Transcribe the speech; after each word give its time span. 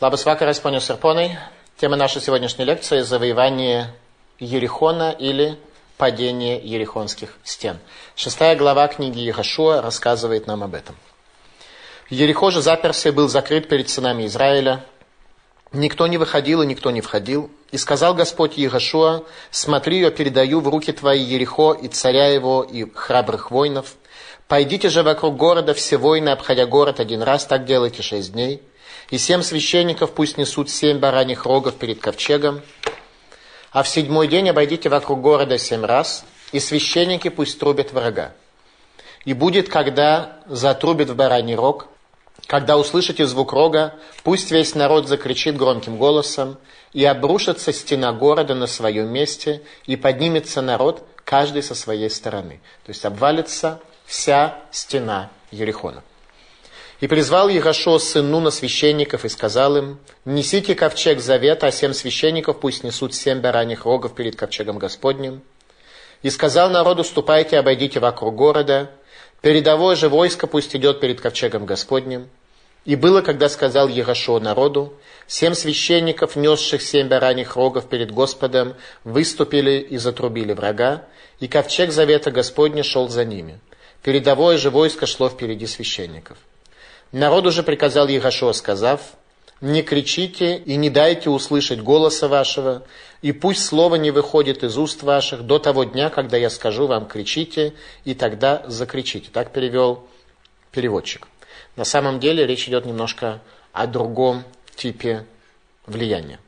Vakaras, 0.00 0.60
ponios 0.60 0.88
ir 0.90 0.96
ponai. 0.96 1.38
Тема 1.76 1.96
нашей 1.96 2.20
сегодняшней 2.20 2.64
лекции– 2.64 3.00
завоевание 3.02 3.92
Ерихона 4.38 5.10
или 5.10 5.58
падение 5.96 6.58
Ерихонских 6.58 7.36
стен. 7.44 7.78
Шестая 8.16 8.56
глава 8.56 8.88
книги 8.88 9.20
Ехашуа 9.20 9.80
рассказывает 9.80 10.46
нам 10.46 10.62
об 10.64 10.74
этом. 10.74 10.96
Ерихо 12.10 12.50
же 12.50 12.62
заперся 12.62 13.10
и 13.10 13.12
был 13.12 13.28
закрыт 13.28 13.68
перед 13.68 13.88
сынами 13.88 14.26
Израиля. 14.26 14.84
Никто 15.72 16.06
не 16.06 16.18
выходил 16.18 16.62
и 16.62 16.66
никто 16.66 16.90
не 16.90 17.00
входил. 17.00 17.50
И 17.70 17.78
сказал 17.78 18.14
Господь 18.14 18.56
Ехашуа, 18.56 19.24
смотри, 19.50 20.00
я 20.00 20.10
передаю 20.10 20.60
в 20.60 20.68
руки 20.68 20.92
твои 20.92 21.20
Ерихо 21.20 21.72
и 21.72 21.88
царя 21.88 22.26
его, 22.26 22.62
и 22.62 22.90
храбрых 22.92 23.50
воинов. 23.50 23.94
Пойдите 24.48 24.88
же 24.88 25.02
вокруг 25.02 25.36
города 25.36 25.74
все 25.74 25.96
воины, 25.96 26.30
обходя 26.30 26.66
город 26.66 27.00
один 27.00 27.22
раз, 27.22 27.46
так 27.46 27.64
делайте 27.64 28.02
шесть 28.02 28.32
дней. 28.32 28.62
И 29.12 29.18
семь 29.18 29.42
священников 29.42 30.12
пусть 30.12 30.38
несут 30.38 30.70
семь 30.70 30.98
бараньих 30.98 31.44
рогов 31.44 31.74
перед 31.74 32.00
ковчегом. 32.00 32.62
А 33.70 33.82
в 33.82 33.88
седьмой 33.88 34.26
день 34.26 34.48
обойдите 34.48 34.88
вокруг 34.88 35.20
города 35.20 35.58
семь 35.58 35.84
раз, 35.84 36.24
и 36.50 36.58
священники 36.58 37.28
пусть 37.28 37.58
трубят 37.58 37.92
врага. 37.92 38.32
И 39.26 39.34
будет, 39.34 39.68
когда 39.68 40.38
затрубит 40.46 41.10
в 41.10 41.14
бараний 41.14 41.54
рог, 41.54 41.88
когда 42.46 42.78
услышите 42.78 43.26
звук 43.26 43.52
рога, 43.52 43.94
пусть 44.24 44.50
весь 44.50 44.74
народ 44.74 45.06
закричит 45.08 45.58
громким 45.58 45.98
голосом, 45.98 46.56
и 46.94 47.04
обрушится 47.04 47.70
стена 47.74 48.14
города 48.14 48.54
на 48.54 48.66
своем 48.66 49.08
месте, 49.08 49.60
и 49.84 49.96
поднимется 49.96 50.62
народ, 50.62 51.06
каждый 51.26 51.62
со 51.62 51.74
своей 51.74 52.08
стороны. 52.08 52.62
То 52.86 52.90
есть 52.90 53.04
обвалится 53.04 53.78
вся 54.06 54.58
стена 54.70 55.28
Ерехона. 55.50 56.02
И 57.02 57.08
призвал 57.08 57.48
Егошо 57.48 57.98
сын 57.98 58.30
Нуна 58.30 58.52
священников 58.52 59.24
и 59.24 59.28
сказал 59.28 59.76
им, 59.76 59.98
«Несите 60.24 60.76
ковчег 60.76 61.18
завета, 61.18 61.66
а 61.66 61.72
семь 61.72 61.94
священников 61.94 62.60
пусть 62.60 62.84
несут 62.84 63.12
семь 63.12 63.40
бараньих 63.40 63.86
рогов 63.86 64.14
перед 64.14 64.36
ковчегом 64.36 64.78
Господним». 64.78 65.42
И 66.22 66.30
сказал 66.30 66.70
народу, 66.70 67.02
ступайте, 67.02 67.58
обойдите 67.58 67.98
вокруг 67.98 68.36
города, 68.36 68.92
передовое 69.40 69.96
же 69.96 70.08
войско 70.08 70.46
пусть 70.46 70.76
идет 70.76 71.00
перед 71.00 71.20
ковчегом 71.20 71.66
Господним. 71.66 72.28
И 72.84 72.94
было, 72.94 73.20
когда 73.20 73.48
сказал 73.48 73.88
Егошо 73.88 74.38
народу, 74.38 74.94
семь 75.26 75.54
священников, 75.54 76.36
несших 76.36 76.82
семь 76.82 77.08
бараньих 77.08 77.56
рогов 77.56 77.88
перед 77.88 78.12
Господом, 78.12 78.76
выступили 79.02 79.80
и 79.80 79.96
затрубили 79.96 80.52
врага, 80.52 81.02
и 81.40 81.48
ковчег 81.48 81.90
завета 81.90 82.30
Господня 82.30 82.84
шел 82.84 83.08
за 83.08 83.24
ними. 83.24 83.58
Передовое 84.04 84.56
же 84.56 84.70
войско 84.70 85.06
шло 85.06 85.28
впереди 85.28 85.66
священников. 85.66 86.38
Народу 87.12 87.50
же 87.50 87.62
приказал 87.62 88.08
Егошуа, 88.08 88.52
сказав, 88.52 89.00
«Не 89.60 89.82
кричите 89.82 90.56
и 90.56 90.76
не 90.76 90.90
дайте 90.90 91.30
услышать 91.30 91.80
голоса 91.80 92.26
вашего, 92.26 92.82
и 93.20 93.32
пусть 93.32 93.64
слово 93.64 93.96
не 93.96 94.10
выходит 94.10 94.64
из 94.64 94.76
уст 94.76 95.02
ваших 95.02 95.42
до 95.42 95.58
того 95.58 95.84
дня, 95.84 96.10
когда 96.10 96.36
я 96.36 96.50
скажу 96.50 96.86
вам, 96.86 97.06
кричите, 97.06 97.74
и 98.04 98.14
тогда 98.14 98.64
закричите». 98.66 99.28
Так 99.30 99.52
перевел 99.52 100.08
переводчик. 100.72 101.28
На 101.76 101.84
самом 101.84 102.18
деле 102.18 102.46
речь 102.46 102.66
идет 102.66 102.86
немножко 102.86 103.40
о 103.72 103.86
другом 103.86 104.42
типе 104.74 105.26
влияния. 105.86 106.40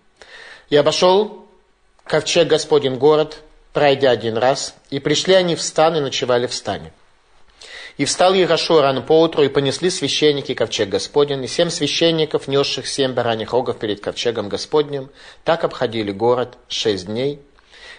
«И 0.70 0.76
обошел 0.76 1.46
ковчег 2.04 2.48
Господень 2.48 2.96
город, 2.96 3.42
пройдя 3.74 4.10
один 4.10 4.38
раз, 4.38 4.74
и 4.90 4.98
пришли 4.98 5.34
они 5.34 5.56
в 5.56 5.62
стан 5.62 5.96
и 5.96 6.00
ночевали 6.00 6.46
в 6.46 6.54
стане. 6.54 6.92
И 7.96 8.04
встал 8.04 8.34
Егошуа 8.34 8.82
рано 8.82 9.02
поутру, 9.02 9.44
и 9.44 9.48
понесли 9.48 9.88
священники 9.88 10.54
ковчег 10.54 10.88
Господень, 10.88 11.44
и 11.44 11.46
семь 11.46 11.70
священников, 11.70 12.48
несших 12.48 12.88
семь 12.88 13.12
бараньих 13.12 13.52
рогов 13.52 13.78
перед 13.78 14.00
ковчегом 14.00 14.48
Господним, 14.48 15.10
так 15.44 15.62
обходили 15.62 16.10
город 16.10 16.58
шесть 16.68 17.06
дней. 17.06 17.40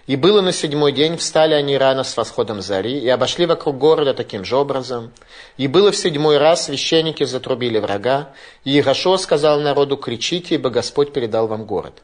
И 0.07 0.17
было 0.17 0.41
на 0.41 0.51
седьмой 0.51 0.91
день, 0.91 1.17
встали 1.17 1.53
они 1.53 1.77
рано 1.77 2.03
с 2.03 2.15
восходом 2.15 2.61
зари, 2.61 2.99
и 2.99 3.07
обошли 3.07 3.45
вокруг 3.45 3.77
города 3.77 4.13
таким 4.13 4.43
же 4.43 4.57
образом. 4.57 5.11
И 5.57 5.67
было 5.67 5.91
в 5.91 5.95
седьмой 5.95 6.37
раз, 6.37 6.65
священники 6.65 7.23
затрубили 7.23 7.79
врага, 7.79 8.33
и 8.65 8.71
Егошуа 8.71 9.17
сказал 9.17 9.61
народу, 9.61 9.95
кричите, 9.95 10.55
ибо 10.55 10.69
Господь 10.69 11.13
передал 11.13 11.47
вам 11.47 11.65
город. 11.65 12.03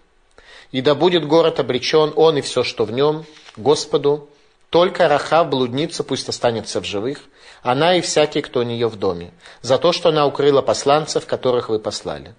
И 0.71 0.81
да 0.81 0.95
будет 0.95 1.27
город 1.27 1.59
обречен, 1.59 2.13
он 2.15 2.37
и 2.37 2.41
все, 2.41 2.63
что 2.63 2.85
в 2.85 2.91
нем, 2.91 3.25
Господу, 3.57 4.29
только 4.69 5.09
Рахав, 5.09 5.49
блудница, 5.49 6.03
пусть 6.03 6.29
останется 6.29 6.79
в 6.79 6.85
живых, 6.85 7.19
она 7.61 7.95
и 7.95 8.01
всякий, 8.01 8.41
кто 8.41 8.61
у 8.61 8.63
нее 8.63 8.87
в 8.87 8.95
доме, 8.95 9.31
за 9.61 9.77
то, 9.77 9.91
что 9.91 10.09
она 10.09 10.25
укрыла 10.25 10.61
посланцев, 10.61 11.25
которых 11.25 11.69
вы 11.69 11.79
послали. 11.79 12.33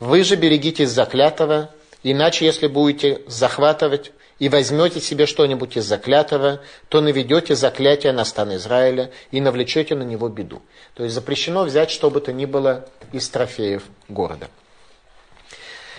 Вы 0.00 0.22
же 0.24 0.36
берегитесь 0.36 0.90
заклятого, 0.90 1.70
иначе, 2.02 2.44
если 2.44 2.66
будете 2.66 3.22
захватывать 3.26 4.12
и 4.38 4.48
возьмете 4.48 5.00
себе 5.00 5.26
что-нибудь 5.26 5.76
из 5.76 5.84
заклятого, 5.84 6.60
то 6.88 7.00
наведете 7.00 7.56
заклятие 7.56 8.12
на 8.12 8.24
стан 8.24 8.54
Израиля 8.54 9.10
и 9.30 9.40
навлечете 9.40 9.94
на 9.94 10.04
него 10.04 10.28
беду. 10.28 10.62
То 10.94 11.02
есть 11.02 11.14
запрещено 11.14 11.64
взять 11.64 11.90
что 11.90 12.10
бы 12.10 12.20
то 12.20 12.32
ни 12.32 12.44
было 12.44 12.86
из 13.12 13.28
трофеев 13.28 13.82
города. 14.08 14.48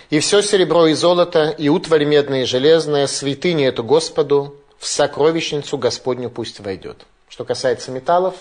И 0.10 0.20
все 0.20 0.42
серебро 0.42 0.88
и 0.88 0.94
золото, 0.94 1.54
и 1.58 1.70
утварь 1.70 2.06
медная 2.06 2.44
и 2.44 2.46
железная, 2.46 3.06
святыня 3.06 3.68
эту 3.68 3.84
Господу, 3.84 4.56
в 4.80 4.88
сокровищницу 4.88 5.78
Господню 5.78 6.30
пусть 6.30 6.62
войдет. 6.62 7.06
Что 7.28 7.46
касается 7.46 7.92
металлов, 7.92 8.36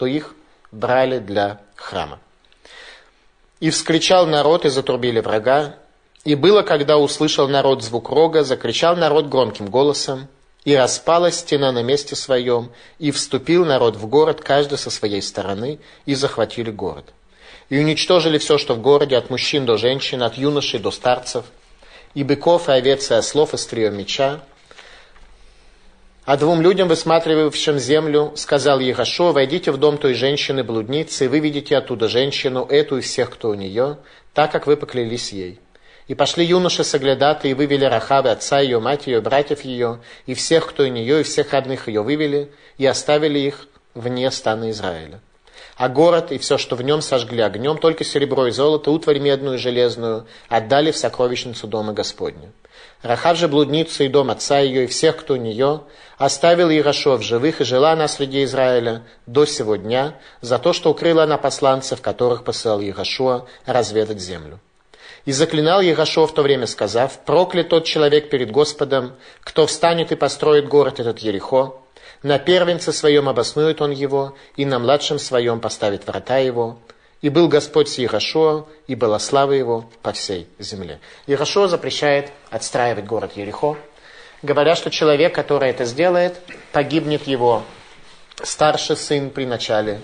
то 0.00 0.06
их 0.06 0.34
брали 0.72 1.18
для 1.18 1.60
храма. 1.76 2.20
И 3.60 3.68
вскричал 3.68 4.26
народ, 4.26 4.64
и 4.64 4.70
затрубили 4.70 5.20
врага. 5.20 5.76
И 6.24 6.34
было, 6.34 6.62
когда 6.62 6.96
услышал 6.96 7.48
народ 7.48 7.82
звук 7.82 8.08
рога, 8.08 8.42
закричал 8.42 8.96
народ 8.96 9.26
громким 9.26 9.66
голосом, 9.66 10.28
и 10.64 10.74
распалась 10.74 11.40
стена 11.40 11.70
на 11.70 11.82
месте 11.82 12.16
своем, 12.16 12.72
и 12.98 13.10
вступил 13.10 13.66
народ 13.66 13.96
в 13.96 14.06
город, 14.06 14.40
каждый 14.40 14.78
со 14.78 14.88
своей 14.88 15.20
стороны, 15.20 15.80
и 16.06 16.14
захватили 16.14 16.70
город. 16.70 17.12
И 17.68 17.78
уничтожили 17.78 18.38
все, 18.38 18.56
что 18.56 18.72
в 18.72 18.80
городе, 18.80 19.18
от 19.18 19.28
мужчин 19.28 19.66
до 19.66 19.76
женщин, 19.76 20.22
от 20.22 20.38
юношей 20.38 20.80
до 20.80 20.90
старцев, 20.90 21.44
и 22.14 22.24
быков, 22.24 22.70
и 22.70 22.72
овец, 22.72 23.10
и 23.10 23.14
ослов, 23.14 23.52
и 23.52 23.58
стрием 23.58 23.98
меча, 23.98 24.40
а 26.30 26.36
двум 26.36 26.60
людям, 26.62 26.86
высматривавшим 26.86 27.80
землю, 27.80 28.32
сказал 28.36 28.78
Ехашо, 28.78 29.32
войдите 29.32 29.72
в 29.72 29.78
дом 29.78 29.98
той 29.98 30.14
женщины-блудницы, 30.14 31.24
и 31.24 31.26
выведите 31.26 31.76
оттуда 31.76 32.06
женщину, 32.06 32.64
эту 32.70 32.98
и 32.98 33.00
всех, 33.00 33.30
кто 33.30 33.48
у 33.48 33.54
нее, 33.54 33.98
так, 34.32 34.52
как 34.52 34.68
вы 34.68 34.76
поклялись 34.76 35.32
ей. 35.32 35.58
И 36.06 36.14
пошли 36.14 36.44
юноши 36.44 36.84
соглядаты, 36.84 37.50
и 37.50 37.54
вывели 37.54 37.84
Рахавы, 37.84 38.30
отца 38.30 38.60
ее, 38.60 38.78
мать 38.78 39.08
ее, 39.08 39.20
братьев 39.20 39.62
ее, 39.62 39.98
и 40.26 40.34
всех, 40.34 40.68
кто 40.68 40.84
у 40.84 40.86
нее, 40.86 41.18
и 41.18 41.24
всех 41.24 41.52
родных 41.52 41.88
ее 41.88 42.02
вывели, 42.02 42.52
и 42.78 42.86
оставили 42.86 43.40
их 43.40 43.66
вне 43.94 44.30
стана 44.30 44.70
Израиля. 44.70 45.20
А 45.74 45.88
город 45.88 46.30
и 46.30 46.38
все, 46.38 46.58
что 46.58 46.76
в 46.76 46.82
нем 46.82 47.02
сожгли 47.02 47.40
огнем, 47.40 47.76
только 47.76 48.04
серебро 48.04 48.46
и 48.46 48.52
золото, 48.52 48.92
утварь 48.92 49.18
медную 49.18 49.56
и 49.56 49.58
железную, 49.58 50.28
отдали 50.48 50.92
в 50.92 50.96
сокровищницу 50.96 51.66
Дома 51.66 51.92
Господня. 51.92 52.52
Рахав 53.02 53.36
же 53.38 53.48
блудницу 53.48 54.04
и 54.04 54.08
дом 54.08 54.30
отца 54.30 54.58
ее, 54.58 54.84
и 54.84 54.86
всех, 54.86 55.16
кто 55.16 55.34
у 55.34 55.36
нее, 55.36 55.82
оставил 56.18 56.70
Ирашо 56.70 57.16
в 57.16 57.22
живых, 57.22 57.60
и 57.60 57.64
жила 57.64 57.92
она 57.92 58.08
среди 58.08 58.44
Израиля 58.44 59.02
до 59.26 59.46
сего 59.46 59.76
дня, 59.76 60.16
за 60.42 60.58
то, 60.58 60.74
что 60.74 60.90
укрыла 60.90 61.22
она 61.22 61.38
посланцев, 61.38 62.02
которых 62.02 62.44
посылал 62.44 62.82
Ирашуа 62.82 63.46
разведать 63.64 64.20
землю. 64.20 64.60
И 65.24 65.32
заклинал 65.32 65.80
Егошо 65.80 66.26
в 66.26 66.34
то 66.34 66.42
время, 66.42 66.66
сказав, 66.66 67.20
проклят 67.24 67.70
тот 67.70 67.84
человек 67.84 68.28
перед 68.28 68.50
Господом, 68.50 69.14
кто 69.40 69.66
встанет 69.66 70.12
и 70.12 70.16
построит 70.16 70.68
город 70.68 71.00
этот 71.00 71.20
Ерехо, 71.20 71.74
на 72.22 72.38
первенце 72.38 72.92
своем 72.92 73.30
обоснует 73.30 73.80
он 73.80 73.92
его, 73.92 74.34
и 74.56 74.66
на 74.66 74.78
младшем 74.78 75.18
своем 75.18 75.60
поставит 75.60 76.06
врата 76.06 76.36
его, 76.36 76.78
и 77.22 77.28
был 77.28 77.48
Господь 77.48 77.88
с 77.88 77.98
Иерошуа, 77.98 78.66
и 78.86 78.94
была 78.94 79.18
слава 79.18 79.52
его 79.52 79.90
по 80.02 80.12
всей 80.12 80.48
земле. 80.58 81.00
Иерошуа 81.26 81.68
запрещает 81.68 82.32
отстраивать 82.50 83.04
город 83.04 83.32
Ерехо, 83.36 83.76
говоря, 84.42 84.74
что 84.74 84.90
человек, 84.90 85.34
который 85.34 85.70
это 85.70 85.84
сделает, 85.84 86.40
погибнет 86.72 87.26
его 87.26 87.62
старший 88.42 88.96
сын 88.96 89.30
при 89.30 89.44
начале 89.44 90.00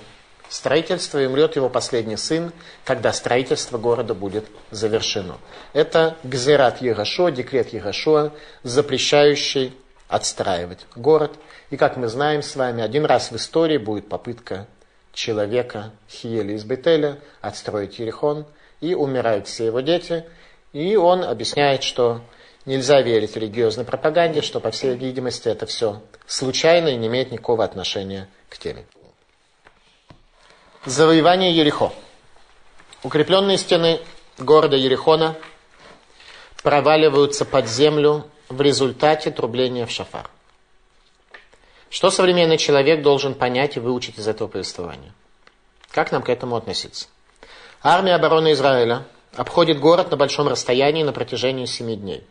строительства, 0.49 1.21
и 1.21 1.27
умрет 1.27 1.57
его 1.57 1.69
последний 1.69 2.17
сын, 2.17 2.53
когда 2.85 3.13
строительство 3.13 3.79
города 3.79 4.15
будет 4.15 4.47
завершено. 4.71 5.39
Это 5.73 6.17
Гзерат 6.23 6.83
Ерашуа, 6.83 7.31
декрет 7.31 7.73
Ерашуа, 7.73 8.33
запрещающий 8.63 9.75
отстраивать 10.09 10.87
город. 10.95 11.33
И 11.71 11.77
как 11.77 11.97
мы 11.97 12.07
знаем 12.07 12.43
с 12.43 12.55
вами, 12.55 12.83
один 12.83 13.07
раз 13.07 13.33
в 13.33 13.37
истории 13.37 13.79
будет 13.79 14.09
попытка 14.09 14.69
человека 15.17 15.91
Хиели 16.09 16.53
из 16.53 16.65
Бетеля 16.65 17.19
отстроить 17.41 17.99
Ерехон, 17.99 18.47
и 18.81 18.95
умирают 18.95 19.49
все 19.49 19.67
его 19.67 19.81
дети, 19.81 20.25
и 20.73 20.97
он 20.97 21.25
объясняет, 21.25 21.83
что 21.83 22.21
нельзя 22.67 23.01
верить 23.01 23.37
религиозной 23.37 23.85
пропаганде, 23.85 24.43
что, 24.43 24.61
по 24.61 24.71
всей 24.71 24.95
видимости, 24.95 25.49
это 25.49 25.67
все 25.67 26.03
случайно 26.27 26.89
и 26.89 26.97
не 26.97 27.07
имеет 27.07 27.33
никакого 27.33 27.65
отношения 27.65 28.29
к 28.51 28.59
теме. 28.59 28.85
Завоевание 30.85 31.57
Ерехо. 31.57 31.93
Укрепленные 33.03 33.57
стены 33.57 34.01
города 34.39 34.77
Ерехона 34.77 35.35
проваливаются 36.63 37.45
под 37.45 37.67
землю 37.69 38.27
в 38.49 38.61
результате 38.61 39.31
трубления 39.31 39.87
в 39.87 39.91
шафар. 39.91 40.31
Что 41.91 42.11
современный 42.11 42.59
человек 42.59 43.03
должен 43.03 43.35
понять 43.35 43.77
и 43.77 43.81
выучить 43.81 44.19
из 44.19 44.29
этого 44.29 44.49
повествования? 44.49 45.13
Как 45.91 46.13
нам 46.13 46.23
к 46.23 46.29
этому 46.29 46.57
относиться? 46.57 47.09
Армия 47.83 48.15
обороны 48.15 48.53
Израиля 48.53 49.05
обходит 49.35 49.79
город 49.79 50.11
на 50.11 50.17
большом 50.17 50.49
расстоянии 50.49 51.03
на 51.03 51.13
протяжении 51.13 51.67
семи 51.67 51.97
дней. 51.97 52.25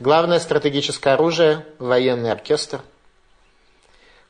Главное 0.00 0.40
стратегическое 0.40 1.14
оружие– 1.14 1.66
военный 1.78 2.32
оркестр. 2.32 2.80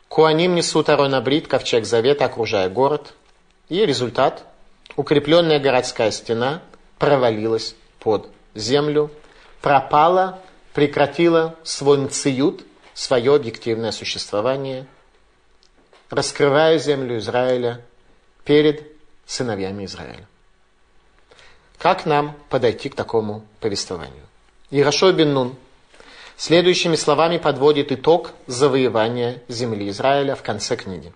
Куаним 0.08 0.54
несут 0.54 0.88
Арон 0.88 1.14
Абрит, 1.14 1.48
ковчег 1.48 1.86
завета, 1.86 2.26
окружая 2.26 2.68
город. 2.68 3.14
И 3.68 3.86
результат– 3.86 4.44
укрепленная 4.96 5.58
городская 5.58 6.10
стена 6.10 6.62
провалилась 6.98 7.74
под 7.98 8.28
землю, 8.54 9.10
пропала, 9.62 10.40
прекратила 10.74 11.56
свой 11.62 11.98
нциют, 11.98 12.64
свое 12.94 13.34
объективное 13.34 13.92
существование, 13.92 14.86
раскрывая 16.10 16.78
землю 16.78 17.18
Израиля 17.18 17.80
перед 18.44 18.86
сыновьями 19.26 19.84
Израиля. 19.84 20.26
Как 21.78 22.06
нам 22.06 22.36
подойти 22.48 22.88
к 22.88 22.94
такому 22.94 23.44
повествованию? 23.60 24.22
Ирашо 24.70 25.12
бен 25.12 25.34
Нун 25.34 25.56
следующими 26.36 26.96
словами 26.96 27.38
подводит 27.38 27.92
итог 27.92 28.30
завоевания 28.46 29.42
земли 29.48 29.88
Израиля 29.90 30.34
в 30.34 30.42
конце 30.42 30.76
книги. 30.76 31.12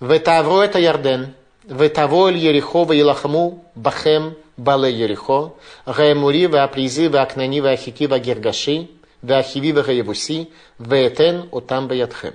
«Ветавро 0.00 0.62
это 0.62 0.78
Ярден, 0.78 1.34
ветаво 1.64 2.28
эль 2.28 2.38
Ерехо 2.38 2.84
ваилахму 2.84 3.64
бахем 3.74 4.36
бале 4.56 4.92
Ерехо, 4.92 5.54
гаэмури 5.86 6.46
ваапризи 6.46 7.08
ваакнани 7.08 7.60
ваахити 7.60 8.06
вагергаши, 8.06 8.88
ваахиви 9.22 9.72
вагаевуси, 9.72 10.50
ваэтен 10.78 11.48
отам 11.52 11.88
баятхем». 11.88 12.34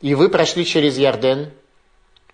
И 0.00 0.14
вы 0.14 0.28
прошли 0.28 0.64
через 0.64 0.98
Ярден, 0.98 1.50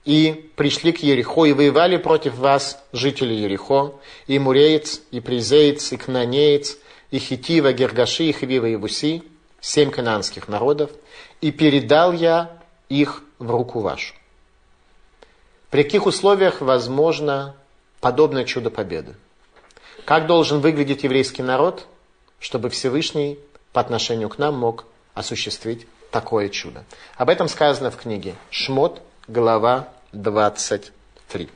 и 0.05 0.51
пришли 0.57 0.93
к 0.93 1.03
Ерехо, 1.03 1.45
и 1.45 1.53
воевали 1.53 1.99
против 1.99 2.37
вас 2.37 2.83
жители 2.93 3.35
Ерехо, 3.35 3.95
и 4.27 4.39
Муреец, 4.39 5.03
и 5.11 5.21
Призеец, 5.21 5.93
и 5.93 5.99
Кнанеец, 5.99 6.79
и 7.11 7.19
Хитива, 7.19 7.73
Гергаши, 7.73 8.25
и 8.25 8.33
Хвива, 8.33 8.67
и 8.67 8.77
Вуси, 8.77 9.23
семь 9.61 9.91
кананских 9.91 10.49
народов, 10.49 10.91
и 11.43 11.51
передал 11.51 12.13
я 12.13 12.59
их 12.89 13.23
в 13.39 13.51
руку 13.51 13.81
вашу. 13.81 14.15
При 15.71 15.83
каких 15.83 16.07
условиях 16.07 16.63
возможно 16.63 17.55
подобное 18.01 18.45
чудо 18.45 18.71
победы? 18.71 19.15
Как 20.07 20.27
должен 20.27 20.61
выглядеть 20.61 21.05
еврейский 21.05 21.43
народ, 21.43 21.87
чтобы 22.41 22.71
Всевышний 22.71 23.39
по 23.73 23.81
отношению 23.81 24.29
к 24.29 24.39
нам 24.39 24.59
мог 24.59 24.87
осуществить 25.15 25.87
такое 26.11 26.49
чудо. 26.49 26.85
Об 27.17 27.29
этом 27.29 27.49
сказано 27.49 27.91
в 27.91 27.97
книге 27.97 28.35
Шмот, 28.51 29.03
глава 29.27 29.89
23. 30.13 31.51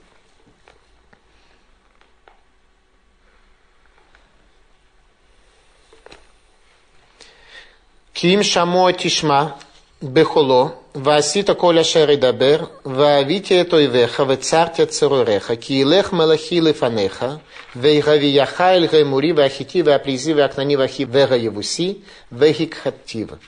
Ким 8.13 8.43
шамо 8.43 8.93
тишма 8.93 9.59
бехоло 10.01 10.82
Васита 10.95 11.55
коля 11.55 11.85
шеридабер, 11.85 12.69
ваавите 12.85 13.57
этой 13.57 13.87
веха, 13.87 14.25
вецартя 14.25 14.85
церуреха, 14.87 15.57
киилех 15.57 16.13
малахи 16.13 16.61
лифанеха, 16.61 17.41
вейгави 17.75 18.27
яхайль 18.27 18.89
гаймури, 18.89 19.33
вахити, 19.33 19.81
вапризи, 19.81 20.35
вакнани, 20.35 20.77
вахи, 20.77 21.05
вега 21.05 21.37
евуси, 21.37 22.05
вегикхаттива. 22.31 23.39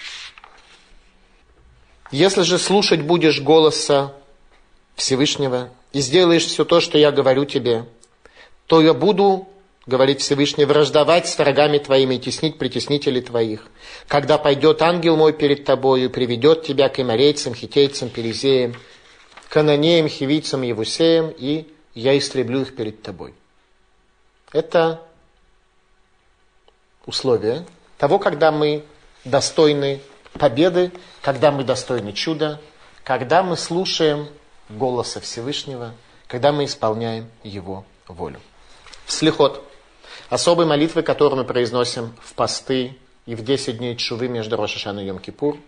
Если 2.11 2.43
же 2.43 2.59
слушать 2.59 3.03
будешь 3.03 3.43
голоса 3.43 4.15
Всевышнего 4.95 5.69
и 5.93 6.01
сделаешь 6.01 6.47
все 6.47 6.65
то, 6.65 6.81
что 6.81 6.97
я 6.97 7.13
говорю 7.13 7.45
тебе, 7.45 7.85
то 8.67 8.81
я 8.81 8.95
буду 8.95 9.49
говорит 9.87 10.21
Всевышний, 10.21 10.65
враждовать 10.65 11.29
с 11.29 11.39
врагами 11.39 11.79
твоими 11.79 12.17
теснить 12.17 12.59
притеснителей 12.59 13.21
твоих. 13.21 13.67
Когда 14.09 14.39
пойдет 14.39 14.83
ангел 14.83 15.17
мой 15.17 15.33
перед 15.33 15.65
тобою 15.65 16.11
приведет 16.11 16.65
тебя 16.65 16.89
к 16.89 17.01
имарейцам, 17.01 17.55
хитейцам, 17.55 18.09
перезеям, 18.09 18.75
кананеям, 19.49 20.09
хивийцам, 20.09 20.63
евусеям, 20.63 21.33
и 21.37 21.73
я 21.95 22.17
истреблю 22.17 22.63
их 22.63 22.75
перед 22.75 23.03
тобой. 23.03 23.35
Это 24.53 25.03
условие 27.07 27.67
того, 27.99 28.19
когда 28.19 28.51
мы 28.51 28.85
достойны 29.25 30.01
победы, 30.33 30.93
когда 31.23 31.51
мы 31.51 31.65
достойны 31.65 32.13
чуда, 32.13 32.61
когда 33.05 33.43
мы 33.43 33.57
слушаем 33.57 34.29
голоса 34.69 35.21
Всевышнего, 35.21 35.95
когда 36.27 36.53
мы 36.53 36.65
исполняем 36.65 37.29
Его 37.43 37.85
волю. 38.09 38.41
Слихот, 39.07 39.63
особой 40.35 40.67
молитвы, 40.67 41.03
которую 41.03 41.43
мы 41.43 41.45
произносим 41.45 42.13
в 42.21 42.35
посты 42.35 42.97
и 43.25 43.37
в 43.37 43.45
10 43.45 43.79
дней 43.79 43.97
чувы 43.97 44.27
между 44.27 44.57
Рошашан 44.57 44.99
и 44.99 45.09
Йом-Кипур, 45.09 45.59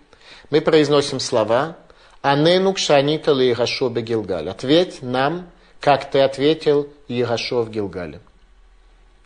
мы 0.50 0.60
произносим 0.60 1.20
слова 1.20 1.76
«Анену 2.20 2.72
кшанита 2.72 3.32
ли 3.32 3.52
Ирашо 3.52 3.88
Гилгаль». 3.90 4.48
Ответь 4.48 5.02
нам, 5.02 5.48
как 5.78 6.10
ты 6.10 6.20
ответил 6.20 6.92
Ирашо 7.06 7.62
в 7.62 7.70
Гилгале. 7.70 8.20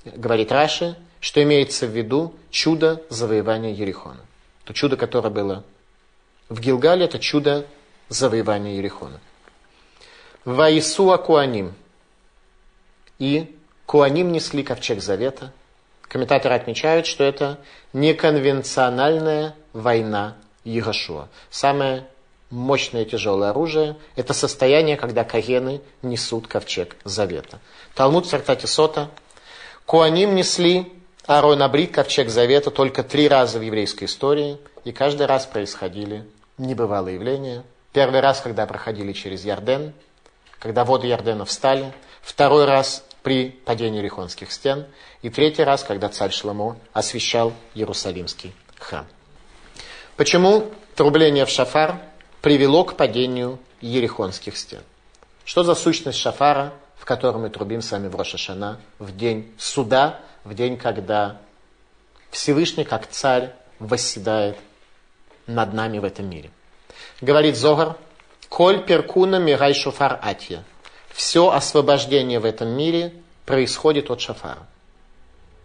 Говорит 0.04 0.52
Раши, 0.52 0.96
что 1.20 1.43
имеется 1.43 1.86
в 1.86 1.90
виду 1.90 2.34
чудо 2.50 3.02
завоевания 3.08 3.72
Ерихона. 3.72 4.20
То 4.64 4.75
чудо, 4.75 4.98
которое 4.98 5.31
было 5.31 5.64
в 6.50 6.60
Гилгале, 6.60 7.06
это 7.06 7.19
чудо 7.19 7.66
завоевания 8.10 8.76
Ерихона. 8.76 9.20
Ваисуа 10.44 11.16
Куаним. 11.16 11.75
И 13.19 13.56
Куаним 13.90 14.31
несли 14.31 14.62
ковчег 14.62 15.02
завета. 15.02 15.52
Комментаторы 16.02 16.54
отмечают, 16.54 17.06
что 17.06 17.25
это 17.25 17.58
неконвенциональная 17.92 19.56
война 19.72 20.37
Егошуа. 20.62 21.26
Самое 21.50 22.06
мощное 22.50 23.04
тяжелое 23.04 23.50
оружие– 23.50 23.96
это 24.14 24.32
состояние, 24.32 24.96
когда 24.96 25.25
каены 25.25 25.81
несут 26.02 26.46
ковчег 26.46 26.94
завета. 27.02 27.58
Талмуд 27.96 28.26
в 28.26 28.66
Сота. 28.69 29.10
Куаним 29.87 30.36
несли 30.36 30.93
Аарон 31.26 31.60
Абрит, 31.60 31.93
ковчег 31.93 32.29
завета, 32.29 32.70
только 32.70 33.03
три 33.03 33.26
раза 33.26 33.58
в 33.58 33.62
еврейской 33.62 34.05
истории, 34.05 34.58
и 34.84 34.93
каждый 34.93 35.26
раз 35.26 35.46
происходили 35.46 36.24
небывалые 36.58 37.17
явления. 37.17 37.65
Первый 37.93 38.20
раз, 38.20 38.41
когда 38.41 38.67
проходили 38.67 39.12
через 39.12 39.44
Ярден– 39.44 39.93
когда 40.60 40.84
воды 40.84 41.06
Ярдена 41.06 41.46
встали, 41.46 41.93
второй 42.20 42.67
раз 42.67 43.03
при 43.22 43.50
падении 43.50 44.00
Рихонских 44.00 44.53
стен, 44.53 44.86
и 45.22 45.31
третий 45.31 45.62
раз, 45.62 45.84
когда 45.84 46.08
царь 46.08 46.32
Шламо 46.32 46.77
освящал 46.93 47.53
Иерусалимский 47.74 48.55
храм. 48.79 49.06
Почему 50.17 50.70
трубление 50.94 51.46
в 51.46 51.50
шафар 51.50 52.00
привело 52.43 52.84
к 52.84 52.96
падению 52.96 53.58
Ерихонских 53.81 54.56
стен? 54.56 54.82
Что 55.44 55.62
за 55.62 55.74
сущность 55.74 56.19
шафара, 56.19 56.72
в 56.96 57.05
котором 57.05 57.43
мы 57.43 57.50
трубим 57.50 57.82
с 57.82 57.91
вами 57.91 58.08
в 58.08 58.17
Рошашана, 58.17 58.81
в 58.98 59.17
день 59.17 59.53
суда, 59.58 60.20
в 60.44 60.55
день, 60.55 60.77
когда 60.77 61.39
Всевышний, 62.31 62.84
как 62.84 63.06
царь, 63.08 63.53
восседает 63.79 64.56
над 65.46 65.72
нами 65.72 65.98
в 65.98 66.05
этом 66.05 66.29
мире? 66.29 66.50
Говорит 67.20 67.56
Зогар, 67.56 67.96
Коль 68.50 68.84
перкуна 68.84 69.39
мирай 69.39 69.74
шофар 69.74 70.19
атья. 70.20 70.65
Все 71.20 71.50
освобождение 71.50 72.41
в 72.41 72.46
этом 72.46 72.69
мире 72.70 73.12
происходит 73.44 74.10
от 74.10 74.22
шафара. 74.22 74.67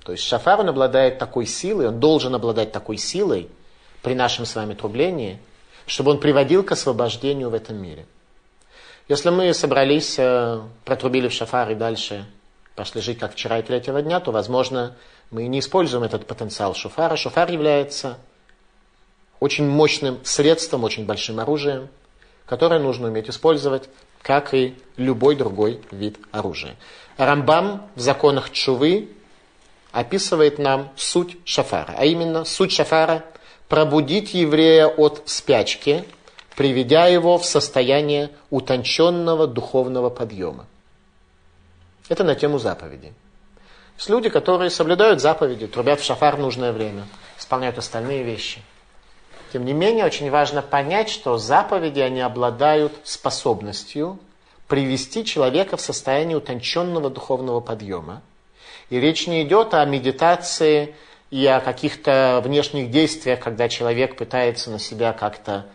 То 0.04 0.12
есть 0.12 0.26
шафар, 0.26 0.60
он 0.60 0.68
обладает 0.68 1.18
такой 1.18 1.46
силой, 1.46 1.88
он 1.88 2.02
должен 2.02 2.36
обладать 2.36 2.74
такой 2.74 2.98
силой 2.98 3.48
при 4.02 4.16
нашем 4.16 4.46
с 4.46 4.54
вами 4.54 4.74
трублении, 4.74 5.40
чтобы 5.88 6.12
он 6.12 6.20
приводил 6.20 6.62
к 6.62 6.74
освобождению 6.74 7.52
в 7.52 7.54
этом 7.54 7.78
мире. 7.78 8.06
Если 9.08 9.30
мы 9.30 9.54
собрались, 9.54 10.20
э, 10.20 10.60
протрубили 10.84 11.30
в 11.30 11.32
шафар 11.32 11.72
и 11.72 11.76
дальше 11.76 12.26
пошли 12.76 13.00
жить, 13.00 13.20
как 13.20 13.32
вчера 13.32 13.60
и 13.60 13.64
третьего 13.64 14.02
дня, 14.02 14.20
то, 14.20 14.34
возможно, 14.34 14.98
мы 15.32 15.48
не 15.48 15.60
используем 15.60 16.04
этот 16.04 16.28
потенциал 16.28 16.76
шофара. 16.76 17.16
Шофар 17.16 17.50
является 17.50 18.18
очень 19.40 19.66
мощным 19.66 20.20
средством, 20.26 20.84
очень 20.84 21.06
большим 21.06 21.40
оружием– 21.40 21.88
которое 22.46 22.80
нужно 22.80 23.08
уметь 23.08 23.30
использовать, 23.30 23.90
как 24.26 24.56
и 24.56 24.76
любой 24.98 25.36
другой 25.36 25.80
вид 25.92 26.18
оружия. 26.32 26.76
Рамбам 27.18 27.88
в 27.96 28.00
законах 28.00 28.50
Чувы 28.50 29.10
описывает 29.92 30.58
нам 30.58 30.92
суть 30.96 31.38
шафара, 31.46 31.94
а 31.96 32.06
именно 32.06 32.44
суть 32.44 32.72
шафара– 32.72 33.24
пробудить 33.70 34.34
еврея 34.34 34.88
от 34.88 35.24
спячки, 35.26 36.06
приведя 36.56 37.06
его 37.06 37.38
в 37.38 37.46
состояние 37.46 38.32
утонченного 38.50 39.48
духовного 39.48 40.10
подъема. 40.10 40.66
Это 42.10 42.24
на 42.24 42.36
тему 42.36 42.58
заповедей. 42.58 43.14
Есть 43.98 44.10
люди, 44.10 44.30
которые 44.30 44.72
соблюдают 44.72 45.22
заповеди, 45.22 45.68
трубят 45.68 46.00
в 46.00 46.04
шафар 46.04 46.36
в 46.36 46.40
нужное 46.40 46.72
время, 46.72 47.08
исполняют 47.38 47.78
остальные 47.78 48.24
вещи. 48.24 48.62
Тем 49.56 49.64
не 49.64 49.72
менее, 49.72 50.04
очень 50.04 50.30
важно 50.30 50.62
понять, 50.62 51.08
что 51.08 51.38
заповеди, 51.38 52.02
они 52.02 52.20
обладают 52.20 52.92
способностью 53.06 54.20
привести 54.68 55.24
человека 55.24 55.78
в 55.78 55.82
состояние 55.82 56.36
утонченного 56.36 57.10
духовного 57.10 57.62
подъема. 57.62 58.22
И 58.90 59.00
речь 59.00 59.28
не 59.28 59.44
идет 59.44 59.74
о 59.74 59.86
медитации 59.86 60.94
и 61.32 61.46
о 61.46 61.62
каких-то 61.62 62.42
внешних 62.44 62.92
действиях, 62.92 63.40
когда 63.40 63.70
человек 63.70 64.18
пытается 64.18 64.72
на 64.72 64.78
себя 64.78 65.14
как-то 65.14 65.68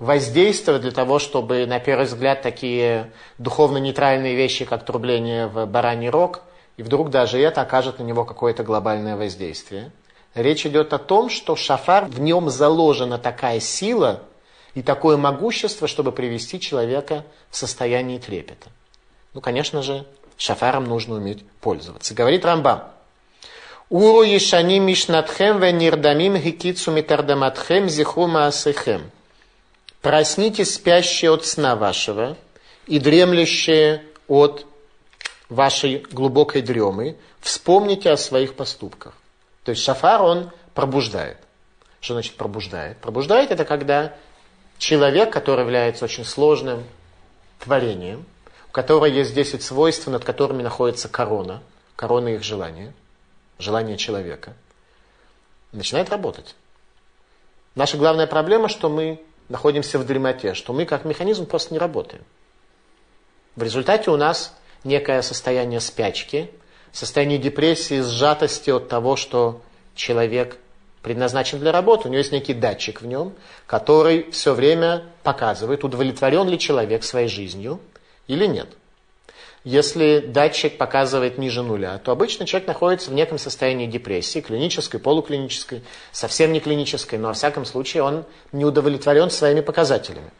воздействовать 0.00 0.82
для 0.82 0.90
того, 0.90 1.20
чтобы, 1.20 1.66
на 1.66 1.78
первый 1.78 2.06
взгляд, 2.06 2.42
такие 2.42 3.12
духовно-нейтральные 3.38 4.34
вещи, 4.34 4.64
как 4.64 4.84
трубление 4.84 5.46
в 5.46 5.66
бараний 5.66 6.08
рог, 6.08 6.42
и 6.76 6.82
вдруг 6.82 7.10
даже 7.10 7.38
это 7.38 7.60
окажет 7.60 8.00
на 8.00 8.02
него 8.02 8.24
какое-то 8.24 8.64
глобальное 8.64 9.16
воздействие. 9.16 9.92
Речь 10.34 10.64
идет 10.66 10.92
о 10.92 10.98
том, 10.98 11.28
что 11.28 11.56
шафар, 11.56 12.06
в 12.06 12.20
нем 12.20 12.48
заложена 12.48 13.18
такая 13.18 13.60
сила 13.60 14.22
и 14.74 14.82
такое 14.82 15.16
могущество, 15.16 15.86
чтобы 15.86 16.12
привести 16.12 16.58
человека 16.58 17.24
в 17.50 17.56
состояние 17.56 18.18
трепета. 18.18 18.70
Ну, 19.34 19.40
конечно 19.40 19.82
же, 19.82 20.06
шафаром 20.38 20.84
нужно 20.84 21.16
уметь 21.16 21.44
пользоваться. 21.60 22.14
Говорит 22.14 22.44
Рамбам. 22.44 22.84
Уру 23.90 24.22
ешани 24.22 24.78
мишнатхем 24.78 25.60
ве 25.60 25.70
нирдамим 25.70 26.38
хикицу 26.38 26.92
митардаматхем 26.92 27.90
зихру 27.90 28.26
маасыхем. 28.26 29.10
Проснитесь, 30.00 30.74
спящие 30.74 31.30
от 31.30 31.44
сна 31.44 31.76
вашего 31.76 32.38
и 32.86 32.98
дремлющие 32.98 34.02
от 34.28 34.66
вашей 35.50 36.06
глубокой 36.10 36.62
дремы, 36.62 37.16
вспомните 37.40 38.10
о 38.10 38.16
своих 38.16 38.54
поступках. 38.54 39.14
То 39.64 39.70
есть 39.70 39.82
шафар, 39.82 40.22
он 40.22 40.50
пробуждает. 40.74 41.38
Что 42.00 42.14
значит 42.14 42.36
пробуждает? 42.36 42.98
Пробуждает 42.98 43.50
это 43.50 43.64
когда 43.64 44.14
человек, 44.78 45.32
который 45.32 45.60
является 45.60 46.04
очень 46.04 46.24
сложным 46.24 46.84
творением, 47.60 48.26
у 48.68 48.72
которого 48.72 49.04
есть 49.04 49.34
10 49.34 49.62
свойств, 49.62 50.06
над 50.08 50.24
которыми 50.24 50.62
находится 50.62 51.08
корона, 51.08 51.62
корона 51.94 52.28
их 52.28 52.42
желания, 52.42 52.92
желание 53.58 53.96
человека, 53.96 54.54
начинает 55.70 56.10
работать. 56.10 56.56
Наша 57.74 57.96
главная 57.96 58.26
проблема, 58.26 58.68
что 58.68 58.88
мы 58.88 59.22
находимся 59.48 59.98
в 59.98 60.06
дремоте, 60.06 60.54
что 60.54 60.72
мы 60.72 60.84
как 60.84 61.04
механизм 61.04 61.46
просто 61.46 61.72
не 61.72 61.78
работаем. 61.78 62.24
В 63.54 63.62
результате 63.62 64.10
у 64.10 64.16
нас 64.16 64.56
некое 64.82 65.22
состояние 65.22 65.80
спячки, 65.80 66.50
состояние 66.92 67.38
депрессии, 67.38 68.00
сжатости 68.00 68.70
от 68.70 68.88
того, 68.88 69.16
что 69.16 69.62
человек 69.94 70.58
предназначен 71.02 71.58
для 71.58 71.72
работы. 71.72 72.08
У 72.08 72.10
него 72.10 72.18
есть 72.18 72.32
некий 72.32 72.54
датчик 72.54 73.02
в 73.02 73.06
нем, 73.06 73.34
который 73.66 74.30
все 74.30 74.54
время 74.54 75.04
показывает, 75.22 75.84
удовлетворен 75.84 76.48
ли 76.48 76.58
человек 76.58 77.02
своей 77.04 77.28
жизнью 77.28 77.80
или 78.28 78.46
нет. 78.46 78.68
Если 79.64 80.18
датчик 80.18 80.76
показывает 80.76 81.38
ниже 81.38 81.62
нуля, 81.62 81.98
то 81.98 82.10
обычно 82.10 82.46
человек 82.46 82.66
находится 82.66 83.10
в 83.10 83.14
неком 83.14 83.38
состоянии 83.38 83.86
депрессии, 83.86 84.40
клинической, 84.40 84.98
полуклинической, 84.98 85.82
совсем 86.10 86.52
не 86.52 86.58
клинической, 86.58 87.18
но 87.18 87.28
во 87.28 87.34
всяком 87.34 87.64
случае 87.64 88.02
он 88.02 88.24
не 88.50 88.64
удовлетворен 88.64 89.30
своими 89.30 89.60
показателями. 89.60 90.30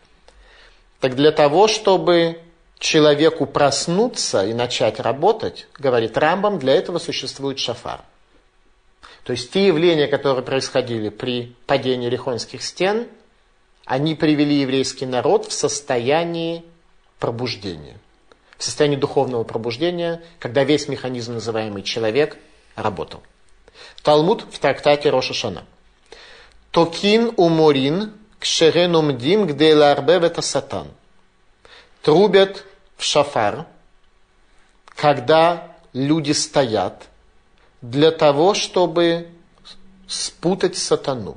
Так 0.98 1.14
для 1.14 1.30
того, 1.30 1.68
чтобы 1.68 2.38
человеку 2.82 3.46
проснуться 3.46 4.44
и 4.44 4.52
начать 4.52 5.00
работать, 5.00 5.66
говорит 5.78 6.18
Рамбам, 6.18 6.58
для 6.58 6.74
этого 6.74 6.98
существует 6.98 7.58
шафар. 7.58 8.02
То 9.24 9.32
есть 9.32 9.52
те 9.52 9.66
явления, 9.66 10.08
которые 10.08 10.42
происходили 10.42 11.08
при 11.08 11.54
падении 11.66 12.08
Лихонских 12.08 12.62
стен, 12.62 13.06
они 13.84 14.14
привели 14.14 14.56
еврейский 14.56 15.06
народ 15.06 15.46
в 15.46 15.52
состояние 15.52 16.64
пробуждения 17.18 17.98
в 18.62 18.64
состоянии 18.64 18.94
духовного 18.94 19.42
пробуждения, 19.42 20.22
когда 20.38 20.62
весь 20.62 20.86
механизм, 20.86 21.34
называемый 21.34 21.82
человек, 21.82 22.36
работал. 22.76 23.20
Талмуд 24.04 24.46
в 24.52 24.58
трактате 24.60 25.10
Роша 25.10 25.34
Шана. 25.34 25.64
Токин 26.70 27.32
уморин 27.36 28.12
кшерен 28.38 29.18
дим 29.18 29.48
где 29.48 29.74
ларбев 29.74 30.22
это 30.22 30.42
сатан. 30.42 30.86
Трубят 32.02 32.64
в 33.02 33.04
шафар, 33.04 33.66
когда 34.86 35.74
люди 35.92 36.30
стоят 36.30 37.08
для 37.80 38.12
того, 38.12 38.54
чтобы 38.54 39.26
спутать 40.06 40.76
сатану. 40.76 41.36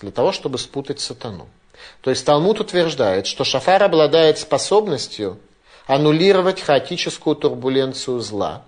Для 0.00 0.10
того, 0.10 0.32
чтобы 0.32 0.56
спутать 0.56 1.00
сатану. 1.00 1.46
То 2.00 2.08
есть 2.08 2.24
Талмуд 2.24 2.58
утверждает, 2.58 3.26
что 3.26 3.44
шафар 3.44 3.82
обладает 3.82 4.38
способностью 4.38 5.38
аннулировать 5.86 6.62
хаотическую 6.62 7.36
турбуленцию 7.36 8.20
зла 8.20 8.62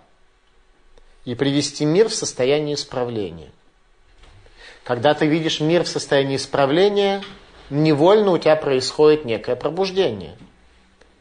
и 1.25 1.35
привести 1.35 1.87
мир 1.87 2.11
в 2.11 2.15
состояние 2.15 2.75
исправления. 2.75 3.51
Когда 4.85 5.15
ты 5.15 5.27
видишь 5.27 5.61
мир 5.61 5.85
в 5.85 5.89
состоянии 5.89 6.37
исправления, 6.37 7.23
невольно 7.71 8.33
у 8.33 8.39
тебя 8.39 8.57
происходит 8.57 9.25
некое 9.25 9.57
пробуждение. 9.57 10.37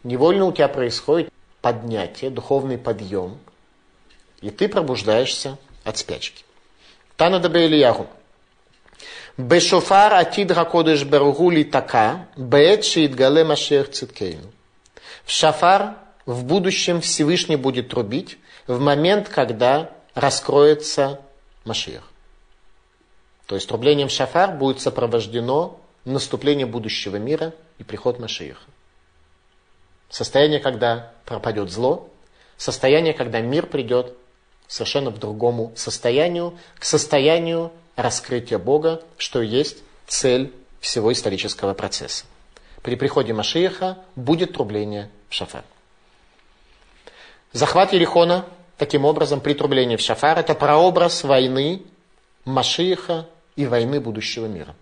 Невольно 0.03 0.45
у 0.45 0.51
тебя 0.51 0.67
происходит 0.67 1.31
поднятие, 1.61 2.29
духовный 2.29 2.77
подъем, 2.77 3.37
и 4.41 4.49
ты 4.49 4.69
пробуждаешься 4.69 5.57
от 5.83 5.97
спячки. 5.97 6.45
Тана 7.17 7.39
дабе 7.39 7.65
Ильяху. 7.65 8.07
Бешофар 9.37 10.13
атид 10.13 10.51
хакодыш 10.51 11.03
беругули 11.03 11.63
така, 11.63 12.27
беет 12.37 12.85
шиитгале 12.85 13.43
машех 13.43 13.89
циткейну. 13.91 14.51
В 15.25 15.31
шафар 15.31 15.95
в 16.25 16.43
будущем 16.43 17.01
Всевышний 17.01 17.55
будет 17.55 17.89
трубить 17.89 18.37
в 18.67 18.79
момент, 18.79 19.29
когда 19.29 19.91
раскроется 20.13 21.21
Машиах. 21.65 22.03
То 23.45 23.55
есть 23.55 23.67
трублением 23.67 24.09
шафар 24.09 24.51
будет 24.51 24.79
сопровождено 24.79 25.79
наступление 26.05 26.65
будущего 26.65 27.17
мира 27.17 27.53
и 27.77 27.83
приход 27.83 28.19
Машиаха. 28.19 28.68
Состояние, 30.09 30.59
когда 30.59 31.11
пропадет 31.25 31.69
зло, 31.69 32.09
состояние, 32.57 33.13
когда 33.13 33.41
мир 33.41 33.67
придет 33.67 34.15
совершенно 34.67 35.11
к 35.11 35.19
другому 35.19 35.71
состоянию, 35.75 36.57
к 36.77 36.85
состоянию 36.85 37.71
раскрытия 37.95 38.57
Бога, 38.57 39.01
что 39.17 39.41
есть 39.41 39.77
цель 40.07 40.53
всего 40.79 41.11
исторического 41.11 41.73
процесса. 41.73 42.25
При 42.81 42.95
приходе 42.95 43.33
Машиаха 43.33 43.97
будет 44.15 44.53
трубление 44.53 45.09
в 45.29 45.33
шафар. 45.33 45.63
Захват 47.51 47.93
Ерихона, 47.93 48.45
таким 48.77 49.05
образом, 49.05 49.41
при 49.41 49.53
трублении 49.53 49.95
в 49.95 50.01
шафар, 50.01 50.39
это 50.39 50.55
прообраз 50.55 51.23
войны 51.23 51.83
Машииха 52.45 53.27
и 53.55 53.65
войны 53.65 53.99
будущего 53.99 54.45
мира. 54.45 54.75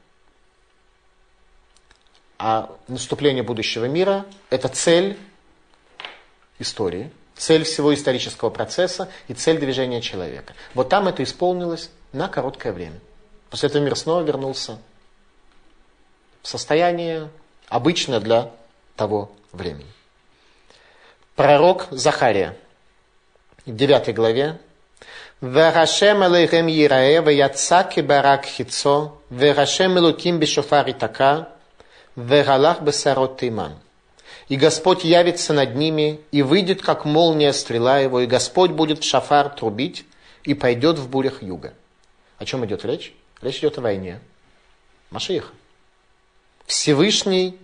А 2.37 2.69
наступление 2.87 3.43
будущего 3.43 3.85
мира– 3.85 4.25
это 4.49 4.67
цель 4.67 5.17
истории, 6.59 7.11
цель 7.35 7.63
всего 7.63 7.93
исторического 7.93 8.49
процесса 8.49 9.09
и 9.27 9.33
цель 9.33 9.59
движения 9.59 10.01
человека. 10.01 10.53
Вот 10.73 10.89
там 10.89 11.07
это 11.07 11.23
исполнилось 11.23 11.89
на 12.11 12.27
короткое 12.27 12.73
время. 12.73 12.99
После 13.49 13.69
этого 13.69 13.81
мир 13.83 13.95
снова 13.95 14.21
вернулся 14.21 14.77
в 16.41 16.47
состояние 16.47 17.29
обычное 17.69 18.19
для 18.19 18.51
того 18.95 19.31
времени. 19.51 19.91
Пророк 21.35 21.87
Захария, 21.91 22.55
в 23.65 23.75
9 23.75 24.15
главе. 24.15 24.59
«Варашем 25.39 26.23
алейхем 26.23 26.65
йирае, 26.65 27.21
ваяцаки 27.21 27.99
барак 27.99 28.45
хицо, 28.45 29.21
варашем 29.29 29.99
элуким 29.99 30.39
бешофар 30.39 30.89
итака, 30.89 31.49
вералах 32.21 32.81
бесарот 32.81 33.39
тиман». 33.39 33.79
И 34.49 34.55
Господь 34.55 35.03
явится 35.03 35.53
над 35.53 35.75
ними, 35.75 36.21
и 36.31 36.41
выйдет, 36.41 36.81
как 36.81 37.05
молния 37.05 37.51
стрела 37.51 37.99
его, 37.99 38.21
и 38.21 38.25
Господь 38.25 38.71
будет 38.71 38.99
в 38.99 39.03
шафар 39.03 39.49
трубить, 39.49 40.05
и 40.43 40.53
пойдет 40.53 40.97
в 40.97 41.09
бурях 41.09 41.43
юга. 41.43 41.73
О 42.37 42.45
чем 42.45 42.65
идет 42.65 42.85
речь? 42.85 43.13
Речь 43.41 43.59
идет 43.59 43.77
о 43.77 43.81
войне. 43.81 44.21
Машиих. 45.09 45.51
Всевышний, 46.65 47.57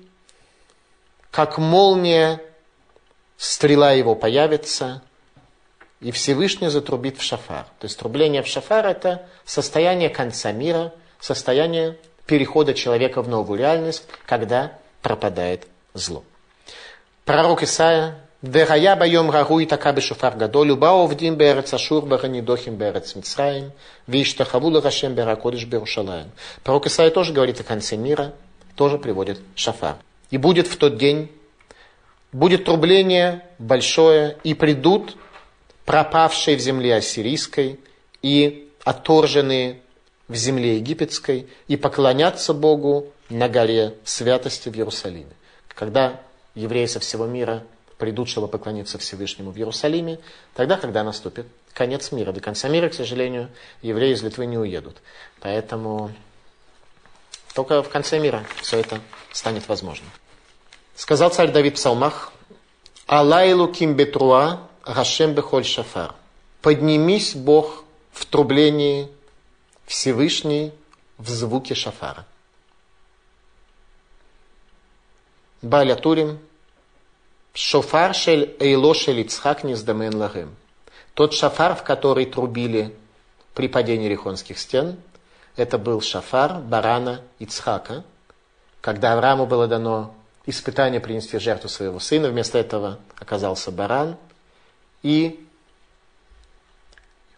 как 1.31 1.57
молния, 1.57 2.41
стрела 3.37 3.91
его 3.91 4.15
появится, 4.15 5.01
и 6.01 6.11
Всевышний 6.11 6.67
затрубит 6.67 7.17
в 7.17 7.21
шафар. 7.21 7.65
То 7.79 7.85
есть 7.85 7.97
трубление 7.97 8.43
в 8.43 8.47
шафар– 8.47 8.85
это 8.87 9.25
состояние 9.45 10.09
конца 10.09 10.51
мира, 10.51 10.93
состояние 11.19 11.97
перехода 12.25 12.73
человека 12.73 13.21
в 13.21 13.27
новую 13.27 13.59
реальность, 13.59 14.03
когда 14.25 14.73
пропадает 15.01 15.67
зло. 15.93 16.23
Пророк 17.25 17.63
Исаия 17.63 18.23
Дерая 18.43 18.97
байом 18.97 19.31
рагу 19.31 19.61
и 19.61 19.65
така 19.65 19.93
бешуфар 19.93 20.35
гадоль, 20.35 20.71
убао 20.71 21.07
вдим 21.07 21.35
берец 21.35 21.73
ашур 21.73 22.05
баранидохим 22.05 22.75
берец 22.75 23.15
мицраим, 23.15 23.71
виштахавула 24.05 24.81
рашем 24.81 25.15
беракодиш 25.15 25.63
берушалаем. 25.63 26.29
Пророк 26.61 26.87
Исаия 26.87 27.09
тоже 27.09 27.31
говорит 27.31 27.61
о 27.61 27.63
конце 27.63 27.95
мира, 27.95 28.33
тоже 28.75 28.97
приводит 28.97 29.39
шафар. 29.55 29.95
И 30.29 30.37
будет 30.37 30.67
в 30.67 30.75
тот 30.75 30.97
день, 30.97 31.31
будет 32.33 32.65
трубление 32.65 33.45
большое, 33.59 34.35
и 34.43 34.53
придут 34.53 35.15
пропавшие 35.85 36.57
в 36.57 36.59
земле 36.59 36.95
ассирийской 36.95 37.79
и 38.21 38.69
отторженные 38.83 39.79
в 40.27 40.35
земле 40.35 40.77
египетской, 40.77 41.47
и 41.67 41.77
поклонятся 41.77 42.53
Богу 42.53 43.11
на 43.29 43.49
горе 43.49 43.95
святости 44.03 44.69
в 44.69 44.75
Иерусалиме. 44.75 45.33
Когда 45.67 46.21
евреи 46.55 46.85
со 46.85 46.99
всего 46.99 47.25
мира 47.25 47.63
придут, 47.97 48.29
чтобы 48.29 48.47
поклониться 48.47 48.97
Всевышнему 48.97 49.51
в 49.51 49.57
Иерусалиме, 49.57 50.19
тогда, 50.53 50.77
когда 50.77 51.03
наступит 51.03 51.47
конец 51.73 52.11
мира. 52.11 52.31
До 52.31 52.39
конца 52.39 52.69
мира, 52.69 52.89
к 52.89 52.93
сожалению, 52.93 53.49
евреи 53.81 54.13
из 54.13 54.21
Литвы 54.21 54.45
не 54.45 54.57
уедут. 54.57 54.97
Поэтому 55.39 56.11
только 57.53 57.81
в 57.83 57.89
конце 57.89 58.19
мира 58.19 58.45
все 58.61 58.79
это 58.79 58.99
станет 59.31 59.67
возможным. 59.67 60.09
Сказал 60.95 61.31
царь 61.31 61.51
Давид 61.51 61.73
в 61.73 61.75
псалмах, 61.77 62.31
«Алайлу 63.07 63.67
ким 63.67 63.95
бетруа, 63.95 64.67
гашем 64.85 65.33
бехоль 65.33 65.65
шафар». 65.65 66.15
«Поднимись, 66.61 67.35
Бог, 67.35 67.83
в 68.11 68.25
трублении 68.25 69.09
Всевышний 69.85 70.73
в 71.17 71.29
звуке 71.29 71.75
шафара». 71.75 72.25
Баля 75.61 75.95
Турим, 75.95 76.39
Шофар 77.53 78.15
шель 78.15 78.55
эйло 78.59 78.93
шель 78.95 79.21
Ицхак 79.21 79.63
низдамен 79.63 80.15
лагем. 80.15 80.55
Тот 81.13 81.33
шафар, 81.33 81.75
в 81.75 81.83
который 81.83 82.25
трубили 82.25 82.95
при 83.53 83.67
падении 83.67 84.09
Рихонских 84.09 84.57
стен, 84.57 84.97
это 85.55 85.77
был 85.77 86.01
шафар 86.01 86.59
барана 86.59 87.21
Ицхака, 87.37 88.03
когда 88.81 89.13
Аврааму 89.13 89.45
было 89.45 89.67
дано 89.67 90.15
испытание 90.47 90.99
принести 90.99 91.37
жертву 91.37 91.69
своего 91.69 91.99
сына, 91.99 92.29
вместо 92.29 92.57
этого 92.57 92.99
оказался 93.19 93.71
баран, 93.71 94.17
и 95.03 95.47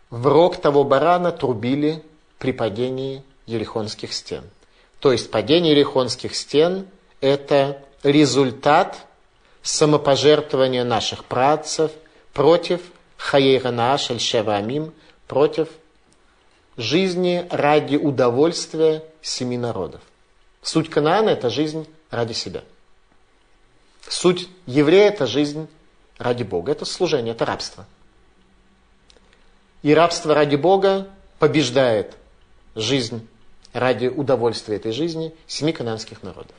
в 0.09 0.25
рог 0.27 0.57
того 0.57 0.85
барана 0.85 1.33
трубили 1.33 2.03
при 2.39 2.51
падении 2.51 3.23
Ерихонских 3.45 4.13
стен. 4.13 4.43
То 4.99 5.11
есть 5.11 5.31
падение 5.31 5.71
Ерихонских 5.71 6.35
стен– 6.35 6.87
это 7.21 7.81
результат 8.03 9.05
самопожертвования 9.61 10.83
наших 10.83 11.25
працев 11.25 11.91
против 12.33 12.81
Хаейрана 13.17 13.97
Шельшевамим, 13.97 14.93
против 15.27 15.69
жизни 16.77 17.47
ради 17.49 17.95
удовольствия 17.95 19.03
семи 19.21 19.57
народов. 19.57 20.01
Суть 20.61 20.89
Канаана– 20.89 21.29
это 21.31 21.49
жизнь 21.49 21.87
ради 22.09 22.33
себя. 22.33 22.63
Суть 24.07 24.49
еврея– 24.65 25.09
это 25.09 25.25
жизнь 25.25 25.67
ради 26.17 26.43
Бога. 26.43 26.71
Это 26.71 26.85
служение, 26.85 27.33
это 27.33 27.45
рабство. 27.45 27.85
И 29.81 29.93
рабство 29.93 30.33
ради 30.33 30.55
Бога 30.55 31.07
побеждает 31.39 32.15
жизнь 32.75 33.27
ради 33.73 34.07
удовольствия 34.07 34.75
этой 34.75 34.91
жизни 34.91 35.33
семи 35.47 35.73
кананских 35.73 36.23
народов. 36.23 36.55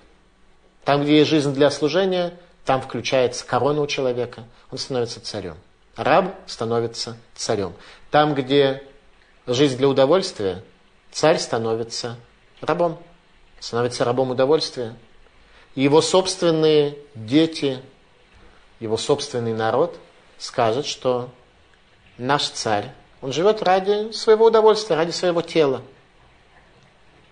Там, 0.84 1.02
где 1.02 1.18
есть 1.18 1.30
жизнь 1.30 1.52
для 1.52 1.70
служения, 1.70 2.38
там 2.64 2.80
включается 2.80 3.46
корона 3.46 3.82
у 3.82 3.86
человека, 3.86 4.44
он 4.70 4.78
становится 4.78 5.20
царем. 5.20 5.56
Раб 5.96 6.34
становится 6.46 7.16
царем. 7.34 7.74
Там, 8.10 8.34
где 8.34 8.82
жизнь 9.46 9.78
для 9.78 9.88
удовольствия, 9.88 10.62
царь 11.10 11.38
становится 11.38 12.16
рабом. 12.60 12.98
Становится 13.60 14.04
рабом 14.04 14.30
удовольствия. 14.30 14.94
И 15.74 15.82
его 15.82 16.00
собственные 16.02 16.98
дети, 17.14 17.80
его 18.80 18.96
собственный 18.96 19.54
народ 19.54 19.98
скажет, 20.38 20.86
что 20.86 21.30
наш 22.18 22.48
царь, 22.48 22.92
он 23.22 23.32
живет 23.32 23.62
ради 23.62 24.12
своего 24.12 24.46
удовольствия, 24.46 24.96
ради 24.96 25.10
своего 25.10 25.40
тела. 25.42 25.82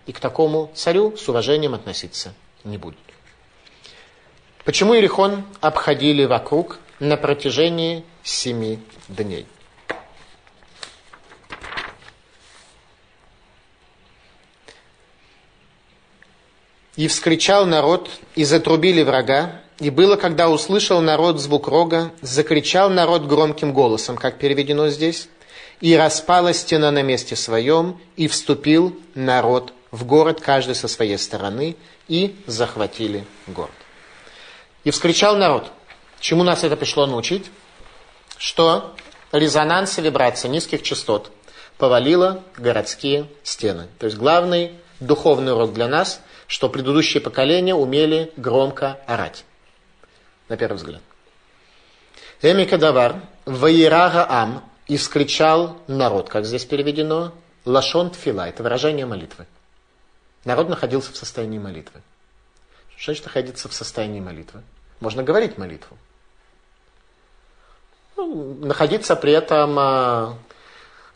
И 0.05 0.11
к 0.11 0.19
такому 0.19 0.71
царю 0.75 1.17
с 1.17 1.27
уважением 1.27 1.73
относиться 1.73 2.33
не 2.63 2.77
будет. 2.77 2.99
Почему 4.63 4.95
Иерихон 4.95 5.43
обходили 5.61 6.25
вокруг 6.25 6.79
на 6.99 7.17
протяжении 7.17 8.03
семи 8.23 8.79
дней? 9.07 9.45
И 16.95 17.07
вскричал 17.07 17.65
народ, 17.65 18.09
и 18.35 18.45
затрубили 18.45 19.03
врага, 19.03 19.61
и 19.79 19.89
было, 19.89 20.15
когда 20.15 20.49
услышал 20.49 21.01
народ 21.01 21.41
звук 21.41 21.67
рога, 21.67 22.11
закричал 22.21 22.89
народ 22.89 23.25
громким 23.25 23.73
голосом, 23.73 24.15
как 24.15 24.37
переведено 24.37 24.89
здесь, 24.89 25.27
и 25.81 25.95
распала 25.95 26.53
стена 26.53 26.91
на 26.91 27.01
месте 27.01 27.35
своем, 27.35 27.99
и 28.15 28.27
вступил 28.27 28.97
народ 29.13 29.73
в 29.95 30.05
город, 30.05 30.41
каждый 30.41 30.75
со 30.75 30.89
своей 30.89 31.17
стороны, 31.17 31.77
и 32.09 32.35
захватили 32.47 33.25
город. 33.47 33.71
И 34.83 34.91
вскричал 34.91 35.37
народ. 35.37 35.71
Чему 36.19 36.43
нас 36.43 36.63
это 36.65 36.75
пришло 36.75 37.05
научить? 37.05 37.49
Что 38.37 38.93
резонанс 39.31 39.97
и 39.97 40.01
вибрация 40.01 40.49
низких 40.49 40.83
частот 40.83 41.31
повалила 41.77 42.43
городские 42.57 43.27
стены. 43.43 43.87
То 43.97 44.07
есть 44.07 44.17
главный 44.17 44.73
духовный 44.99 45.53
урок 45.53 45.73
для 45.73 45.87
нас, 45.87 46.21
что 46.47 46.67
предыдущие 46.67 47.21
поколения 47.21 47.73
умели 47.73 48.33
громко 48.35 48.99
орать. 49.07 49.45
На 50.49 50.57
первый 50.57 50.75
взгляд. 50.75 51.01
Эми 52.41 52.65
Кадавар, 52.65 53.21
Ваирага 53.45 54.25
Ам, 54.29 54.69
и 54.87 54.97
вскричал 54.97 55.77
народ, 55.87 56.29
как 56.29 56.45
здесь 56.45 56.65
переведено, 56.65 57.31
Лашон 57.63 58.11
Тфила, 58.11 58.47
это 58.47 58.61
выражение 58.61 59.05
молитвы. 59.05 59.47
Народ 60.45 60.69
находился 60.69 61.11
в 61.11 61.17
состоянии 61.17 61.59
молитвы. 61.59 62.01
Что 62.95 63.11
значит 63.11 63.25
находиться 63.25 63.67
в 63.67 63.73
состоянии 63.73 64.21
молитвы? 64.21 64.61
Можно 64.99 65.23
говорить 65.23 65.57
молитву. 65.57 65.97
Ну, 68.15 68.55
находиться 68.61 69.15
при 69.15 69.33
этом 69.33 69.77
а, 69.77 70.37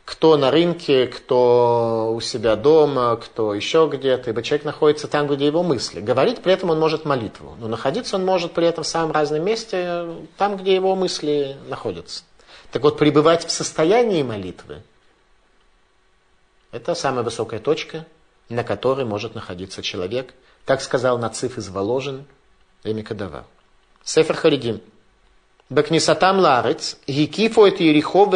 кто 0.04 0.36
на 0.36 0.50
рынке, 0.50 1.08
кто 1.08 2.12
у 2.14 2.20
себя 2.20 2.56
дома, 2.56 3.16
кто 3.18 3.54
еще 3.54 3.88
где-то, 3.92 4.32
ибо 4.32 4.42
человек 4.42 4.66
находится 4.66 5.08
там, 5.08 5.28
где 5.28 5.46
его 5.46 5.62
мысли. 5.62 6.02
Говорить 6.02 6.42
при 6.42 6.52
этом 6.52 6.72
он 6.72 6.80
может 6.80 7.06
молитву, 7.06 7.56
но 7.60 7.68
находиться 7.68 8.16
он 8.16 8.26
может 8.26 8.54
при 8.54 8.66
этом 8.66 8.84
в 8.84 8.88
самом 8.88 9.12
разном 9.12 9.46
месте, 9.46 10.08
там, 10.38 10.58
где 10.58 10.74
его 10.74 10.96
мысли 10.96 11.56
находятся. 11.68 12.24
Так 12.72 12.82
вот, 12.82 12.98
пребывать 12.98 13.46
в 13.46 13.52
состоянии 13.52 14.24
молитвы– 14.24 14.82
это 16.72 16.96
самая 16.96 17.24
высокая 17.24 17.60
точка, 17.60 18.06
на 18.50 18.64
которой 18.64 19.06
может 19.06 19.36
находиться 19.36 19.82
человек. 19.82 20.34
как 20.66 20.82
сказал 20.82 21.18
Нациф 21.18 21.58
из 21.58 21.70
Воложин 21.70 22.26
Эмикадава. 22.84 23.46
Сефер 24.04 24.36
Харидим. 24.36 24.82
Бакнисатам 25.70 26.40
ларец, 26.40 26.98
гикифо 27.08 27.68
это 27.68 27.84
Ерихо, 27.84 28.30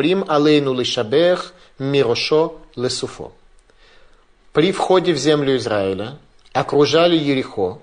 рим 0.00 0.24
алейну 0.26 0.74
лишабех, 0.74 1.52
мирошо 1.78 2.60
лесуфо. 2.76 3.32
При 4.52 4.72
входе 4.72 5.12
в 5.12 5.18
землю 5.18 5.56
Израиля 5.56 6.18
окружали 6.52 7.16
Ерихо 7.16 7.78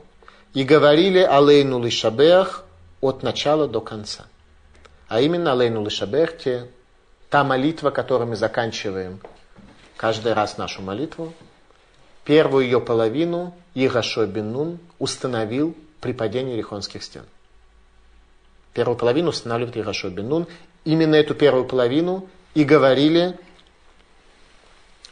и 0.54 0.64
говорили 0.64 1.20
алейну 1.20 1.80
лишабех 1.80 2.64
от 3.02 3.22
начала 3.22 3.68
до 3.68 3.82
конца. 3.82 4.26
А 5.08 5.22
именно 5.22 5.52
алейну 5.52 5.84
лишабех, 5.86 6.38
те, 6.38 6.68
та 7.30 7.44
молитва, 7.44 7.92
которой 7.92 8.28
мы 8.28 8.36
заканчиваем 8.36 9.20
каждый 9.98 10.34
раз 10.34 10.58
нашу 10.58 10.82
молитву, 10.82 11.34
первую 12.26 12.66
ее 12.66 12.82
половину 12.82 13.54
Ирашо 13.76 14.26
Бен 14.26 14.80
установил 15.00 15.76
при 16.02 16.12
падении 16.12 16.54
Ерехонских 16.54 17.04
стен. 17.04 17.24
Первую 18.74 18.98
половину 18.98 19.30
устанавливает 19.30 19.78
Ирашо 19.78 20.10
Бен 20.10 20.48
Именно 20.84 21.16
эту 21.16 21.34
первую 21.34 21.66
половину 21.66 22.28
и 22.54 22.64
говорили 22.64 23.40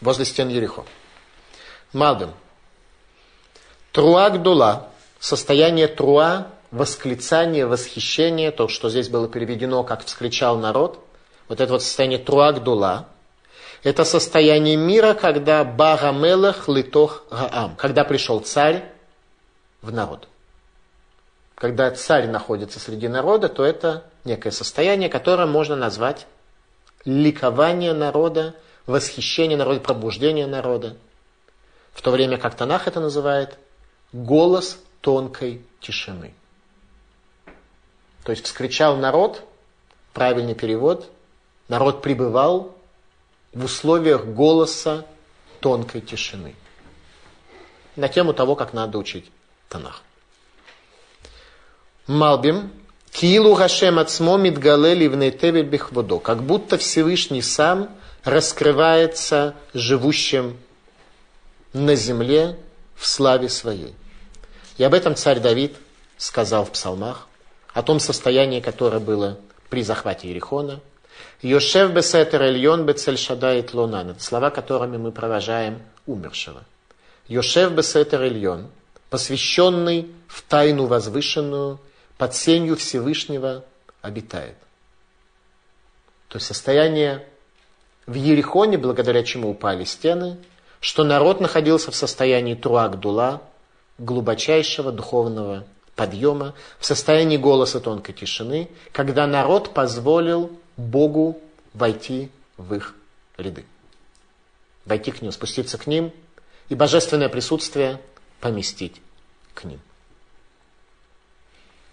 возле 0.01 0.25
стен 0.25 0.49
Ерехо. 0.49 0.83
Малдем. 1.93 2.31
Труа 3.91 4.29
Гдула, 4.29 4.89
состояние 5.19 5.87
труа, 5.87 6.47
восклицание, 6.71 7.65
восхищение, 7.65 8.51
то, 8.51 8.67
что 8.67 8.89
здесь 8.89 9.09
было 9.09 9.27
переведено, 9.27 9.83
как 9.83 10.03
вскричал 10.03 10.57
народ, 10.57 10.99
вот 11.47 11.61
это 11.61 11.71
вот 11.73 11.83
состояние 11.83 12.19
труа 12.19 12.51
Гдула, 12.51 13.07
это 13.83 14.05
состояние 14.05 14.77
мира, 14.77 15.13
когда 15.13 15.63
Багамелах 15.63 16.67
литох 16.67 17.23
гаам, 17.29 17.75
когда 17.75 18.03
пришел 18.03 18.39
царь 18.39 18.83
в 19.81 19.91
народ 19.91 20.27
когда 21.63 21.89
царь 21.91 22.27
находится 22.27 22.77
среди 22.77 23.07
народа, 23.07 23.47
то 23.47 23.63
это 23.63 24.03
некое 24.25 24.51
состояние, 24.51 25.07
которое 25.07 25.45
можно 25.45 25.77
назвать 25.77 26.27
ликование 27.05 27.93
народа, 27.93 28.53
восхищение 28.85 29.57
народа, 29.57 29.79
пробуждение 29.79 30.45
народа. 30.45 30.97
В 31.93 32.01
то 32.01 32.11
время 32.11 32.37
как 32.37 32.55
Танах 32.55 32.89
это 32.89 32.99
называет 32.99 33.57
голос 34.11 34.77
тонкой 34.99 35.65
тишины. 35.79 36.33
То 38.25 38.33
есть 38.33 38.45
вскричал 38.45 38.97
народ, 38.97 39.41
правильный 40.11 40.55
перевод, 40.55 41.09
народ 41.69 42.01
пребывал 42.01 42.72
в 43.53 43.65
условиях 43.65 44.25
голоса 44.25 45.05
тонкой 45.59 46.01
тишины. 46.01 46.55
На 47.95 48.07
тему 48.07 48.33
того, 48.33 48.55
как 48.55 48.73
надо 48.73 48.97
учить 48.97 49.31
Танах. 49.69 50.01
Малбим, 52.07 52.71
Килу 53.11 53.55
Гашем 53.55 53.99
Ацмо 53.99 54.37
Мидгалели 54.37 55.07
в 55.07 55.15
Нейтеве 55.15 55.63
Бехводо, 55.63 56.19
как 56.19 56.43
будто 56.43 56.77
Всевышний 56.77 57.41
сам 57.41 57.89
раскрывается 58.23 59.55
живущим 59.73 60.57
на 61.73 61.95
земле 61.95 62.57
в 62.95 63.05
славе 63.05 63.49
своей. 63.49 63.95
И 64.77 64.83
об 64.83 64.93
этом 64.93 65.15
царь 65.15 65.39
Давид 65.39 65.75
сказал 66.17 66.65
в 66.65 66.71
псалмах, 66.71 67.27
о 67.73 67.83
том 67.83 67.99
состоянии, 67.99 68.59
которое 68.59 68.99
было 68.99 69.39
при 69.69 69.83
захвате 69.83 70.29
Ерихона. 70.29 70.79
Йошев 71.43 71.91
бесетер 71.93 72.41
эльон 72.41 72.85
бецель 72.85 73.17
шадает 73.17 73.73
лунан. 73.73 74.11
Это 74.11 74.23
слова, 74.23 74.49
которыми 74.49 74.95
мы 74.95 75.11
провожаем 75.11 75.81
умершего. 76.07 76.63
Йошев 77.27 77.73
бесетер 77.73 78.21
эльон, 78.21 78.69
посвященный 79.09 80.09
в 80.27 80.41
тайну 80.43 80.85
возвышенную, 80.85 81.79
под 82.17 82.33
сенью 82.33 82.77
Всевышнего 82.77 83.65
обитает. 84.01 84.55
То 86.29 86.37
есть 86.37 86.47
состояние 86.47 87.27
в 88.05 88.13
Ерихоне, 88.13 88.77
благодаря 88.77 89.21
чему 89.23 89.51
упали 89.51 89.83
стены, 89.83 90.37
что 90.79 91.03
народ 91.03 91.41
находился 91.41 91.91
в 91.91 91.95
состоянии 91.95 92.55
труак-дула, 92.55 93.41
глубочайшего 93.97 94.93
духовного 94.93 95.65
подъема, 95.97 96.53
в 96.79 96.85
состоянии 96.85 97.37
голоса 97.37 97.81
тонкой 97.81 98.13
тишины, 98.13 98.69
когда 98.93 99.27
народ 99.27 99.73
позволил 99.73 100.49
Богу 100.77 101.39
войти 101.73 102.31
в 102.57 102.73
их 102.73 102.95
ряды. 103.37 103.65
Войти 104.85 105.11
к 105.11 105.21
ним, 105.21 105.31
спуститься 105.31 105.77
к 105.77 105.87
ним 105.87 106.11
и 106.69 106.75
божественное 106.75 107.29
присутствие 107.29 108.01
поместить 108.39 109.01
к 109.53 109.63
ним. 109.63 109.79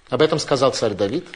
Об 0.08 0.22
этом 0.22 0.38
сказал 0.38 0.72
царь 0.72 0.94
Давид. 0.94 1.26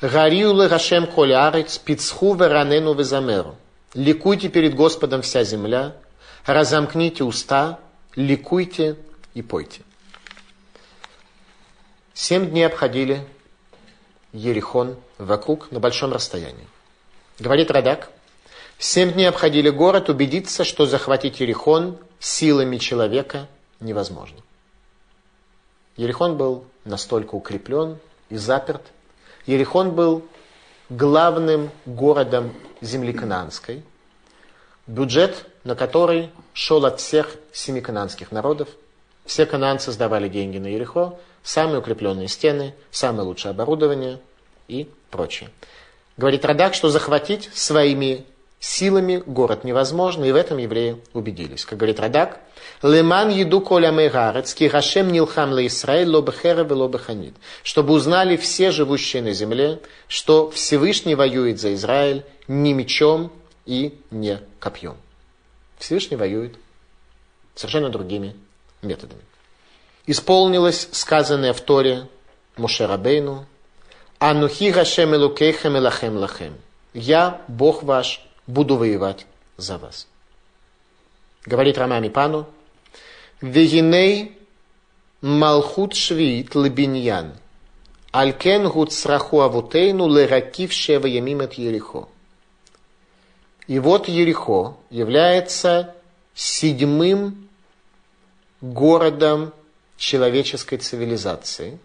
Гарию 0.00 0.52
легашем 0.54 1.06
колярец, 1.06 1.78
пицху 1.78 2.34
веранену 2.34 2.94
везамеру. 2.94 3.56
Ликуйте 3.94 4.48
перед 4.48 4.74
Господом 4.74 5.22
вся 5.22 5.44
земля, 5.44 5.94
разомкните 6.46 7.24
уста, 7.24 7.78
ликуйте 8.16 8.96
и 9.34 9.42
пойте. 9.42 9.82
Семь 12.14 12.50
дней 12.50 12.66
обходили 12.66 13.26
Ерихон 14.32 14.96
вокруг 15.18 15.70
на 15.70 15.80
большом 15.80 16.12
расстоянии. 16.12 16.66
Говорит 17.38 17.70
Радак, 17.70 18.10
семь 18.78 19.12
дней 19.12 19.28
обходили 19.28 19.70
город, 19.70 20.08
убедиться, 20.08 20.64
что 20.64 20.86
захватить 20.86 21.40
Ерихон 21.40 21.98
силами 22.18 22.78
человека 22.78 23.48
невозможно. 23.80 24.38
Ерихон 25.96 26.36
был 26.36 26.64
настолько 26.84 27.34
укреплен 27.34 27.98
и 28.30 28.36
заперт. 28.36 28.82
Ерихон 29.46 29.94
был 29.94 30.24
главным 30.88 31.70
городом 31.84 32.54
земли 32.80 33.12
Кананской, 33.12 33.82
бюджет 34.86 35.46
на 35.64 35.74
который 35.74 36.30
шел 36.52 36.84
от 36.84 37.00
всех 37.00 37.36
семи 37.52 37.80
кананских 37.80 38.32
народов. 38.32 38.68
Все 39.24 39.46
кананцы 39.46 39.92
сдавали 39.92 40.28
деньги 40.28 40.58
на 40.58 40.66
Ерехо, 40.66 41.18
самые 41.42 41.78
укрепленные 41.78 42.28
стены, 42.28 42.74
самое 42.90 43.22
лучшее 43.24 43.50
оборудование 43.50 44.20
и 44.68 44.88
прочее. 45.10 45.50
Говорит 46.16 46.44
Радак, 46.44 46.74
что 46.74 46.88
захватить 46.88 47.50
своими 47.54 48.26
силами 48.62 49.22
город 49.26 49.64
невозможно, 49.64 50.24
и 50.24 50.32
в 50.32 50.36
этом 50.36 50.58
евреи 50.58 50.96
убедились. 51.14 51.64
Как 51.64 51.78
говорит 51.78 51.98
Радак, 51.98 52.40
«Леман 52.82 53.28
еду 53.30 53.60
коля 53.60 53.90
мегарец, 53.90 54.54
ки 54.54 54.68
Хашем 54.68 55.10
нилхам 55.10 55.52
ле 55.52 55.66
Исраиль, 55.66 56.08
лобе 56.08 56.32
херев 56.32 56.70
и 56.70 56.74
лобе 56.74 56.98
ханит». 56.98 57.34
Чтобы 57.64 57.92
узнали 57.92 58.36
все 58.36 58.70
живущие 58.70 59.22
на 59.22 59.32
земле, 59.32 59.80
что 60.06 60.50
Всевышний 60.50 61.16
воюет 61.16 61.60
за 61.60 61.74
Израиль 61.74 62.24
не 62.46 62.72
мечом 62.72 63.32
и 63.66 63.98
не 64.10 64.38
копьем. 64.60 64.96
Всевышний 65.78 66.16
воюет 66.16 66.54
совершенно 67.56 67.88
другими 67.88 68.36
методами. 68.82 69.22
Исполнилось 70.06 70.88
сказанное 70.92 71.52
в 71.52 71.60
Торе 71.60 72.08
Мушерабейну, 72.56 73.46
«Анухи 74.18 74.70
Гашем 74.70 75.14
Элукейхем 75.14 75.76
Элахем 75.76 76.16
Лахем». 76.16 76.54
«Я, 76.92 77.40
Бог 77.48 77.82
ваш, 77.82 78.24
буду 78.46 78.76
воевать 78.76 79.26
за 79.56 79.78
вас». 79.78 80.06
Говорит 81.46 81.78
Рамами 81.78 82.08
Пану, 82.08 82.46
«Вегиней 83.40 84.36
Малхут 85.20 85.94
Швиит 85.94 86.54
Лебиньян, 86.54 87.34
Алькен 88.10 88.68
Гуд 88.68 88.92
Сраху 88.92 89.40
Авутейну 89.40 90.08
Леракив 90.08 90.72
Шева 90.72 91.06
Ямимет 91.06 91.54
Ерихо». 91.54 92.08
И 93.68 93.78
вот 93.78 94.08
Ерихо 94.08 94.76
является 94.90 95.94
седьмым 96.34 97.48
городом 98.62 99.52
человеческой 99.98 100.78
цивилизации. 100.78 101.78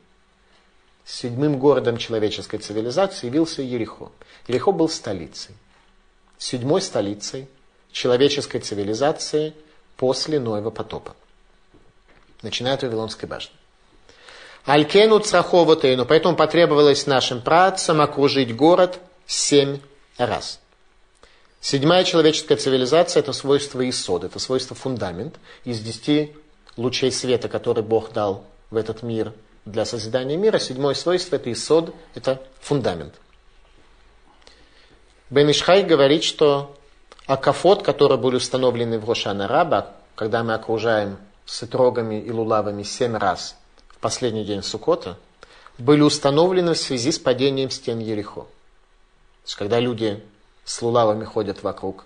Седьмым 1.03 1.59
городом 1.59 1.97
человеческой 1.97 2.59
цивилизации 2.59 3.27
явился 3.27 3.61
Ерихо. 3.61 4.11
Ерихо 4.47 4.71
был 4.71 4.87
столицей. 4.87 5.55
Седьмой 6.37 6.81
столицей 6.81 7.47
человеческой 7.91 8.59
цивилизации 8.59 9.53
после 9.97 10.39
Ноева 10.39 10.69
потопа. 10.69 11.15
Начиная 12.41 12.75
от 12.75 12.83
Вавилонской 12.83 13.27
башни. 13.27 13.55
Алькену 14.65 15.19
Цраховатейну, 15.19 16.05
поэтому 16.05 16.35
потребовалось 16.35 17.07
нашим 17.07 17.41
працам 17.41 18.01
окружить 18.01 18.55
город 18.55 18.99
семь 19.25 19.79
раз– 20.17 20.59
Седьмая 21.59 22.03
человеческая 22.03 22.55
цивилизация– 22.55 23.19
это 23.21 23.33
свойство 23.33 23.87
исод, 23.89 24.23
это 24.23 24.39
свойство 24.39 24.75
фундамент 24.75 25.35
из 25.65 25.79
десяти 25.79 26.35
лучей 26.77 27.11
света, 27.11 27.49
который 27.49 27.83
Бог 27.83 28.13
дал 28.13 28.45
в 28.69 28.77
этот 28.77 29.03
мир 29.03 29.33
для 29.65 29.85
созидания 29.85 30.37
мира. 30.37 30.59
Седьмое 30.59 30.93
свойство– 30.93 31.35
это 31.37 31.51
исод, 31.51 31.93
это 32.15 32.41
фундамент. 32.61 33.15
Бен 35.29 35.51
Ишхай 35.51 35.83
говорит, 35.83 36.23
что 36.23 36.75
акафот, 37.25 37.83
которые 37.83 38.17
были 38.17 38.37
установлены 38.37 38.99
в 38.99 39.05
Рошана 39.07 39.47
Раба, 39.47 39.93
когда 40.15 40.43
мы 40.43 40.53
окружаем 40.53 41.17
с 41.45 41.63
итрогами 41.63 42.21
и 42.21 42.31
лулавами 42.31 42.83
семь 42.83 43.17
раз 43.17 43.55
в 43.89 43.97
последний 43.97 44.45
день 44.45 44.63
Сукота, 44.63 45.17
были 45.77 46.01
установлены 46.01 46.73
в 46.73 46.77
связи 46.77 47.11
с 47.11 47.19
падением 47.19 47.69
стен 47.69 47.99
Ерехо. 47.99 48.41
То 48.41 48.47
есть, 49.45 49.55
когда 49.55 49.79
люди 49.79 50.23
с 50.67 50.81
лулавами 50.81 51.23
ходят 51.23 51.63
вокруг. 51.63 52.05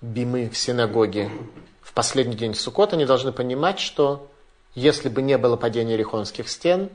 Бимы 0.00 0.48
в 0.48 0.56
синагоге 0.56 1.30
последний 1.96 2.36
день 2.36 2.54
Суккот, 2.54 2.92
они 2.92 3.04
должны 3.04 3.32
понимать, 3.32 3.80
что 3.80 4.30
если 4.76 5.08
бы 5.08 5.20
не 5.20 5.36
было 5.36 5.56
падения 5.56 5.96
рихонских 5.96 6.48
стен, 6.48 6.90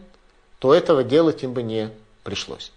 то 0.59 0.73
этого 0.73 1.03
делать 1.03 1.43
им 1.43 1.51
бы 1.51 1.61
не 1.61 1.91
пришлось. 2.23 2.71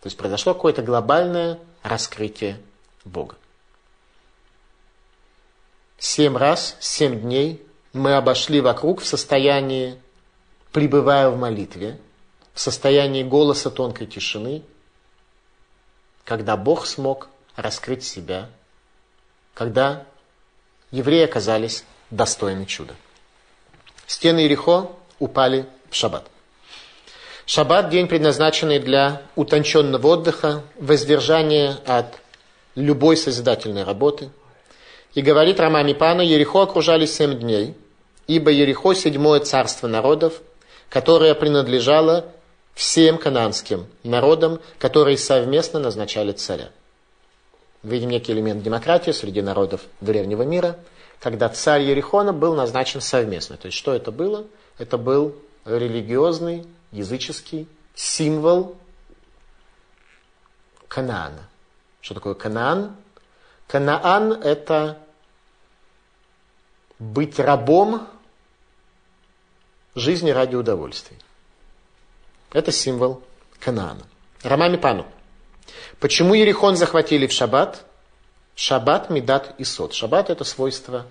То 0.00 0.06
есть 0.06 0.16
произошло 0.16 0.54
какое-то 0.54 0.80
глобальное 0.80 1.58
раскрытие 1.82 2.58
Бога. 3.04 3.36
Семь 5.98 6.38
раз, 6.38 6.76
семь 6.80 7.20
дней 7.20 7.62
мы 7.92 8.14
обошли 8.14 8.62
вокруг 8.62 9.02
в 9.02 9.06
состоянии, 9.06 10.00
пребывая 10.72 11.28
в 11.28 11.36
молитве, 11.36 12.00
в 12.54 12.60
состоянии 12.60 13.22
голоса 13.22 13.70
тонкой 13.70 14.06
тишины– 14.06 14.62
когда 16.26 16.56
Бог 16.56 16.86
смог 16.86 17.28
раскрыть 17.54 18.04
себя, 18.04 18.50
когда 19.54 20.04
евреи 20.96 21.24
оказались 21.24 21.84
достойны 22.10 22.64
чуда. 22.66 22.94
Стены 24.06 24.40
Иерихо 24.40 24.90
упали 25.18 25.66
в 25.90 25.94
шаббат. 25.94 26.24
Шаббат– 27.44 27.88
день, 27.90 28.08
предназначенный 28.08 28.78
для 28.78 29.22
утонченного 29.36 30.06
отдыха, 30.08 30.62
воздержания 30.78 31.76
от 31.86 32.14
любой 32.74 33.16
созидательной 33.16 33.84
работы. 33.84 34.30
И 35.14 35.22
говорит 35.22 35.60
Рамами 35.60 35.92
Пана, 35.92 36.22
Ерехо 36.22 36.62
окружали 36.62 37.06
семь 37.06 37.38
дней, 37.38 37.74
ибо 38.26 38.50
Ерехо– 38.50 38.94
седьмое 38.94 39.40
царство 39.40 39.86
народов, 39.86 40.40
которое 40.88 41.34
принадлежало 41.34 42.26
всем 42.74 43.16
кананским 43.16 43.86
народам, 44.02 44.60
которые 44.78 45.16
совместно 45.16 45.78
назначали 45.78 46.32
царя. 46.32 46.70
Видим 47.86 48.10
некий 48.10 48.32
элемент 48.32 48.64
демократии 48.64 49.12
среди 49.12 49.40
народов 49.42 49.82
древнего 50.00 50.42
мира, 50.42 50.76
когда 51.20 51.48
царь 51.48 51.82
Ерехона 51.82 52.32
был 52.32 52.56
назначен 52.56 53.00
совместно. 53.00 53.56
То 53.56 53.66
есть 53.66 53.78
что 53.78 53.94
это 53.94 54.10
было? 54.10 54.44
Это 54.76 54.98
был 54.98 55.36
религиозный, 55.64 56.66
языческий 56.90 57.68
символ 57.94 58.76
Канаана. 60.88 61.48
Что 62.00 62.14
такое 62.14 62.34
Канаан? 62.34 62.96
Канаан– 63.68 64.32
это 64.42 64.98
быть 66.98 67.38
рабом 67.38 68.08
жизни 69.94 70.30
ради 70.30 70.56
удовольствий. 70.56 71.18
Это 72.52 72.72
символ 72.72 73.22
Канаана. 73.60 74.02
Рамами 74.42 74.76
Пану. 74.76 75.06
Почему 76.00 76.34
Ерихон 76.34 76.76
захватили 76.76 77.26
в 77.26 77.32
шаббат? 77.32 77.84
Шаббат, 78.54 79.10
Медат 79.10 79.54
и 79.58 79.64
Сот. 79.64 79.94
Шаббат– 79.94 80.30
это 80.30 80.44
свойство 80.44 81.06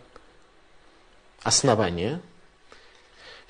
основания. 1.44 2.22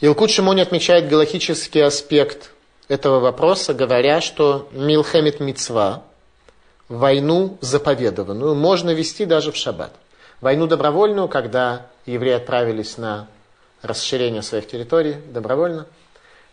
Илкут 0.02 0.32
Шимони 0.32 0.62
отмечает 0.62 1.08
галахический 1.08 1.84
аспект 1.84 2.52
этого 2.88 3.20
вопроса, 3.20 3.74
говоря, 3.74 4.22
что 4.22 4.68
Милхемит 4.72 5.40
Мицва, 5.40 6.04
войну 6.90 7.58
заповедованную, 7.62 8.54
можно 8.56 8.92
вести 8.92 9.26
даже 9.26 9.52
в 9.52 9.56
шаббат. 9.56 9.94
Войну 10.42 10.68
добровольную, 10.68 11.28
когда 11.28 11.88
евреи 12.06 12.34
отправились 12.34 12.98
на 12.98 13.28
расширение 13.82 14.42
своих 14.42 14.68
территорий 14.68 15.14
добровольно, 15.14 15.88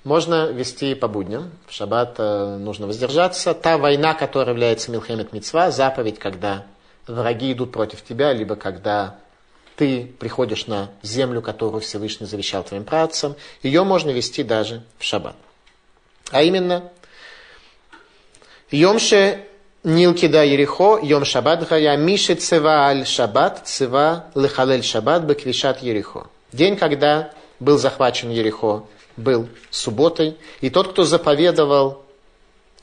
можно 0.05 0.51
вести 0.51 0.95
по 0.95 1.09
будням. 1.09 1.51
В 1.67 1.73
шаббат 1.73 2.17
э, 2.19 2.57
нужно 2.59 2.87
воздержаться. 2.87 3.55
Та 3.55 3.79
война, 3.79 4.15
которая 4.15 4.55
является 4.55 4.91
Милхемет 4.91 5.33
Мицва, 5.33 5.71
заповедь, 5.71 6.19
когда 6.19 6.67
враги 7.07 7.53
идут 7.53 7.73
против 7.73 8.03
тебя, 8.03 8.33
либо 8.33 8.57
когда 8.57 9.17
ты 9.77 10.13
приходишь 10.19 10.67
на 10.67 10.91
землю, 11.03 11.41
которую 11.41 11.81
Всевышний 11.81 12.27
завещал 12.27 12.63
твоим 12.63 12.85
працам, 12.85 13.37
ее 13.63 13.85
можно 13.85 14.11
вести 14.11 14.43
даже 14.43 14.83
в 14.99 15.05
шаббат. 15.05 15.37
А 16.31 16.43
именно, 16.43 16.91
Йомше 18.71 19.45
Нилкида 19.85 20.45
Ерехо, 20.45 20.99
Йом 21.03 21.25
Шаббат 21.25 21.69
Гая, 21.69 21.97
Миши 21.97 22.35
Цева 22.35 22.87
Аль 22.87 23.05
Шаббат, 23.05 23.67
Цева 23.67 24.27
Лехалель 24.35 24.85
Шаббат, 24.85 25.25
Беквишат 25.25 25.83
Ерехо. 25.83 26.29
День, 26.53 26.77
когда 26.77 27.33
был 27.59 27.79
захвачен 27.79 28.31
Ерехо, 28.31 28.85
был 29.17 29.49
субботой, 29.71 30.37
и 30.61 30.71
тот, 30.71 30.93
кто 30.93 31.05
заповедовал 31.05 32.03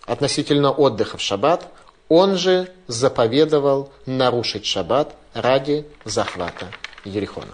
относительно 0.06 0.72
отдыха 0.72 1.18
в 1.18 1.22
шаббат, 1.22 1.68
он 2.08 2.38
же 2.38 2.72
заповедовал 2.88 3.92
нарушить 4.06 4.66
шаббат 4.66 5.16
ради 5.34 5.86
захвата 6.06 6.72
Ерехона. 7.06 7.54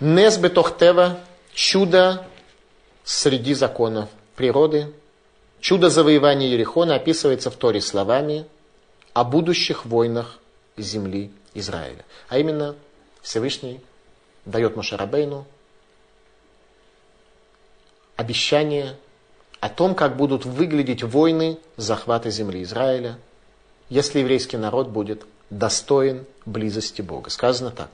Нес 0.00 0.38
бетохтева– 0.38 1.20
чудо 1.54 2.26
среди 3.04 3.54
законов 3.54 4.08
природы. 4.36 4.92
Чудо 5.60 5.90
завоевания 5.90 6.48
Ерехона 6.48 6.94
описывается 6.94 7.50
в 7.50 7.56
Торе 7.56 7.80
словами 7.80 8.46
о 9.12 9.24
будущих 9.24 9.84
войнах 9.84 10.38
земли 10.76 11.30
Израиля. 11.54 12.04
А 12.28 12.38
именно 12.38 12.76
Всевышний 13.20 13.80
дает 14.44 14.76
Мошарабейну 14.76 15.46
обещание 18.20 18.96
о 19.60 19.70
том, 19.70 19.94
как 19.94 20.16
будут 20.16 20.44
выглядеть 20.44 21.02
войны 21.02 21.58
захвата 21.76 22.30
земли 22.30 22.62
Израиля, 22.62 23.18
если 23.88 24.20
еврейский 24.20 24.58
народ 24.58 24.88
будет 24.88 25.24
достоин 25.48 26.26
близости 26.44 27.00
Бога. 27.00 27.30
Сказано 27.30 27.70
так. 27.70 27.88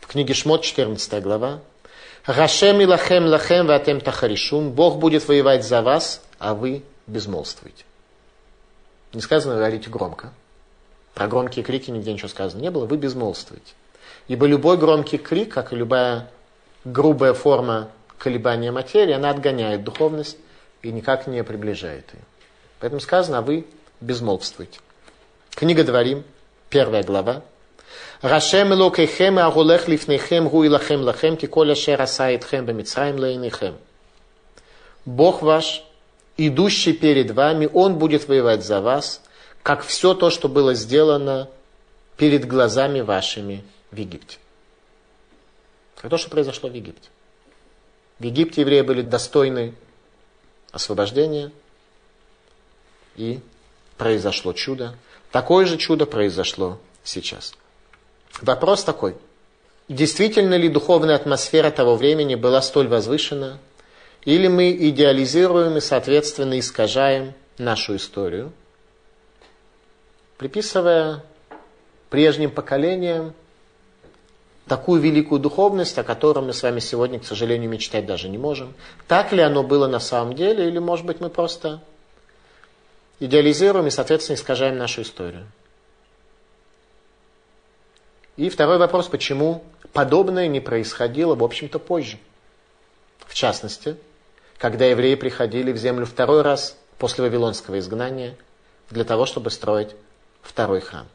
В 0.00 0.08
книге 0.08 0.34
Шмот, 0.34 0.62
14 0.62 1.22
глава. 1.22 1.60
Рашем 2.26 2.80
и 2.80 2.86
лахем 2.86 3.26
лахем 3.26 3.66
ватем 3.66 4.00
тахаришун. 4.00 4.70
Бог 4.70 4.98
будет 4.98 5.26
воевать 5.28 5.64
за 5.64 5.82
вас, 5.82 6.20
а 6.38 6.54
вы 6.54 6.82
безмолвствуете. 7.06 7.84
Не 9.12 9.20
сказано 9.20 9.54
говорите 9.54 9.88
громко. 9.88 10.32
Про 11.14 11.28
громкие 11.28 11.64
крики 11.64 11.90
нигде 11.90 12.12
ничего 12.12 12.28
сказано 12.28 12.60
не 12.60 12.70
было. 12.70 12.86
Вы 12.86 12.96
безмолвствуете. 12.96 13.72
Ибо 14.26 14.46
любой 14.46 14.78
громкий 14.78 15.18
крик, 15.18 15.52
как 15.52 15.72
и 15.72 15.76
любая 15.76 16.28
грубая 16.84 17.34
форма 17.34 17.88
колебания 18.22 18.70
материи, 18.70 19.12
она 19.12 19.30
отгоняет 19.30 19.82
духовность 19.82 20.38
и 20.82 20.92
никак 20.92 21.26
не 21.26 21.42
приближает 21.42 22.04
ее. 22.14 22.22
Поэтому 22.78 23.00
сказано, 23.00 23.38
а 23.38 23.42
вы 23.42 23.66
безмолвствуйте. 24.00 24.78
Книга 25.50 25.82
Дворим, 25.82 26.22
первая 26.70 27.02
глава. 27.02 27.42
Рашем 28.20 28.72
элокейхем 28.72 29.40
агулех 29.40 29.88
лифнейхем 29.88 30.48
гу 30.48 30.62
илахем 30.62 31.00
лахем 31.00 31.36
ки 31.36 31.46
коля 31.46 31.74
шер 31.74 32.00
асаитхем 32.00 32.64
бемицраим 32.64 33.16
лейнейхем. 33.18 33.76
Бог 35.04 35.42
ваш, 35.42 35.82
идущий 36.36 36.92
перед 36.92 37.32
вами, 37.32 37.68
Он 37.72 37.98
будет 37.98 38.28
воевать 38.28 38.64
за 38.64 38.80
вас, 38.80 39.20
как 39.64 39.82
все 39.84 40.14
то, 40.14 40.30
что 40.30 40.48
было 40.48 40.74
сделано 40.74 41.48
перед 42.16 42.46
глазами 42.46 43.00
вашими 43.00 43.64
в 43.90 43.96
Египте. 43.96 44.38
Как 45.96 46.08
то, 46.08 46.16
что 46.16 46.30
произошло 46.30 46.70
в 46.70 46.74
Египте. 46.74 47.08
В 48.22 48.24
Египте 48.24 48.60
евреи 48.60 48.82
были 48.82 49.02
достойны 49.02 49.74
освобождения, 50.70 51.50
и 53.16 53.40
произошло 53.98 54.52
чудо. 54.52 54.94
Такое 55.32 55.66
же 55.66 55.76
чудо 55.76 56.06
произошло 56.06 56.78
сейчас. 57.02 57.52
Вопрос 58.40 58.84
такой. 58.84 59.16
Действительно 59.88 60.54
ли 60.54 60.68
духовная 60.68 61.16
атмосфера 61.16 61.72
того 61.72 61.96
времени 61.96 62.36
была 62.36 62.62
столь 62.62 62.86
возвышена, 62.86 63.58
или 64.24 64.46
мы 64.46 64.70
идеализируем 64.70 65.78
и, 65.78 65.80
соответственно, 65.80 66.60
искажаем 66.60 67.34
нашу 67.58 67.96
историю, 67.96 68.52
приписывая 70.38 71.24
прежним 72.08 72.52
поколениям 72.52 73.34
такую 74.66 75.00
великую 75.00 75.40
духовность, 75.40 75.98
о 75.98 76.04
которой 76.04 76.44
мы 76.44 76.52
с 76.52 76.62
вами 76.62 76.80
сегодня, 76.80 77.18
к 77.18 77.24
сожалению, 77.24 77.70
мечтать 77.70 78.06
даже 78.06 78.28
не 78.28 78.38
можем. 78.38 78.74
Так 79.08 79.32
ли 79.32 79.42
оно 79.42 79.62
было 79.62 79.86
на 79.86 80.00
самом 80.00 80.34
деле, 80.34 80.68
или, 80.68 80.78
может 80.78 81.04
быть, 81.04 81.20
мы 81.20 81.28
просто 81.28 81.82
идеализируем 83.20 83.86
и, 83.86 83.90
соответственно, 83.90 84.36
искажаем 84.36 84.78
нашу 84.78 85.02
историю. 85.02 85.46
И 88.36 88.48
второй 88.48 88.78
вопрос, 88.78 89.08
почему 89.08 89.62
подобное 89.92 90.48
не 90.48 90.60
происходило, 90.60 91.34
в 91.34 91.44
общем-то, 91.44 91.78
позже. 91.78 92.18
В 93.26 93.34
частности, 93.34 93.96
когда 94.58 94.86
евреи 94.86 95.14
приходили 95.16 95.72
в 95.72 95.76
землю 95.76 96.06
второй 96.06 96.42
раз 96.42 96.76
после 96.98 97.24
Вавилонского 97.24 97.78
изгнания 97.78 98.36
для 98.90 99.04
того, 99.04 99.26
чтобы 99.26 99.50
строить 99.50 99.90
второй 100.40 100.80
храм. 100.80 101.06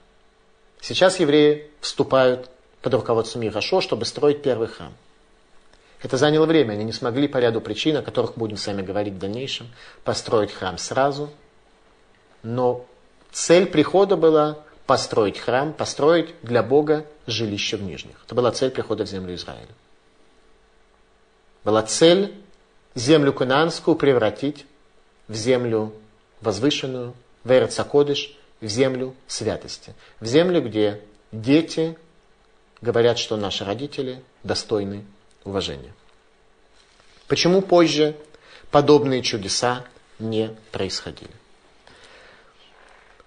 Сейчас 0.79 1.19
евреи 1.19 1.71
вступают 1.81 2.49
под 2.81 2.93
руководством 2.93 3.45
Ирашо, 3.45 3.81
чтобы 3.81 4.05
строить 4.05 4.41
первый 4.41 4.67
храм. 4.67 4.93
Это 6.01 6.17
заняло 6.17 6.45
время, 6.45 6.73
они 6.73 6.83
не 6.83 6.91
смогли 6.93 7.27
по 7.27 7.37
ряду 7.37 7.59
причин, 7.59 7.97
о 7.97 8.03
которых 8.03 8.35
будем 8.35 8.57
с 8.57 8.67
вами 8.67 8.81
говорить 8.83 9.15
в 9.15 9.17
дальнейшем, 9.17 9.67
построить 10.03 10.51
храм 10.51 10.77
сразу. 10.77 11.31
Но 12.43 12.85
цель 13.31 13.65
прихода 13.65 14.15
была 14.15 14.59
построить 14.85 15.39
храм, 15.39 15.73
построить 15.73 16.35
для 16.43 16.61
Бога 16.61 17.05
жилище 17.25 17.77
в 17.77 17.83
Нижних. 17.83 18.15
Это 18.25 18.35
была 18.35 18.51
цель 18.51 18.69
прихода 18.69 19.05
в 19.05 19.09
землю 19.09 19.33
Израиля. 19.35 19.67
Была 21.63 21.81
цель 21.81 22.33
землю 22.95 23.33
Кунаанскую 23.33 23.95
превратить 23.95 24.65
в 25.27 25.33
землю 25.33 25.93
возвышенную, 26.41 27.13
в 27.43 27.51
Эрцакодыш, 27.51 28.37
в 28.61 28.67
землю 28.67 29.15
святости. 29.27 29.93
В 30.19 30.25
землю, 30.25 30.61
где 30.61 31.01
дети 31.31 31.97
говорят, 32.81 33.17
что 33.17 33.37
наши 33.37 33.65
родители 33.65 34.21
достойны 34.43 35.05
уважения. 35.43 35.93
Почему 37.27 37.61
позже 37.61 38.15
подобные 38.71 39.21
чудеса 39.21 39.83
не 40.19 40.55
происходили? 40.71 41.31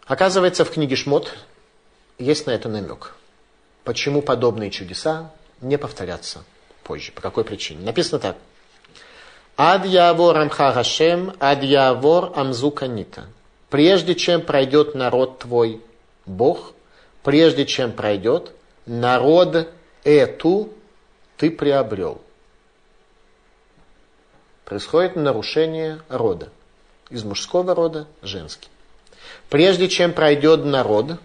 Оказывается, 0.07 0.65
в 0.65 0.71
книге 0.71 0.97
Шмот 0.97 1.37
есть 2.19 2.47
на 2.47 2.51
это 2.51 2.69
намек. 2.69 3.15
Почему 3.85 4.23
подобные 4.23 4.71
чудеса 4.71 5.33
не 5.61 5.79
повторятся 5.79 6.45
позже? 6.85 7.13
По 7.13 7.21
какой 7.21 7.45
причине? 7.45 7.85
Написано 7.85 8.19
так. 8.19 8.37
Ад 9.57 9.85
явор 9.85 10.37
амха 10.39 10.73
Хашем, 10.73 11.37
ад 11.39 11.63
явор 11.63 12.33
амзуканита. 12.35 13.27
Прежде 13.69 14.15
чем 14.15 14.43
пройдет 14.43 14.95
народ 14.95 15.39
твой 15.39 15.81
Бог, 16.27 16.73
прежде 17.23 17.67
чем 17.67 17.93
пройдет, 17.93 18.53
народ 18.87 19.73
эту 20.05 20.73
ты 21.37 21.51
приобрел. 21.51 22.21
происходит 24.65 25.17
нарушение 25.17 26.01
рода. 26.09 26.51
Из 27.09 27.25
мужского 27.25 27.75
рода 27.75 28.07
женский. 28.23 28.69
Прежде 29.49 29.89
чем 29.89 30.13
пройдет 30.13 30.65
народ, 30.65 31.19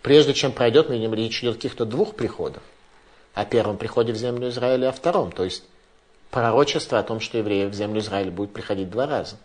прежде 0.00 0.32
чем 0.32 0.52
пройдет, 0.52 0.88
мы 0.88 0.94
видим, 0.94 1.12
речь 1.12 1.40
идет 1.42 1.52
о 1.52 1.56
каких-то 1.56 1.84
двух 1.84 2.14
приходах. 2.14 2.62
О 3.34 3.44
первом 3.44 3.76
приходе 3.76 4.12
в 4.12 4.16
землю 4.16 4.48
Израиля, 4.48 4.88
о 4.88 4.92
втором. 4.92 5.30
То 5.32 5.44
есть 5.44 5.64
пророчество 6.30 6.98
о 6.98 7.02
том, 7.02 7.20
что 7.20 7.36
евреи 7.36 7.66
в 7.66 7.74
землю 7.74 8.00
Израиля 8.00 8.30
будут 8.30 8.54
приходить 8.54 8.88
два 8.88 9.06
раза. 9.06 9.36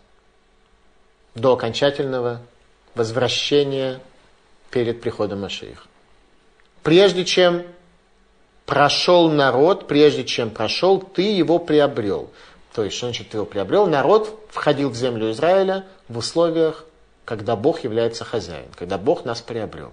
До 1.36 1.54
окончательного 1.54 2.42
возвращения 2.96 4.00
перед 4.70 5.02
приходом 5.02 5.42
Машиих. 5.42 5.88
Прежде 6.84 7.26
чем 7.26 7.64
прошел 8.66 9.30
народ, 9.30 9.88
прежде 9.88 10.24
чем 10.24 10.50
прошел, 10.50 11.00
ты 11.00 11.24
его 11.24 11.60
приобрел. 11.60 12.32
То 12.74 12.84
есть, 12.84 12.96
что 12.96 13.08
значит 13.08 13.30
ты 13.30 13.38
его 13.38 13.46
приобрел? 13.46 13.86
Народ 13.88 14.48
входил 14.50 14.90
в 14.90 14.96
землю 14.96 15.32
Израиля 15.32 15.86
в 16.08 16.18
условиях, 16.18 16.86
когда 17.26 17.56
Бог 17.56 17.84
является 17.84 18.24
хозяин, 18.24 18.68
когда 18.76 18.98
Бог 18.98 19.26
нас 19.26 19.42
приобрел. 19.42 19.92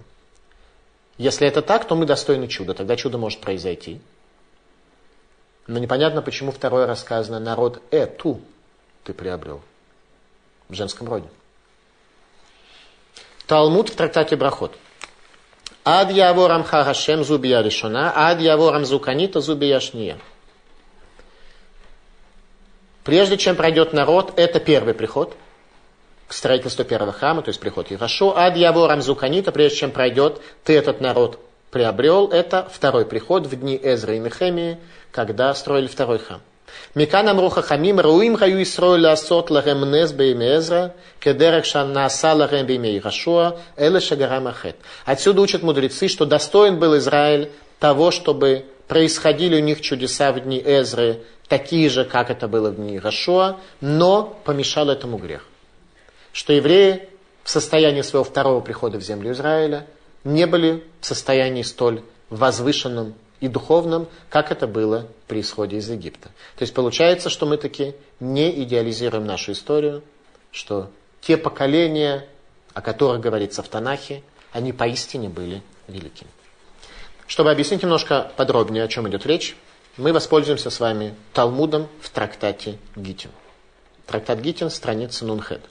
Если 1.17 1.45
это 1.45 1.61
так, 1.61 1.85
то 1.85 1.95
мы 1.95 2.05
достойны 2.05 2.47
чуда. 2.47 2.73
Тогда 2.73 2.95
чудо 2.95 3.17
может 3.17 3.41
произойти. 3.41 3.99
Но 5.67 5.77
непонятно, 5.77 6.21
почему 6.21 6.51
второе 6.51 6.87
рассказано 6.87 7.39
народ 7.39 7.83
эту 7.91 8.39
ты 9.03 9.13
приобрел 9.13 9.61
в 10.69 10.73
женском 10.73 11.09
роде. 11.09 11.27
Талмуд 13.45 13.89
в 13.89 13.95
трактате 13.95 14.35
Брахот. 14.35 14.75
Ад 15.85 16.11
яворам 16.11 16.63
харашем 16.63 17.23
зубия 17.23 17.61
решена, 17.61 18.11
ад 18.15 18.39
яворам 18.41 18.85
зуканита 18.85 19.41
зубия 19.41 19.79
шния. 19.79 20.17
Прежде 23.03 23.37
чем 23.37 23.55
пройдет 23.55 23.93
народ, 23.93 24.33
это 24.37 24.59
первый 24.59 24.93
приход 24.93 25.35
к 26.27 26.33
строительству 26.33 26.85
первого 26.85 27.11
храма, 27.11 27.41
то 27.41 27.49
есть 27.49 27.59
приход 27.59 27.89
Ярошо. 27.89 28.37
Ад 28.37 28.55
яворам 28.55 29.01
зуканита, 29.01 29.51
прежде 29.51 29.79
чем 29.79 29.91
пройдет, 29.91 30.39
ты 30.63 30.77
этот 30.77 31.01
народ 31.01 31.39
приобрел. 31.71 32.27
Это 32.27 32.69
второй 32.71 33.05
приход 33.05 33.47
в 33.47 33.59
дни 33.59 33.79
Эзры 33.81 34.17
и 34.17 34.19
Нехемии, 34.19 34.77
когда 35.11 35.53
строили 35.55 35.87
второй 35.87 36.19
храм. 36.19 36.41
מכאן 36.96 37.28
אמרו 37.28 37.50
חכמים, 37.50 38.00
ראויים 38.00 38.36
היו 38.40 38.58
ישראל 38.58 39.00
לעשות 39.00 39.50
להם 39.50 39.84
נס 39.84 40.12
בימי 40.12 40.50
עזרא, 40.54 40.86
כדרך 41.20 41.64
שנעשה 41.64 42.34
להם 42.34 42.66
בימי 42.66 42.88
יהושע, 42.88 43.48
אלה 43.78 44.00
שגרם 44.00 44.46
החטא. 44.46 44.76
Отсюда 45.06 45.40
учат 45.40 45.62
мудрецы, 45.62 46.08
что 46.08 46.24
достоин 46.24 46.78
был 46.78 46.96
Израиль 46.96 47.50
того, 47.80 48.10
чтобы 48.10 48.64
происходили 48.88 49.56
у 49.56 49.64
них 49.64 49.80
чудеса 49.80 50.32
в 50.32 50.40
дни 50.40 50.62
Эзры, 50.64 51.22
такие 51.48 51.88
же, 51.88 52.04
как 52.04 52.30
это 52.30 52.48
было 52.48 52.70
в 52.70 52.76
дни 52.76 52.92
Иерошуа, 52.94 53.58
но 53.80 54.38
помешал 54.44 54.88
этому 54.90 55.18
грех. 55.18 55.44
Что 56.32 56.52
евреи 56.52 57.08
в 57.42 57.50
состоянии 57.50 58.02
своего 58.02 58.24
второго 58.24 58.60
прихода 58.60 58.98
в 58.98 59.02
землю 59.02 59.32
Израиля 59.32 59.86
не 60.24 60.46
были 60.46 60.84
в 61.00 61.06
состоянии 61.06 61.62
столь 61.62 62.02
возвышенном 62.30 63.14
и 63.39 63.47
духовном, 63.47 64.07
как 64.29 64.51
это 64.51 64.67
было 64.67 65.07
при 65.27 65.41
исходе 65.41 65.77
из 65.77 65.89
Египта. 65.89 66.29
То 66.57 66.63
есть 66.63 66.73
получается, 66.73 67.29
что 67.29 67.45
мы 67.45 67.57
таки 67.57 67.95
не 68.19 68.63
идеализируем 68.63 69.25
нашу 69.25 69.53
историю, 69.53 70.03
что 70.51 70.89
те 71.21 71.37
поколения, 71.37 72.27
о 72.73 72.81
которых 72.81 73.21
говорится 73.21 73.63
в 73.63 73.69
Танахе, 73.69 74.23
они 74.51 74.73
поистине 74.73 75.29
были 75.29 75.61
великими. 75.87 76.29
Чтобы 77.27 77.51
объяснить 77.51 77.83
немножко 77.83 78.31
подробнее, 78.35 78.83
о 78.83 78.87
чем 78.87 79.07
идет 79.07 79.25
речь, 79.25 79.55
мы 79.97 80.13
воспользуемся 80.13 80.69
с 80.69 80.79
вами 80.79 81.15
Талмудом 81.33 81.87
в 82.01 82.09
трактате 82.09 82.77
Гитин. 82.95 83.31
Трактат 84.05 84.39
Гитин, 84.39 84.69
страница 84.69 85.25
Нунхед. 85.25 85.61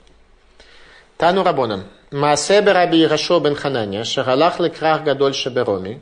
Тану 1.17 1.43
Рабонан. 1.43 1.83
Маасебе 2.11 2.71
раби 2.71 3.03
Ирашо 3.03 3.39
бен 3.39 3.55
Хананя, 3.55 4.05
шагалах 4.05 4.59
лекрах 4.59 5.03
гадоль 5.03 5.35
шебероми, 5.35 6.01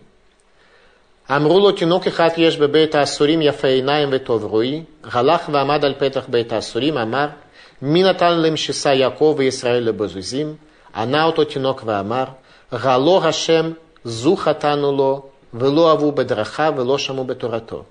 אמרו 1.31 1.61
לו 1.61 1.73
תינוק 1.73 2.07
אחד 2.07 2.29
יש 2.37 2.57
בבית 2.57 2.95
האסורים 2.95 3.43
יפה 3.43 3.69
עיניים 3.69 4.09
וטוב 4.13 4.45
רואי, 4.45 4.83
הלך 5.05 5.49
ועמד 5.53 5.85
על 5.85 5.95
פתח 5.99 6.25
בית 6.29 6.53
האסורים, 6.53 6.99
אמר 6.99 7.27
מי 7.83 8.03
נתן 8.03 8.41
למשיסה 8.41 8.95
יעקב 8.95 9.35
וישראל 9.39 9.83
לבזוזים? 9.83 10.55
ענה 10.95 11.25
אותו 11.25 11.45
תינוק 11.45 11.83
ואמר 11.87 12.25
גלו 12.75 13.25
השם 13.25 13.73
זו 14.05 14.37
חטאנו 14.37 14.97
לו 14.97 15.23
ולא 15.55 15.91
אהבו 15.91 16.13
בדרכיו 16.13 16.75
ולא 16.77 16.99
שמעו 16.99 17.25
בתורתו. 17.25 17.85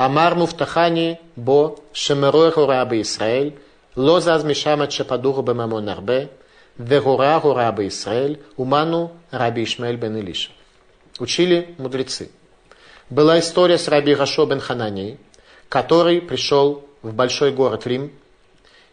אמר 0.00 0.34
מובטחני 0.34 1.14
בו 1.36 1.74
שמרור 1.92 2.48
הוראה 2.54 2.84
בישראל, 2.84 3.50
לא 3.96 4.20
זז 4.20 4.44
משם 4.44 4.82
עד 4.82 4.90
שפדורו 4.90 5.42
בממון 5.42 5.88
הרבה, 5.88 6.14
והוראה 6.80 7.36
הוראה 7.36 7.70
בישראל, 7.70 8.34
ומנו 8.58 9.08
רבי 9.32 9.60
ישמעאל 9.60 9.96
בן 9.96 10.16
אלישע. 10.16 10.50
Учили 11.20 11.74
мудрецы. 11.78 12.24
Была 13.09 13.39
история 13.39 13.77
с 13.77 13.87
Раби 13.87 14.15
Гашо 14.15 14.45
бен 14.45 14.59
Хананией, 14.59 15.17
который 15.69 16.21
пришел 16.21 16.85
в 17.01 17.13
большой 17.13 17.51
город 17.51 17.85
Рим, 17.85 18.11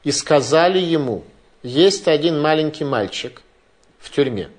и 0.04 0.12
сказали 0.12 0.78
ему, 0.78 1.24
есть 1.62 2.08
один 2.08 2.40
маленький 2.40 2.84
мальчик 2.84 3.42
в 3.98 4.10
тюрьме, 4.10 4.50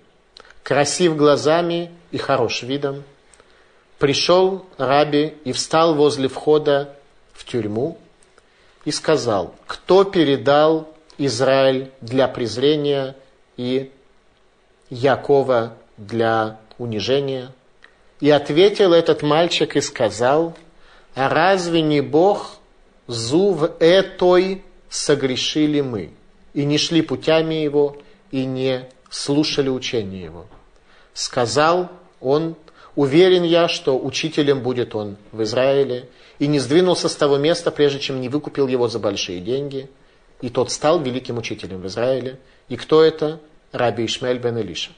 красив 0.64 1.16
глазами 1.16 1.92
и 2.12 2.18
хорош 2.18 2.64
видом. 2.64 3.04
Пришел 4.00 4.66
Раби 4.78 5.36
и 5.44 5.52
встал 5.52 5.96
возле 5.96 6.28
входа 6.28 6.96
в 7.34 7.46
тюрьму 7.46 7.98
и 8.86 8.92
сказал, 8.92 9.54
кто 9.68 10.04
передал 10.04 10.90
Израиль 11.18 11.92
для 12.02 12.28
презрения 12.28 13.16
и 13.58 13.92
Якова 14.90 15.74
для 15.98 16.60
унижения– 16.78 17.52
и 18.24 18.30
ответил 18.30 18.94
этот 18.94 19.22
мальчик 19.22 19.76
и 19.76 19.82
сказал, 19.82 20.56
а 21.14 21.28
разве 21.28 21.82
не 21.82 22.00
Бог 22.00 22.58
зу 23.06 23.52
в 23.52 23.76
этой 23.82 24.64
согрешили 24.88 25.82
мы, 25.82 26.12
и 26.54 26.64
не 26.64 26.78
шли 26.78 27.02
путями 27.02 27.56
его, 27.56 27.98
и 28.32 28.46
не 28.46 28.88
слушали 29.10 29.68
учения 29.68 30.24
его. 30.24 30.46
Сказал 31.14 31.92
он, 32.22 32.56
уверен 32.96 33.44
я, 33.44 33.68
что 33.68 34.00
учителем 34.00 34.62
будет 34.62 34.96
он 34.96 35.18
в 35.34 35.44
Израиле, 35.44 36.08
и 36.40 36.48
не 36.48 36.60
сдвинулся 36.60 37.10
с 37.10 37.16
того 37.18 37.36
места, 37.36 37.72
прежде 37.72 38.00
чем 38.00 38.22
не 38.22 38.30
выкупил 38.30 38.70
его 38.70 38.88
за 38.88 39.00
большие 39.00 39.42
деньги, 39.42 39.90
и 40.40 40.50
тот 40.50 40.72
стал 40.72 41.02
великим 41.02 41.40
учителем 41.40 41.82
в 41.82 41.88
Израиле. 41.88 42.40
И 42.70 42.78
кто 42.78 43.04
это? 43.04 43.42
Раби 43.74 44.06
Ишмель 44.06 44.38
бен 44.38 44.58
Илиша. 44.60 44.92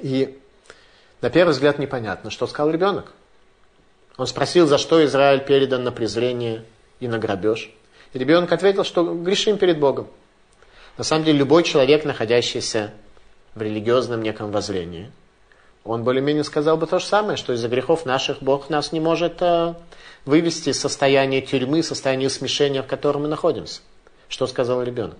И 0.00 0.38
на 1.22 1.30
первый 1.30 1.52
взгляд 1.52 1.78
непонятно, 1.78 2.30
что 2.30 2.46
сказал 2.46 2.70
ребенок. 2.70 3.12
Он 4.18 4.26
спросил, 4.26 4.66
за 4.66 4.76
что 4.76 5.02
Израиль 5.04 5.44
передан 5.44 5.84
на 5.84 5.92
презрение 5.92 6.64
и 7.00 7.08
на 7.08 7.18
грабеж. 7.18 7.70
И 8.12 8.18
ребенок 8.18 8.52
ответил, 8.52 8.84
что 8.84 9.14
грешим 9.14 9.56
перед 9.56 9.78
Богом. 9.78 10.08
На 10.98 11.04
самом 11.04 11.24
деле, 11.24 11.38
любой 11.38 11.62
человек, 11.62 12.04
находящийся 12.04 12.92
в 13.54 13.62
религиозном 13.62 14.20
неком 14.20 14.50
воззрении, 14.50 15.10
он 15.84 16.04
более-менее 16.04 16.44
сказал 16.44 16.76
бы 16.76 16.86
то 16.86 16.98
же 16.98 17.06
самое, 17.06 17.36
что 17.36 17.52
из-за 17.54 17.68
грехов 17.68 18.04
наших 18.04 18.42
Бог 18.42 18.68
нас 18.68 18.92
не 18.92 19.00
может 19.00 19.40
э, 19.40 19.74
вывести 20.24 20.68
из 20.68 20.80
состояния 20.80 21.40
тюрьмы, 21.40 21.82
состояния 21.82 22.30
смешения, 22.30 22.82
в 22.82 22.86
котором 22.86 23.22
мы 23.22 23.28
находимся. 23.28 23.80
Что 24.28 24.46
сказал 24.46 24.82
ребенок? 24.82 25.16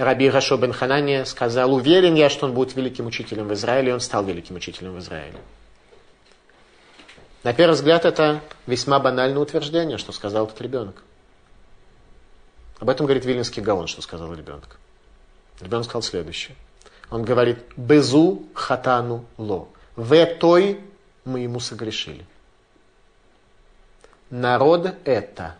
Раби 0.00 0.30
Гашо 0.30 0.56
бен 0.56 0.72
Ханания 0.72 1.26
сказал, 1.26 1.74
уверен 1.74 2.14
я, 2.14 2.30
что 2.30 2.46
он 2.46 2.54
будет 2.54 2.74
великим 2.74 3.06
учителем 3.06 3.48
в 3.48 3.52
Израиле, 3.52 3.90
и 3.90 3.92
он 3.92 4.00
стал 4.00 4.24
великим 4.24 4.56
учителем 4.56 4.94
в 4.94 4.98
Израиле. 4.98 5.38
На 7.42 7.52
первый 7.52 7.74
взгляд, 7.74 8.06
это 8.06 8.40
весьма 8.66 8.98
банальное 8.98 9.42
утверждение, 9.42 9.98
что 9.98 10.12
сказал 10.12 10.46
этот 10.46 10.58
ребенок. 10.62 11.02
Об 12.78 12.88
этом 12.88 13.04
говорит 13.04 13.26
Вильнинский 13.26 13.62
Гаон, 13.62 13.88
что 13.88 14.00
сказал 14.00 14.32
ребенок. 14.32 14.78
Ребенок 15.60 15.84
сказал 15.84 16.02
следующее. 16.02 16.56
Он 17.10 17.22
говорит, 17.22 17.58
безу 17.76 18.44
хатану 18.54 19.26
ло. 19.36 19.68
В 19.96 20.24
той 20.36 20.80
мы 21.26 21.40
ему 21.40 21.60
согрешили. 21.60 22.24
Народ 24.30 24.94
это 25.04 25.56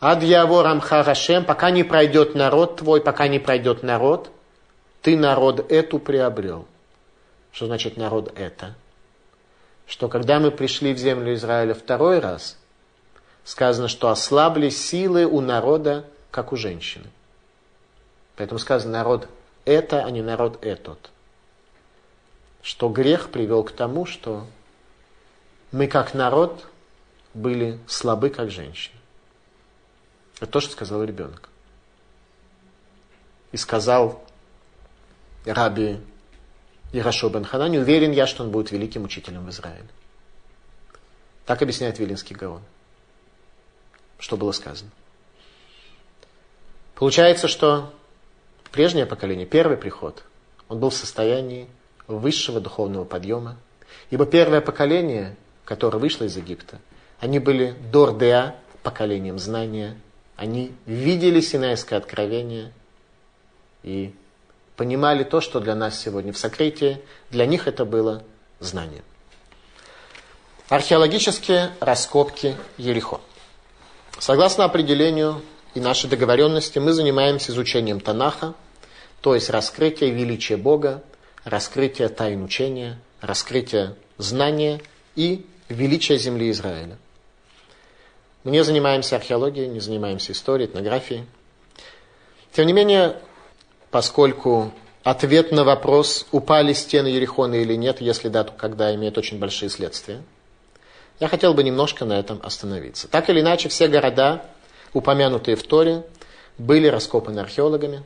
Ад 0.00 0.22
яворам 0.22 0.80
харашем, 0.80 1.44
пока 1.44 1.70
не 1.70 1.82
пройдет 1.82 2.34
народ 2.34 2.76
твой, 2.76 3.00
пока 3.00 3.28
не 3.28 3.38
пройдет 3.38 3.82
народ, 3.82 4.30
ты 5.00 5.16
народ 5.16 5.70
эту 5.72 5.98
приобрел. 5.98 6.66
Что 7.50 7.66
значит 7.66 7.96
народ 7.96 8.32
это? 8.36 8.74
Что 9.86 10.08
когда 10.08 10.38
мы 10.38 10.50
пришли 10.50 10.92
в 10.92 10.98
землю 10.98 11.32
Израиля 11.34 11.74
второй 11.74 12.18
раз, 12.18 12.58
сказано, 13.44 13.88
что 13.88 14.08
ослабли 14.10 14.68
силы 14.68 15.24
у 15.24 15.40
народа, 15.40 16.04
как 16.30 16.52
у 16.52 16.56
женщины. 16.56 17.06
Поэтому 18.36 18.58
сказано 18.58 18.98
народ 18.98 19.28
это, 19.64 20.04
а 20.04 20.10
не 20.10 20.20
народ 20.20 20.58
этот. 20.62 21.10
Что 22.60 22.88
грех 22.90 23.30
привел 23.30 23.62
к 23.64 23.70
тому, 23.70 24.04
что 24.04 24.46
мы 25.72 25.86
как 25.86 26.12
народ 26.12 26.66
были 27.32 27.78
слабы, 27.86 28.28
как 28.28 28.50
женщины. 28.50 28.95
Это 30.36 30.46
то, 30.46 30.60
что 30.60 30.72
сказал 30.72 31.02
ребенок. 31.04 31.48
И 33.52 33.56
сказал 33.56 34.22
раби 35.44 35.98
Ирашо 36.92 37.28
бен 37.28 37.44
Хана, 37.44 37.66
уверен 37.66 38.12
я, 38.12 38.26
что 38.26 38.42
он 38.42 38.50
будет 38.50 38.70
великим 38.70 39.04
учителем 39.04 39.46
в 39.46 39.50
Израиле. 39.50 39.88
Так 41.46 41.62
объясняет 41.62 41.98
Вилинский 41.98 42.34
Гаон. 42.34 42.62
Что 44.18 44.36
было 44.36 44.52
сказано. 44.52 44.90
Получается, 46.94 47.48
что 47.48 47.92
прежнее 48.72 49.06
поколение, 49.06 49.46
первый 49.46 49.76
приход, 49.76 50.24
он 50.68 50.80
был 50.80 50.90
в 50.90 50.94
состоянии 50.94 51.68
высшего 52.06 52.60
духовного 52.60 53.04
подъема. 53.04 53.56
Ибо 54.10 54.26
первое 54.26 54.60
поколение, 54.60 55.36
которое 55.64 55.98
вышло 55.98 56.24
из 56.24 56.36
Египта, 56.36 56.80
они 57.20 57.38
были 57.38 57.76
дордеа, 57.92 58.56
поколением 58.82 59.38
знания. 59.38 59.98
Они 60.36 60.74
видели 60.84 61.40
Синайское 61.40 61.98
откровение 61.98 62.72
и 63.82 64.14
понимали 64.76 65.24
то, 65.24 65.40
что 65.40 65.60
для 65.60 65.74
нас 65.74 65.98
сегодня 65.98 66.32
в 66.32 66.38
сокрытии. 66.38 67.00
Для 67.30 67.46
них 67.46 67.66
это 67.66 67.84
было 67.84 68.22
знание. 68.60 69.02
Археологические 70.68 71.72
раскопки 71.80 72.56
Ерехо. 72.76 73.20
Согласно 74.18 74.64
определению 74.64 75.42
и 75.74 75.80
нашей 75.80 76.10
договоренности, 76.10 76.78
мы 76.78 76.92
занимаемся 76.92 77.52
изучением 77.52 78.00
Танаха, 78.00 78.54
то 79.20 79.34
есть 79.34 79.50
раскрытие 79.50 80.10
величия 80.10 80.56
Бога, 80.56 81.02
раскрытие 81.44 82.08
тайн 82.08 82.42
учения, 82.42 82.98
раскрытие 83.20 83.94
знания 84.18 84.80
и 85.14 85.46
величия 85.68 86.18
земли 86.18 86.50
Израиля. 86.50 86.98
Мы 88.46 88.52
не 88.52 88.62
занимаемся 88.62 89.16
археологией, 89.16 89.66
не 89.66 89.80
занимаемся 89.80 90.30
историей, 90.30 90.68
этнографией. 90.68 91.26
Тем 92.52 92.68
не 92.68 92.72
менее, 92.72 93.16
поскольку 93.90 94.70
ответ 95.02 95.50
на 95.50 95.64
вопрос, 95.64 96.28
упали 96.30 96.72
стены 96.72 97.08
Ерехона 97.08 97.56
или 97.56 97.74
нет, 97.74 98.00
если 98.00 98.28
да, 98.28 98.44
то 98.44 98.52
когда, 98.52 98.94
имеет 98.94 99.18
очень 99.18 99.40
большие 99.40 99.68
следствия, 99.68 100.22
я 101.18 101.26
хотел 101.26 101.54
бы 101.54 101.64
немножко 101.64 102.04
на 102.04 102.20
этом 102.20 102.38
остановиться. 102.40 103.08
Так 103.08 103.28
или 103.30 103.40
иначе, 103.40 103.68
все 103.68 103.88
города, 103.88 104.44
упомянутые 104.92 105.56
в 105.56 105.64
Торе, 105.64 106.04
были 106.56 106.86
раскопаны 106.86 107.40
археологами, 107.40 108.04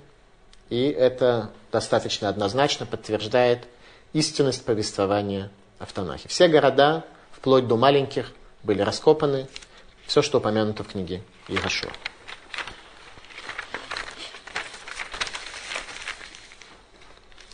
и 0.70 0.88
это 0.88 1.50
достаточно 1.70 2.30
однозначно 2.30 2.86
подтверждает 2.86 3.64
истинность 4.14 4.64
повествования 4.64 5.50
в 5.78 5.92
Танахе. 5.92 6.30
Все 6.30 6.48
города, 6.48 7.04
вплоть 7.30 7.68
до 7.68 7.76
маленьких, 7.76 8.32
были 8.62 8.80
раскопаны, 8.80 9.46
все, 10.10 10.22
что 10.22 10.38
упомянуто 10.38 10.82
в 10.82 10.88
книге 10.88 11.22
Иерошуа. 11.46 11.88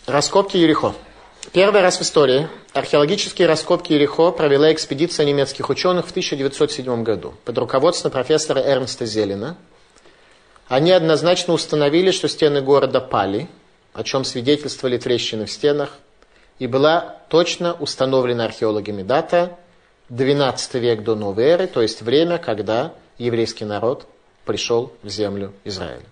Раскопки 0.07 0.57
Ерехо. 0.57 0.94
Первый 1.52 1.82
раз 1.82 1.98
в 1.98 2.02
истории 2.02 2.48
археологические 2.72 3.46
раскопки 3.46 3.92
Ерехо 3.92 4.30
провела 4.30 4.72
экспедиция 4.72 5.26
немецких 5.26 5.68
ученых 5.68 6.07
в 6.07 6.11
1907 6.12 7.02
году 7.02 7.34
под 7.44 7.59
руководством 7.59 8.11
профессора 8.11 8.61
Эрнста 8.61 9.04
Зелена. 9.04 9.59
Они 10.66 10.92
однозначно 10.92 11.52
установили, 11.52 12.11
что 12.11 12.26
стены 12.26 12.62
города 12.62 13.02
пали, 13.02 13.50
о 13.92 14.02
чем 14.02 14.24
свидетельствовали 14.24 14.96
трещины 14.96 15.44
в 15.44 15.52
стенах, 15.52 15.90
и 16.59 16.66
была 16.66 17.16
точно 17.28 17.74
установлена 17.74 18.46
археологами 18.46 19.02
дата 19.02 19.59
12 20.09 20.74
век 20.74 21.02
до 21.02 21.14
новой 21.14 21.44
эры, 21.44 21.66
то 21.66 21.82
есть 21.82 22.02
время, 22.02 22.38
когда 22.38 22.94
еврейский 23.18 23.64
народ 23.64 24.07
пришел 24.44 24.92
в 25.02 25.09
землю 25.09 25.52
Израиля. 25.64 26.04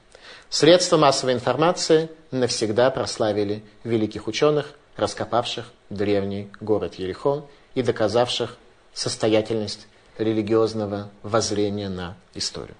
Средства 0.48 0.96
массовой 0.96 1.34
информации 1.34 2.08
навсегда 2.30 2.90
прославили 2.90 3.62
великих 3.84 4.26
ученых, 4.26 4.74
раскопавших 4.96 5.66
древний 5.90 6.48
город 6.60 6.94
Ерихон 6.94 7.44
и 7.74 7.82
доказавших 7.82 8.56
состоятельность 8.92 9.86
религиозного 10.18 11.10
воззрения 11.22 11.88
на 11.88 12.16
историю. 12.34 12.76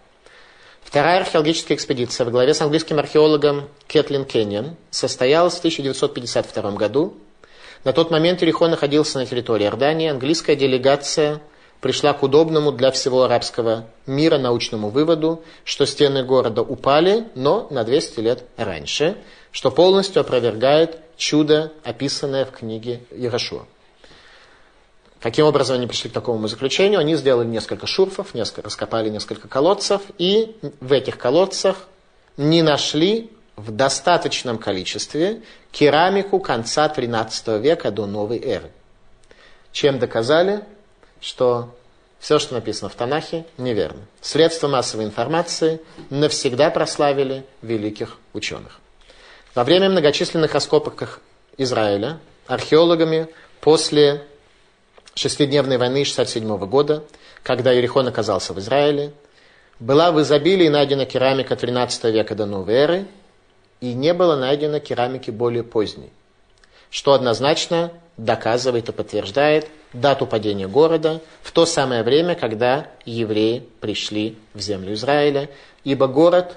Вторая 0.82 1.20
археологическая 1.20 1.76
экспедиция 1.76 2.24
во 2.24 2.30
главе 2.30 2.54
с 2.54 2.60
английским 2.60 2.98
археологом 2.98 3.68
Кэтлин 3.88 4.24
Кеннион 4.24 4.76
состоялась 4.90 5.54
в 5.54 5.58
1952 5.58 6.72
году. 6.72 7.16
На 7.84 7.92
тот 7.92 8.10
момент 8.10 8.42
Иерихон 8.42 8.70
находился 8.70 9.18
на 9.18 9.26
территории 9.26 9.64
Иордании. 9.64 10.08
Английская 10.08 10.56
делегация 10.56 11.42
пришла 11.82 12.14
к 12.14 12.22
удобному 12.22 12.72
для 12.72 12.90
всего 12.90 13.24
арабского 13.24 13.86
мира 14.06 14.38
научному 14.38 14.88
выводу, 14.88 15.42
что 15.64 15.84
стены 15.84 16.24
города 16.24 16.62
упали, 16.62 17.28
но 17.34 17.66
на 17.70 17.84
200 17.84 18.20
лет 18.20 18.44
раньше, 18.56 19.18
что 19.52 19.70
полностью 19.70 20.20
опровергает 20.20 20.98
чудо, 21.18 21.72
описанное 21.84 22.46
в 22.46 22.52
книге 22.52 23.02
Ярошуа. 23.10 23.66
Каким 25.20 25.44
образом 25.44 25.76
они 25.76 25.86
пришли 25.86 26.08
к 26.08 26.14
такому 26.14 26.48
заключению? 26.48 27.00
Они 27.00 27.16
сделали 27.16 27.46
несколько 27.46 27.86
шурфов, 27.86 28.32
несколько, 28.34 28.62
раскопали 28.62 29.10
несколько 29.10 29.46
колодцев, 29.46 30.00
и 30.16 30.56
в 30.80 30.90
этих 30.90 31.18
колодцах 31.18 31.76
не 32.38 32.62
нашли 32.62 33.30
в 33.56 33.70
достаточном 33.70 34.58
количестве 34.58 35.42
керамику 35.70 36.40
конца 36.40 36.86
XIII 36.88 37.60
века 37.60 37.90
до 37.90 38.06
новой 38.06 38.38
эры. 38.38 38.70
Чем 39.72 39.98
доказали, 39.98 40.64
что 41.20 41.74
все, 42.18 42.38
что 42.38 42.54
написано 42.54 42.88
в 42.88 42.94
Танахе, 42.94 43.44
неверно. 43.58 44.02
Средства 44.20 44.68
массовой 44.68 45.04
информации 45.04 45.80
навсегда 46.10 46.70
прославили 46.70 47.44
великих 47.60 48.18
ученых. 48.32 48.80
Во 49.54 49.62
время 49.62 49.90
многочисленных 49.90 50.54
раскопок 50.54 51.20
Израиля 51.58 52.18
археологами 52.46 53.28
после 53.60 54.24
шестидневной 55.14 55.78
войны 55.78 56.04
67 56.04 56.56
года, 56.66 57.04
когда 57.42 57.74
Иерихон 57.74 58.08
оказался 58.08 58.52
в 58.52 58.58
Израиле, 58.58 59.12
была 59.78 60.12
в 60.12 60.20
изобилии 60.20 60.68
найдена 60.68 61.04
керамика 61.04 61.56
13 61.56 62.04
века 62.04 62.34
до 62.34 62.46
новой 62.46 62.74
эры, 62.74 63.06
и 63.80 63.94
не 63.94 64.14
было 64.14 64.36
найдено 64.36 64.78
керамики 64.80 65.30
более 65.30 65.62
поздней, 65.62 66.10
что 66.90 67.12
однозначно 67.12 67.92
доказывает 68.16 68.88
и 68.88 68.92
подтверждает 68.92 69.68
дату 69.92 70.26
падения 70.26 70.68
города 70.68 71.20
в 71.42 71.52
то 71.52 71.66
самое 71.66 72.02
время, 72.02 72.34
когда 72.34 72.88
евреи 73.04 73.66
пришли 73.80 74.38
в 74.54 74.60
землю 74.60 74.94
Израиля, 74.94 75.50
ибо 75.84 76.06
город 76.06 76.56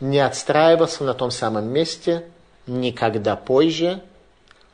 не 0.00 0.18
отстраивался 0.18 1.04
на 1.04 1.14
том 1.14 1.30
самом 1.30 1.66
месте 1.66 2.24
никогда 2.66 3.36
позже, 3.36 4.00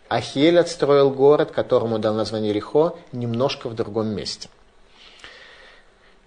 Ахиль 0.08 0.58
отстроил 0.58 1.10
город, 1.10 1.50
которому 1.50 1.98
дал 1.98 2.14
название 2.14 2.52
Рихо, 2.52 2.94
немножко 3.10 3.68
в 3.68 3.74
другом 3.74 4.08
месте. 4.08 4.48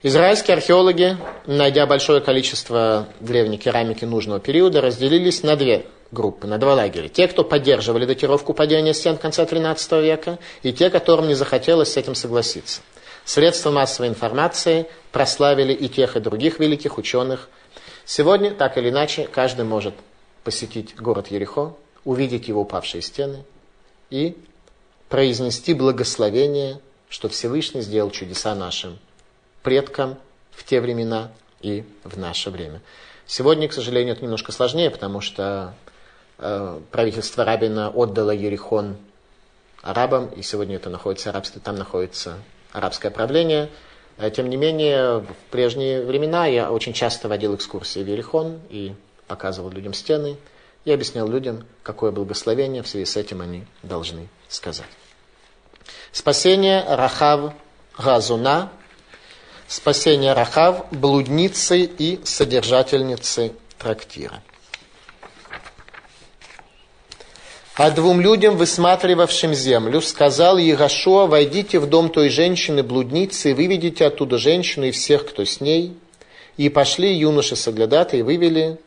Израильские 0.02 0.56
археологи, 0.56 1.18
найдя 1.46 1.86
большое 1.86 2.22
количество 2.22 3.10
древней 3.20 3.58
керамики 3.58 4.06
нужного 4.06 4.40
периода, 4.40 4.80
разделились 4.80 5.44
на 5.44 5.58
две 5.58 5.88
группы, 6.10 6.48
на 6.48 6.58
два 6.58 6.74
лагеря. 6.76 7.10
Те, 7.10 7.28
кто 7.28 7.44
поддерживали 7.44 8.06
датировку 8.06 8.54
падения 8.54 8.94
стен 8.94 9.18
конца 9.18 9.44
XIII 9.44 10.02
века, 10.02 10.40
и 10.64 10.72
те, 10.72 10.90
которым 10.90 11.28
не 11.28 11.34
захотелось 11.34 11.92
с 11.92 11.98
этим 11.98 12.16
согласиться. 12.16 12.80
Средства 13.26 13.72
массовой 13.72 14.08
информации 14.08 14.88
прославили 15.12 15.74
и 15.74 15.90
тех, 15.90 16.16
и 16.16 16.22
других 16.22 16.60
великих 16.60 16.98
ученых. 16.98 17.50
Сегодня, 18.06 18.52
так 18.52 18.78
или 18.78 18.90
иначе, 18.92 19.28
каждый 19.30 19.66
может 19.66 19.96
посетить 20.46 20.96
город 20.96 21.28
Ерехо, 21.30 21.74
увидеть 22.06 22.48
его 22.48 22.62
упавшие 22.62 23.02
стены, 23.02 23.44
и 24.10 24.38
произнести 25.10 25.74
благословение, 25.74 26.80
что 27.10 27.28
Всевышний 27.28 27.82
сделал 27.82 28.12
чудеса 28.12 28.56
нашим 28.56 28.98
предкам 29.70 30.18
в 30.50 30.64
те 30.64 30.82
времена 30.82 31.32
и 31.62 31.84
в 32.04 32.18
наше 32.18 32.50
время. 32.50 32.82
Сегодня, 33.28 33.68
к 33.68 33.74
сожалению, 33.74 34.16
это 34.16 34.24
немножко 34.24 34.52
сложнее, 34.52 34.90
потому 34.90 35.22
что 35.22 35.76
э, 36.40 36.80
правительство 36.90 37.46
Рабина 37.46 37.90
отдало 37.90 38.32
Ерихон 38.32 38.98
арабам, 39.84 40.30
и 40.30 40.42
сегодня 40.42 40.78
это 40.78 40.90
находится 40.90 41.30
арабство, 41.30 41.62
там 41.62 41.76
находится 41.76 42.40
арабское 42.72 43.12
правление. 43.12 43.70
Э, 44.18 44.32
тем 44.32 44.50
не 44.50 44.58
менее, 44.58 45.20
в 45.20 45.36
прежние 45.52 46.04
времена 46.04 46.48
я 46.48 46.72
очень 46.72 46.94
часто 46.94 47.28
водил 47.28 47.54
экскурсии 47.54 48.00
в 48.00 48.08
Ерихон 48.08 48.62
и 48.72 48.96
показывал 49.28 49.70
людям 49.70 49.94
стены, 49.94 50.36
и 50.84 50.92
объяснял 50.92 51.28
людям, 51.28 51.64
какое 51.84 52.10
благословение 52.10 52.82
в 52.82 52.88
связи 52.88 53.06
с 53.06 53.16
этим 53.16 53.42
они 53.42 53.68
должны 53.84 54.30
сказать. 54.48 54.90
Спасение 56.12 56.84
Рахав 56.88 57.54
Газуна, 58.00 58.72
спасение 59.70 60.34
Рахав, 60.34 60.88
блудницы 60.92 61.84
и 61.84 62.20
содержательницы 62.26 63.54
трактира. 63.78 64.42
А 67.76 67.92
двум 67.92 68.20
людям, 68.20 68.58
высматривавшим 68.58 69.54
землю, 69.54 70.02
сказал 70.02 70.58
Егошуа, 70.58 71.28
войдите 71.28 71.80
в 71.80 71.88
дом 71.88 72.10
той 72.10 72.30
женщины-блудницы 72.30 73.52
и 73.52 73.54
выведите 73.54 74.06
оттуда 74.06 74.38
женщину 74.38 74.88
и 74.88 74.92
всех, 74.92 75.26
кто 75.26 75.46
с 75.46 75.62
ней. 75.62 75.96
И 76.58 76.68
пошли 76.68 77.14
юноши 77.14 77.56
соглядаты 77.56 78.18
и 78.20 78.22
вывели. 78.22 78.80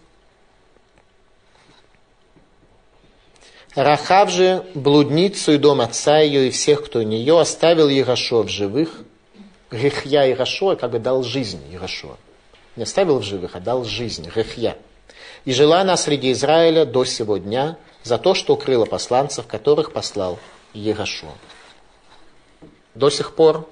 Рахав 3.74 4.30
же, 4.30 4.66
блудницу 4.74 5.53
и 5.53 5.59
дом 5.59 5.80
отца 5.80 6.18
ее 6.18 6.49
и 6.49 6.51
всех, 6.51 6.85
кто 6.85 6.99
у 6.99 7.03
нее, 7.03 7.41
оставил 7.41 7.89
Егошуа 7.89 8.43
в 8.43 8.49
живых. 8.49 9.05
Грехья 9.72 10.22
Егошуа 10.22 10.76
как 10.76 10.92
бы 10.92 11.00
дал 11.00 11.24
жизнь 11.24 11.60
Егошуа. 11.72 12.16
Не 12.76 12.84
оставил 12.84 13.18
в 13.18 13.22
живых, 13.22 13.56
а 13.56 13.60
дал 13.60 13.84
жизнь, 13.84 14.28
Грехья. 14.28 14.78
И 15.44 15.52
жила 15.52 15.80
она 15.80 15.96
среди 15.96 16.30
Израиля 16.30 16.84
до 16.84 17.04
сего 17.04 17.38
дня– 17.38 17.76
за 18.02 18.18
то, 18.18 18.34
что 18.34 18.54
укрыло 18.54 18.84
посланцев, 18.84 19.46
которых 19.46 19.92
послал 19.92 20.38
Егошуа. 20.74 21.32
До 22.94 23.10
сих 23.10 23.34
пор 23.34 23.68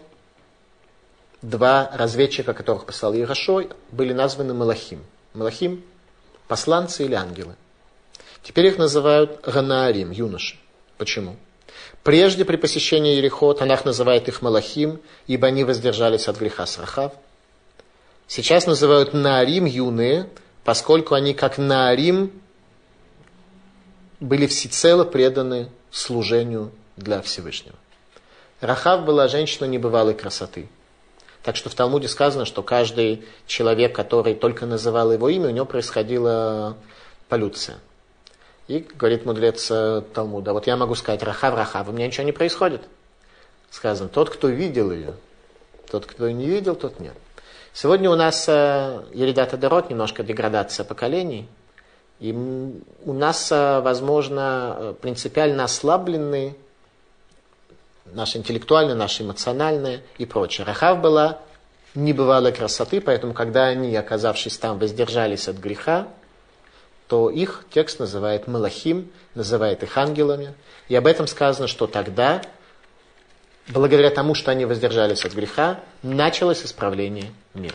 два 1.43 1.91
разведчика, 1.95 2.55
которых 2.55 2.87
послал 2.87 3.13
Егошуа, 3.13 3.65
были 3.91 4.13
названы 4.13 4.55
Малахим. 4.55 5.05
Малахим– 5.35 5.85
посланцы 6.49 7.05
или 7.05 7.15
ангелы. 7.15 7.55
Теперь 8.43 8.67
их 8.67 8.79
называют 8.79 9.41
Ганаарим, 9.45 10.11
юноши. 10.11 10.57
Почему? 10.97 11.37
Прежде 12.03 12.45
при 12.45 12.57
посещении 12.57 13.17
Ерехо 13.17 13.53
Танах 13.53 13.85
называет 13.85 14.29
их 14.29 14.41
Малахим, 14.41 15.01
ибо 15.27 15.49
они 15.49 15.65
воздержались 15.65 16.29
от 16.29 16.39
греха 16.39 16.67
Срахав. 16.67 17.13
Сейчас 18.27 18.67
называют 18.67 19.13
Наарим 19.13 19.67
юные, 19.67 20.29
поскольку 20.65 21.15
они 21.15 21.35
как 21.35 21.59
Наарим 21.59 22.33
были 24.19 24.47
всецело 24.47 25.05
преданы 25.05 25.69
служению 25.91 26.71
для 26.97 27.21
Всевышнего. 27.21 27.77
Рахав 28.61 29.05
была 29.05 29.29
женщина 29.29 29.67
небывалой 29.67 30.15
красоты. 30.15 30.69
Так 31.43 31.57
что 31.57 31.71
в 31.71 31.75
Талмуде 31.75 32.09
сказано, 32.09 32.45
что 32.45 32.63
каждый 32.63 33.25
человек, 33.47 33.95
который 33.95 34.35
только 34.35 34.67
называл 34.67 35.13
его 35.13 35.29
имя, 35.29 35.49
у 35.49 35.51
него 35.51 35.65
происходила 35.65 36.77
полюция. 37.29 37.79
И 38.71 38.87
говорит 38.95 39.27
мудрец 39.27 39.71
э, 39.71 40.03
Талмуда, 40.15 40.53
вот 40.53 40.67
я 40.67 40.77
могу 40.77 40.95
сказать 40.95 41.23
Рахав, 41.23 41.55
Рахав, 41.55 41.89
у 41.89 41.93
меня 41.93 42.07
ничего 42.07 42.25
не 42.25 42.33
происходит. 42.33 42.83
Сказано, 43.71 44.09
тот, 44.09 44.31
кто 44.31 44.49
видел 44.49 44.93
ее, 44.93 45.15
тот, 45.91 46.07
кто 46.07 46.27
ее 46.27 46.35
не 46.35 46.47
видел, 46.47 46.77
тот 46.77 47.01
нет. 47.01 47.15
Сегодня 47.73 48.11
у 48.11 48.15
нас 48.15 48.49
э, 48.49 49.03
Еридата 49.13 49.57
Дорот, 49.57 49.91
немножко 49.91 50.23
деградация 50.23 50.85
поколений– 50.85 51.49
и 52.21 52.33
у 52.33 53.13
нас, 53.15 53.51
э, 53.51 53.81
возможно, 53.81 54.77
э, 54.79 54.95
принципиально 55.01 55.65
ослаблены 55.65 56.55
наши 58.05 58.37
интеллектуальные, 58.37 58.95
наши 58.95 59.23
эмоциональные 59.23 60.03
и 60.19 60.27
прочее. 60.27 60.67
Рахав 60.67 61.01
была 61.01 61.39
небывалой 61.95 62.53
красоты, 62.53 63.01
поэтому, 63.01 63.33
когда 63.33 63.65
они, 63.67 63.97
оказавшись 63.97 64.59
там, 64.59 64.79
воздержались 64.79 65.49
от 65.49 65.57
греха, 65.57 66.09
то 67.11 67.29
их 67.29 67.65
текст 67.75 67.99
называет 67.99 68.47
Малахим, 68.47 69.11
называет 69.35 69.83
их 69.83 69.99
ангелами. 69.99 70.55
И 70.89 70.95
об 70.95 71.09
этом 71.09 71.27
сказано, 71.27 71.67
что 71.67 71.89
тогда, 71.89 72.41
благодаря 73.67 74.11
тому, 74.11 74.37
что 74.37 74.53
они 74.53 74.65
воздержались 74.65 75.25
от 75.25 75.33
греха, 75.33 75.81
началось 76.05 76.65
исправление 76.65 77.33
мира. 77.53 77.75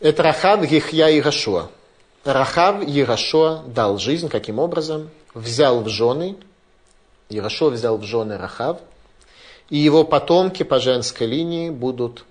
Это 0.00 0.22
Рахав, 0.22 0.66
Гихья 0.66 1.10
и 1.10 1.20
Гашуа. 1.20 1.68
Рахав 2.24 2.88
Ерашо 2.88 3.64
дал 3.66 3.98
жизнь, 3.98 4.30
каким 4.30 4.58
образом? 4.58 5.10
Взял 5.34 5.82
в 5.82 5.90
жены, 5.90 6.36
Ерашо 7.28 7.68
взял 7.68 7.98
в 7.98 8.04
жены 8.04 8.38
Рахав, 8.38 8.80
и 9.68 9.76
его 9.76 10.04
потомки 10.04 10.62
по 10.62 10.80
женской 10.80 11.26
линии 11.26 11.68
будут 11.68 12.24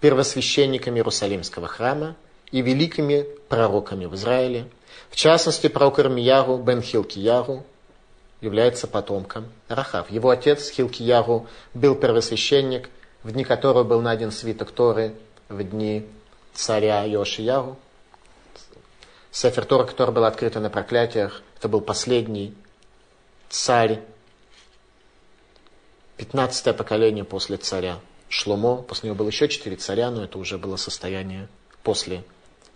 первосвященниками 0.00 1.00
Иерусалимского 1.00 1.66
храма 1.66 2.14
и 2.50 2.62
великими 2.62 3.26
пророками 3.48 4.06
в 4.06 4.14
Израиле. 4.14 4.68
В 5.10 5.16
частности, 5.16 5.68
пророк 5.68 5.98
Ирмияру 5.98 6.58
бен 6.58 6.82
Хилкияру 6.82 7.64
является 8.40 8.86
потомком 8.86 9.48
Рахав. 9.68 10.10
Его 10.10 10.30
отец 10.30 10.70
Хилкияру 10.70 11.46
был 11.74 11.94
первосвященник, 11.94 12.88
в 13.22 13.32
дни 13.32 13.44
которого 13.44 13.84
был 13.84 14.00
найден 14.00 14.30
свиток 14.30 14.70
Торы, 14.70 15.14
в 15.48 15.62
дни 15.62 16.06
царя 16.54 17.04
Йошияру. 17.04 17.76
Сефер 19.30 19.64
Тора, 19.64 19.84
который 19.84 20.14
был 20.14 20.24
открыт 20.24 20.54
на 20.54 20.70
проклятиях, 20.70 21.42
это 21.58 21.68
был 21.68 21.80
последний 21.80 22.54
царь, 23.48 24.00
пятнадцатое 26.16 26.74
поколение 26.74 27.24
после 27.24 27.56
царя 27.56 27.98
Шломо. 28.28 28.82
После 28.82 29.08
него 29.08 29.16
было 29.16 29.28
еще 29.28 29.48
четыре 29.48 29.76
царя, 29.76 30.10
но 30.10 30.24
это 30.24 30.38
уже 30.38 30.58
было 30.58 30.76
состояние 30.76 31.48
после 31.82 32.24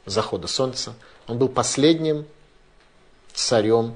захода 0.07 0.48
солнца. 0.48 0.94
Он 1.26 1.38
был 1.38 1.48
последним 1.48 2.26
царем, 3.32 3.94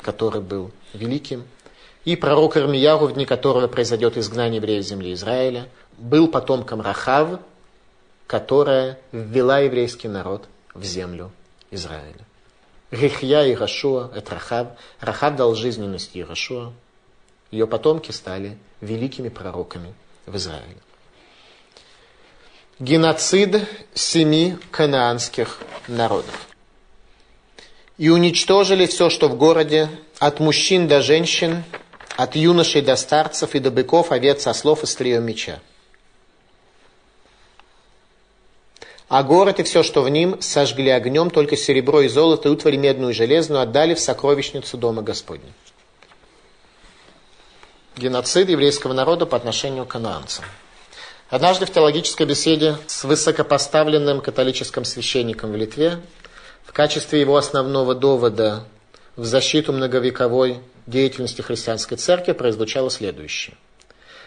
который 0.00 0.40
был 0.40 0.70
великим. 0.94 1.46
И 2.04 2.16
пророк 2.16 2.56
Ирмияру, 2.56 3.06
в 3.06 3.12
дни 3.12 3.26
которого 3.26 3.66
произойдет 3.66 4.16
изгнание 4.16 4.56
евреев 4.56 4.84
земли 4.84 5.12
Израиля, 5.12 5.68
был 5.98 6.28
потомком 6.28 6.80
Рахав, 6.80 7.40
которая 8.26 8.98
ввела 9.12 9.58
еврейский 9.58 10.08
народ 10.08 10.48
в 10.74 10.84
землю 10.84 11.30
Израиля. 11.70 12.26
Рихья 12.90 13.44
и 13.44 13.54
Рашуа– 13.54 14.10
это 14.14 14.34
Рахав. 14.34 14.68
Рахав 15.00 15.36
дал 15.36 15.54
жизненность 15.54 16.10
Ирашуа. 16.14 16.72
Ее 17.50 17.66
потомки 17.66 18.10
стали 18.12 18.56
великими 18.80 19.28
пророками 19.28 19.94
в 20.24 20.36
Израиле. 20.36 20.76
Геноцид 22.80 23.56
семи 23.92 24.56
канаанских 24.70 25.58
народов. 25.88 26.46
И 27.96 28.08
уничтожили 28.08 28.86
все, 28.86 29.10
что 29.10 29.28
в 29.28 29.36
городе, 29.36 29.88
от 30.20 30.38
мужчин 30.38 30.86
до 30.86 31.02
женщин, 31.02 31.64
от 32.16 32.36
юношей 32.36 32.82
до 32.82 32.94
старцев 32.94 33.56
и 33.56 33.58
до 33.58 33.72
быков, 33.72 34.12
овец, 34.12 34.46
ослов 34.46 34.84
и 34.84 34.86
стрием 34.86 35.24
меча. 35.24 35.58
А 39.08 39.24
город 39.24 39.58
и 39.58 39.64
все, 39.64 39.82
что 39.82 40.02
в 40.02 40.08
ним, 40.08 40.40
сожгли 40.40 40.90
огнем, 40.90 41.30
только 41.30 41.56
серебро 41.56 42.02
и 42.02 42.08
золото, 42.08 42.48
и 42.48 42.52
утварь 42.52 42.76
медную 42.76 43.10
и 43.10 43.14
железную 43.14 43.60
отдали 43.60 43.94
в 43.94 44.00
сокровищницу 44.00 44.76
Дома 44.76 45.02
Господня. 45.02 45.52
Геноцид 47.96 48.48
еврейского 48.48 48.92
народа 48.92 49.26
по 49.26 49.36
отношению 49.36 49.84
к 49.84 49.88
канаанцам. 49.88 50.44
Однажды 51.30 51.66
в 51.66 51.70
теологической 51.70 52.24
беседе 52.24 52.78
с 52.86 53.04
высокопоставленным 53.04 54.22
католическим 54.22 54.86
священником 54.86 55.52
в 55.52 55.56
Литве 55.56 56.00
в 56.64 56.72
качестве 56.72 57.20
его 57.20 57.36
основного 57.36 57.94
довода 57.94 58.64
в 59.14 59.26
защиту 59.26 59.74
многовековой 59.74 60.60
деятельности 60.86 61.42
христианской 61.42 61.98
церкви 61.98 62.32
прозвучало 62.32 62.90
следующее. 62.90 63.56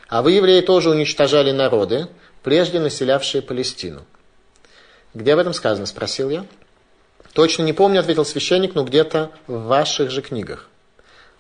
А 0.10 0.22
вы, 0.22 0.34
евреи, 0.34 0.62
тоже 0.62 0.91
уничтожали 0.91 1.52
народы, 1.52 2.08
прежде 2.43 2.80
населявшие 2.80 3.41
Палестину. 3.41 4.06
Где 5.16 5.34
об 5.34 5.39
этом 5.39 5.56
сказано, 5.56 5.88
спросил 5.88 6.30
я. 6.30 6.45
Точно 7.34 7.64
не 7.64 7.74
помню, 7.74 8.02
ответил 8.02 8.26
священник, 8.26 8.76
но 8.76 8.84
где-то 8.84 9.32
в 9.47 9.64
ваших 9.64 10.12
же 10.12 10.22
книгах. 10.22 10.70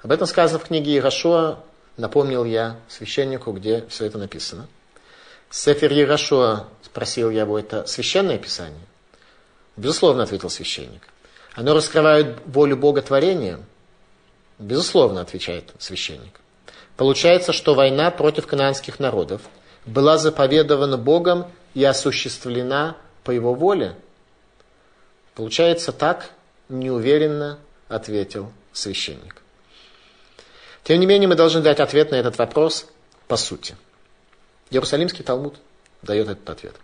Об 0.01 0.11
этом 0.11 0.25
сказано 0.25 0.57
в 0.57 0.63
книге 0.63 0.97
Ирашуа, 0.97 1.59
напомнил 1.97 2.45
я 2.45 2.77
священнику, 2.87 3.51
где 3.51 3.85
все 3.89 4.05
это 4.05 4.17
написано. 4.17 4.67
Сефер 5.51 5.91
Ирашуа, 5.91 6.67
спросил 6.81 7.29
я 7.29 7.41
его, 7.41 7.59
это 7.59 7.85
священное 7.85 8.37
писание? 8.37 8.85
Безусловно, 9.75 10.23
ответил 10.23 10.49
священник. 10.49 11.01
Оно 11.53 11.73
раскрывает 11.73 12.37
волю 12.45 12.77
Бога 12.77 13.01
творения? 13.01 13.59
Безусловно, 14.57 15.19
отвечает 15.19 15.73
священник. 15.77 16.39
Получается, 16.95 17.51
что 17.51 17.73
война 17.73 18.11
против 18.11 18.47
канадских 18.47 18.99
народов 18.99 19.41
была 19.85 20.17
заповедована 20.17 20.97
Богом 20.97 21.51
и 21.73 21.83
осуществлена 21.83 22.95
по 23.25 23.31
его 23.31 23.53
воле? 23.53 23.97
Получается 25.35 25.91
так, 25.91 26.29
неуверенно 26.69 27.59
ответил 27.89 28.53
священник. 28.71 29.41
Тем 30.83 31.01
не 31.01 31.05
менее, 31.05 31.27
мы 31.27 31.35
должны 31.35 31.61
дать 31.61 31.81
ответ 31.81 32.11
на 32.11 32.15
этот 32.15 32.37
вопрос 32.37 32.85
по 33.27 33.35
сути. 33.35 33.75
Иерусалимский 34.71 35.23
Талмуд 35.23 35.55
дает 36.01 36.29
этот 36.29 36.49
ответ. 36.49 36.75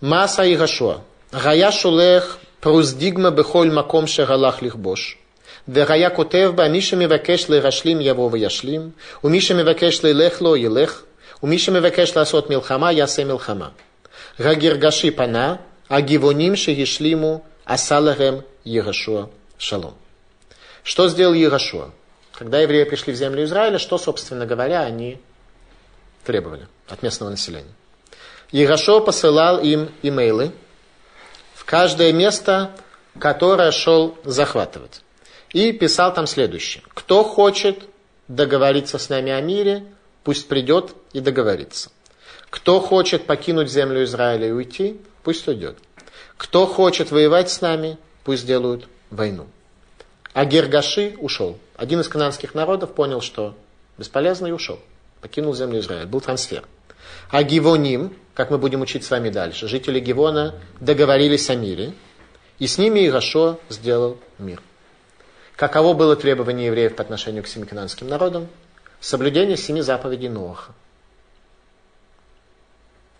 Маса 0.00 0.44
и 0.44 0.56
Гашуа. 0.56 1.00
Гая 1.32 1.70
шулех 1.70 2.38
пруздигма 2.60 3.30
бехоль 3.30 3.72
маком 3.72 4.06
шегалах 4.06 4.60
лихбош. 4.60 5.18
Дегая 5.66 6.10
котев 6.10 6.54
ба 6.54 6.68
миша 6.68 6.96
мивакеш 6.96 7.48
лирашлим 7.48 8.00
яво 8.00 8.28
ваяшлим. 8.28 8.92
У 9.22 9.28
миша 9.28 9.54
мивакеш 9.54 10.02
лилех 10.02 10.40
ло 10.40 10.56
елех. 10.56 11.04
У 11.40 11.46
миша 11.46 11.70
мивакеш 11.70 12.14
ласот 12.14 12.50
милхама 12.50 12.92
ясе 12.92 13.24
милхама. 13.24 13.72
Гагиргаши 14.36 15.12
пана, 15.12 15.60
а 15.88 16.00
гивоним 16.00 16.56
шеешлиму 16.56 17.44
асаларем 17.64 18.42
Ерашуа 18.64 19.30
шалом. 19.58 19.94
Что 20.82 21.08
сделал 21.08 21.34
Ерашуа? 21.34 21.90
Когда 22.32 22.60
евреи 22.60 22.84
пришли 22.84 23.12
в 23.12 23.16
землю 23.16 23.44
Израиля, 23.44 23.78
что, 23.78 23.96
собственно 23.96 24.44
говоря, 24.44 24.82
они 24.82 25.20
требовали 26.24 26.66
от 26.88 27.02
местного 27.02 27.30
населения? 27.30 27.72
Иерошуа 28.52 29.00
посылал 29.00 29.60
им 29.60 29.90
имейлы 30.02 30.52
в 31.54 31.64
каждое 31.64 32.12
место, 32.12 32.70
которое 33.18 33.70
шел 33.70 34.16
захватывать. 34.24 35.02
И 35.52 35.72
писал 35.72 36.12
там 36.12 36.26
следующее. 36.26 36.82
Кто 36.94 37.22
хочет 37.22 37.84
договориться 38.28 38.98
с 38.98 39.08
нами 39.08 39.32
о 39.32 39.40
мире, 39.40 39.84
пусть 40.24 40.48
придет 40.48 40.94
и 41.12 41.20
договорится. 41.20 41.90
Кто 42.50 42.80
хочет 42.80 43.26
покинуть 43.26 43.70
землю 43.70 44.04
Израиля 44.04 44.48
и 44.48 44.52
уйти, 44.52 45.00
пусть 45.22 45.46
уйдет. 45.48 45.76
Кто 46.36 46.66
хочет 46.66 47.10
воевать 47.10 47.50
с 47.50 47.60
нами, 47.60 47.98
пусть 48.24 48.46
делают 48.46 48.88
войну. 49.10 49.46
А 50.32 50.44
Гергаши 50.44 51.16
ушел. 51.18 51.58
Один 51.76 52.00
из 52.00 52.08
канадских 52.08 52.54
народов 52.54 52.94
понял, 52.94 53.20
что 53.20 53.56
бесполезно 53.98 54.48
и 54.48 54.52
ушел. 54.52 54.80
Покинул 55.24 55.54
землю 55.54 55.80
Израиля. 55.80 56.04
Был 56.04 56.20
трансфер. 56.20 56.64
А 57.30 57.42
Гивоним, 57.42 58.14
как 58.34 58.50
мы 58.50 58.58
будем 58.58 58.82
учить 58.82 59.06
с 59.06 59.10
вами 59.10 59.30
дальше, 59.30 59.68
жители 59.68 59.98
Гивона 59.98 60.54
договорились 60.80 61.48
о 61.48 61.54
мире, 61.54 61.94
и 62.58 62.66
с 62.66 62.76
ними 62.76 63.06
Ирашо 63.06 63.58
сделал 63.70 64.18
мир. 64.38 64.60
Каково 65.56 65.94
было 65.94 66.14
требование 66.14 66.66
евреев 66.66 66.94
по 66.94 67.00
отношению 67.00 67.42
к 67.42 67.46
семи 67.46 67.64
канадским 67.64 68.06
народам? 68.06 68.48
Соблюдение 69.00 69.56
семи 69.56 69.80
заповедей 69.80 70.28
Ноаха. 70.28 70.72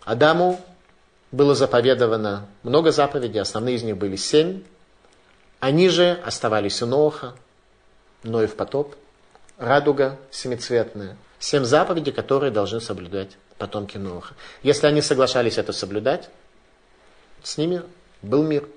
Адаму 0.03 0.63
было 1.31 1.55
заповедовано 1.55 2.45
много 2.61 2.91
заповедей, 2.91 3.41
основные 3.41 3.77
из 3.77 3.83
них 3.83 3.97
были 3.97 4.15
семь. 4.15 4.61
Они 5.59 5.89
же 5.89 6.21
оставались 6.23 6.83
у 6.83 6.85
Ноаха, 6.85 7.33
Ноев 8.21 8.55
потоп, 8.55 8.93
радуга 9.57 10.19
семицветная. 10.29 11.17
Семь 11.39 11.63
заповедей, 11.63 12.11
которые 12.11 12.51
должны 12.51 12.79
соблюдать 12.81 13.29
потомки 13.57 13.97
Ноаха. 13.97 14.35
Если 14.63 14.87
они 14.87 15.01
соглашались 15.01 15.57
это 15.57 15.73
соблюдать, 15.73 16.29
с 17.43 17.57
ними 17.57 17.83
был 18.21 18.43
мир. 18.43 18.67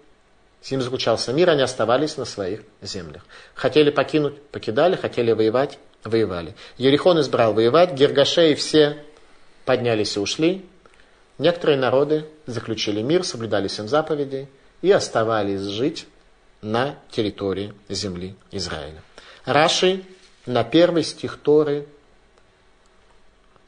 С 0.60 0.70
ним 0.70 0.82
заключался 0.82 1.32
мир, 1.32 1.50
они 1.50 1.62
оставались 1.62 2.16
на 2.16 2.24
своих 2.24 2.62
землях. 2.82 3.24
Хотели 3.54 3.90
покинуть, 3.90 4.42
покидали, 4.42 4.96
хотели 4.96 5.32
воевать, 5.32 5.78
воевали. 6.04 6.54
Ерихон 6.76 7.20
избрал 7.20 7.54
воевать, 7.54 7.92
Гергашеи 7.92 8.54
все 8.54 9.02
поднялись 9.64 10.16
и 10.16 10.20
ушли. 10.20 10.66
Некоторые 11.38 11.78
народы 11.78 12.26
заключили 12.46 13.02
мир, 13.02 13.24
соблюдали 13.24 13.68
семь 13.68 13.86
заповедей 13.86 14.48
и 14.82 14.90
оставались 14.90 15.60
жить 15.60 16.06
на 16.60 16.96
территории 17.10 17.72
земли 17.88 18.34
Израиля. 18.50 19.02
Раши 19.44 20.02
на 20.46 20.64
первый 20.64 21.04
стих 21.04 21.38
Торы 21.38 21.86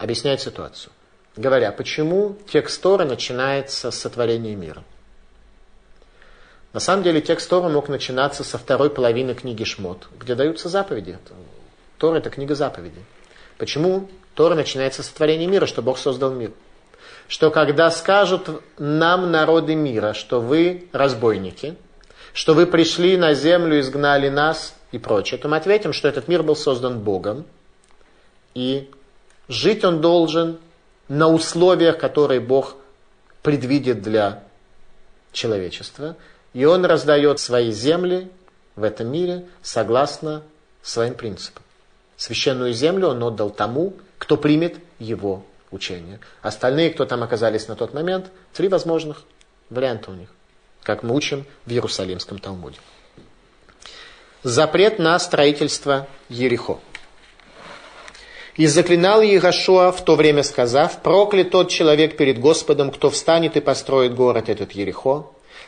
объясняет 0.00 0.40
ситуацию, 0.40 0.92
говоря, 1.36 1.70
почему 1.72 2.36
текст 2.50 2.80
Торы 2.80 3.04
начинается 3.04 3.90
с 3.90 3.98
сотворения 3.98 4.56
мира. 4.56 4.82
На 6.72 6.80
самом 6.80 7.02
деле 7.02 7.20
текст 7.20 7.50
Торы 7.50 7.68
мог 7.68 7.88
начинаться 7.88 8.42
со 8.42 8.56
второй 8.56 8.88
половины 8.88 9.34
книги 9.34 9.62
Шмот, 9.64 10.08
где 10.18 10.34
даются 10.34 10.70
заповеди. 10.70 11.18
Тора– 11.98 12.16
это 12.18 12.30
книга 12.30 12.54
заповедей. 12.54 13.04
Почему 13.58 14.08
Тора 14.34 14.54
начинается 14.54 15.02
с 15.02 15.06
сотворения 15.06 15.46
мира, 15.46 15.66
что 15.66 15.82
Бог 15.82 15.98
создал 15.98 16.32
мир? 16.32 16.52
Что 17.28 17.50
когда 17.50 17.90
скажут 17.90 18.62
нам, 18.78 19.30
народы 19.30 19.74
мира, 19.74 20.14
что 20.14 20.40
вы 20.40 20.88
разбойники, 20.92 21.76
что 22.32 22.54
вы 22.54 22.66
пришли 22.66 23.18
на 23.18 23.34
землю, 23.34 23.78
изгнали 23.78 24.30
нас 24.30 24.74
и 24.92 24.98
прочее, 24.98 25.38
то 25.38 25.48
мы 25.48 25.58
ответим, 25.58 25.92
что 25.92 26.08
этот 26.08 26.26
мир 26.26 26.42
был 26.42 26.56
создан 26.56 27.00
Богом, 27.00 27.44
и 28.54 28.90
жить 29.50 29.84
он 29.84 30.00
должен 30.00 30.58
на 31.08 31.28
условиях, 31.28 31.98
которые 31.98 32.40
Бог 32.40 32.76
предвидит 33.42 34.00
для 34.00 34.42
человечества– 35.32 36.16
и 36.52 36.64
он 36.64 36.84
раздает 36.84 37.38
свои 37.38 37.70
земли 37.70 38.28
в 38.76 38.82
этом 38.82 39.08
мире 39.08 39.46
согласно 39.62 40.42
своим 40.82 41.14
принципам. 41.14 41.62
Священную 42.16 42.72
землю 42.72 43.08
он 43.08 43.22
отдал 43.22 43.50
тому, 43.50 43.94
кто 44.18 44.36
примет 44.36 44.76
его 44.98 45.44
учение. 45.70 46.20
Остальные, 46.42 46.90
кто 46.90 47.04
там 47.04 47.22
оказались 47.22 47.68
на 47.68 47.76
тот 47.76 47.94
момент, 47.94 48.30
три 48.52 48.68
возможных 48.68 49.22
варианта 49.70 50.10
у 50.10 50.14
них, 50.14 50.28
как 50.82 51.02
мы 51.02 51.14
учим 51.14 51.46
в 51.66 51.70
Иерусалимском 51.70 52.38
Талмуде. 52.38 52.78
Запрет 54.42 54.98
на 54.98 55.18
строительство 55.18 56.08
Ерехо. 56.28 56.80
И 58.56 58.66
заклинал 58.66 59.22
Иерошуа 59.22 59.92
в 59.92 60.04
то 60.04 60.16
время 60.16 60.42
сказав, 60.42 61.02
проклят 61.02 61.50
тот 61.50 61.70
человек 61.70 62.16
перед 62.16 62.38
Господом, 62.38 62.90
кто 62.90 63.10
встанет 63.10 63.56
и 63.56 63.60
построит 63.60 64.14
город 64.14 64.48
этот 64.48 64.72
Ерехо, 64.72 65.26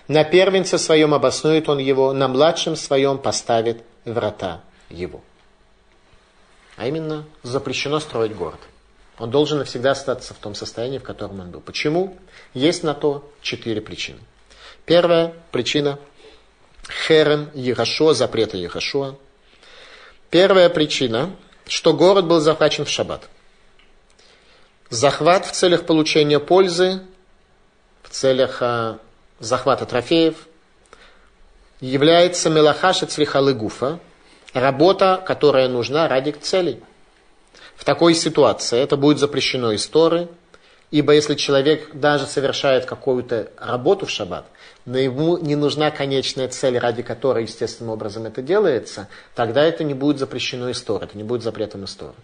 на 0.09 0.25
первенце 0.25 0.79
своем 0.79 1.15
обоснует 1.15 1.69
он 1.69 1.79
его, 1.79 2.13
на 2.13 2.29
младшем 2.29 2.77
своем 2.77 3.19
поставит 3.19 3.83
врата 4.05 4.61
его. 4.91 5.21
А 6.77 6.87
именно, 6.89 7.25
запрещено 7.43 8.01
строить 8.01 8.35
город. 8.35 8.59
Он 9.19 9.31
должен 9.31 9.59
навсегда 9.59 9.93
остаться 9.93 10.35
в 10.35 10.39
том 10.39 10.55
состоянии, 10.55 10.99
в 10.99 11.05
котором 11.05 11.41
он 11.41 11.51
был. 11.51 11.61
Почему? 11.61 12.17
Есть 12.55 12.83
на 12.83 12.95
то 12.95 13.31
четыре 13.43 13.81
причины. 13.81 14.19
Первая 14.85 15.35
причина– 15.53 15.99
херем 17.07 17.51
Ерашуа, 17.55 18.15
запрета 18.15 18.57
Ерашуа. 18.57 19.17
Первая 20.31 20.69
причина, 20.71 21.31
что 21.67 21.93
город 21.93 22.27
был 22.27 22.41
захвачен 22.41 22.85
в 22.85 22.89
шаббат. 22.89 23.29
Захват 24.91 25.47
в 25.47 25.53
целях 25.53 25.87
получения 25.87 26.39
пользы, 26.39 27.01
в 28.03 28.11
целях 28.11 28.59
а, 28.61 28.99
захвата 29.39 29.87
трофеев, 29.87 30.47
является 31.81 32.51
мелахаша 32.51 33.07
цвихалы 33.07 33.55
гуфа, 33.55 33.99
работа, 34.53 35.23
которая 35.27 35.69
нужна 35.69 36.09
ради 36.09 36.33
целей. 36.33 36.81
В 37.75 37.85
такой 37.85 38.15
ситуации 38.15 38.79
это 38.79 38.97
будет 38.97 39.19
запрещено 39.19 39.73
из 39.73 39.87
Торы, 39.87 40.29
ибо 40.91 41.15
если 41.15 41.35
человек 41.35 41.91
даже 41.95 42.27
совершает 42.27 42.85
какую-то 42.85 43.51
работу 43.57 44.07
в 44.07 44.11
шаббат, 44.11 44.47
но 44.85 44.99
ему 44.99 45.39
не 45.39 45.57
нужна 45.57 45.91
конечная 45.91 46.49
цель, 46.49 46.79
ради 46.79 47.03
которой 47.03 47.45
естественным 47.45 47.93
образом 47.93 48.27
это 48.27 48.43
делается, 48.43 49.09
тогда 49.35 49.63
это 49.63 49.85
не 49.85 49.95
будет 49.95 50.19
запрещено 50.19 50.69
из 50.69 50.81
Торы, 50.83 51.07
это 51.07 51.17
не 51.17 51.25
будет 51.25 51.43
запретом 51.43 51.85
из 51.85 51.95
Торы. 51.95 52.15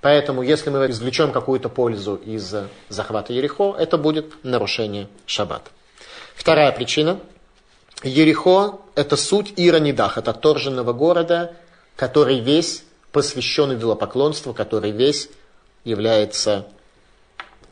Поэтому, 0.00 0.42
если 0.42 0.70
мы 0.70 0.88
извлечем 0.90 1.32
какую-то 1.32 1.68
пользу 1.68 2.14
из 2.14 2.54
захвата 2.88 3.32
Ерехо, 3.32 3.74
это 3.76 3.98
будет 3.98 4.44
нарушение 4.44 5.08
шаббата. 5.26 5.70
Вторая 6.36 6.70
причина. 6.70 7.18
Ерехо– 8.04 8.78
это 8.94 9.16
суть 9.16 9.52
Иронидах, 9.56 10.18
это 10.18 10.30
отторженного 10.30 10.92
города, 10.92 11.56
который 11.96 12.38
весь 12.38 12.84
посвящен 13.10 13.72
идолопоклонству, 13.74 14.54
который 14.54 14.92
весь 14.92 15.28
является 15.82 16.66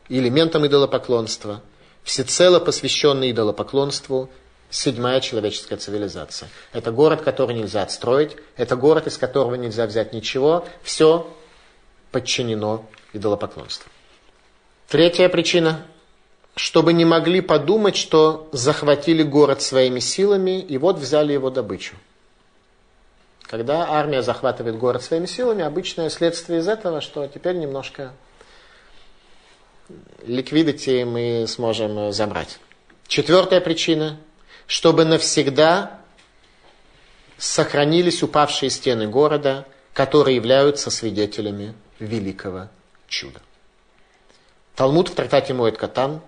элементом 0.09 0.67
идолопоклонства, 0.67 1.61
всецело 2.07 2.61
посвященный 2.61 3.31
идолопоклонству, 3.31 4.29
седьмая 4.69 5.19
человеческая 5.19 5.75
цивилизация. 5.75 6.49
Это 6.71 6.91
город, 6.91 7.21
который 7.21 7.53
нельзя 7.53 7.83
отстроить, 7.83 8.37
это 8.55 8.77
город, 8.77 9.07
из 9.07 9.17
которого 9.17 9.55
нельзя 9.55 9.85
взять 9.85 10.13
ничего, 10.13 10.65
все 10.83 11.29
подчинено 12.11 12.85
идолопоклонству. 13.13 13.91
Третья 14.87 15.27
причина 15.27 15.85
чтобы 16.55 16.91
не 16.91 17.05
могли 17.05 17.41
подумать, 17.41 17.95
что 17.95 18.49
захватили 18.51 19.21
город 19.21 19.61
своими 19.61 19.99
силами 19.99 20.59
и 20.59 20.79
вот 20.79 20.97
взяли 20.97 21.31
его 21.33 21.51
добычу. 21.51 21.95
Когда 23.43 23.91
армия 23.91 24.23
захватывает 24.23 24.75
город 24.75 25.03
своими 25.03 25.27
силами, 25.27 25.63
обычное 25.63 26.09
следствие 26.09 26.61
из 26.61 26.67
этого, 26.67 26.99
что 26.99 27.27
теперь 27.27 27.57
немножко 27.57 28.11
ликвидити 30.25 31.03
мы 31.03 31.45
сможем 31.47 32.11
забрать. 32.11 32.59
Четвертая 33.07 33.61
причина, 33.61 34.19
чтобы 34.65 35.05
навсегда 35.05 35.99
сохранились 37.37 38.23
упавшие 38.23 38.69
стены 38.69 39.07
города, 39.07 39.65
которые 39.93 40.35
являются 40.35 40.91
свидетелями 40.91 41.73
великого 41.99 42.69
чуда. 43.07 43.41
Талмуд 44.75 45.09
в 45.09 45.15
трактате 45.15 45.53
Моэт 45.53 45.77
Катан 45.77 46.21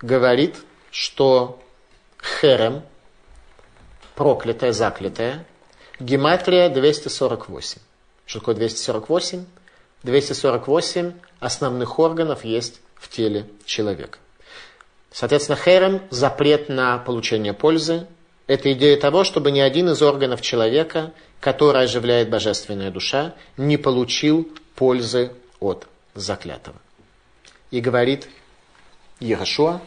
говорит, 0.00 0.56
что 0.90 1.62
херем, 2.22 2.82
проклятая, 4.14 4.72
заклятая, 4.72 5.46
гематрия 5.98 6.68
248. 6.68 7.80
Что 8.26 8.38
такое 8.40 8.54
248? 8.54 9.44
248 10.02 11.12
основных 11.40 11.98
органов 11.98 12.44
есть 12.44 12.80
в 12.94 13.08
теле 13.08 13.46
человека. 13.64 14.18
Соответственно, 15.10 15.56
херем– 15.56 16.02
запрет 16.10 16.68
на 16.68 16.98
получение 16.98 17.52
пользы. 17.52 18.06
Это 18.46 18.72
идея 18.72 18.96
того, 18.98 19.24
чтобы 19.24 19.50
ни 19.50 19.58
один 19.58 19.88
из 19.90 20.02
органов 20.02 20.40
человека, 20.40 21.12
который 21.40 21.82
оживляет 21.82 22.30
божественная 22.30 22.90
душа, 22.90 23.34
не 23.56 23.76
получил 23.76 24.48
пользы 24.76 25.32
от 25.58 25.88
заклятого. 26.14 26.76
И 27.70 27.80
говорит 27.80 28.28
Егошуа, 29.18 29.80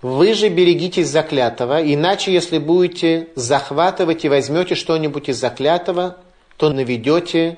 Вы 0.00 0.34
же 0.34 0.48
берегитесь 0.48 1.08
заклятого, 1.08 1.82
иначе 1.82 2.32
если 2.32 2.58
будете 2.58 3.30
захватывать 3.34 4.24
и 4.24 4.28
возьмете 4.28 4.76
что-нибудь 4.76 5.28
из 5.28 5.38
заклятого, 5.38 6.18
то 6.58 6.70
наведете 6.70 7.56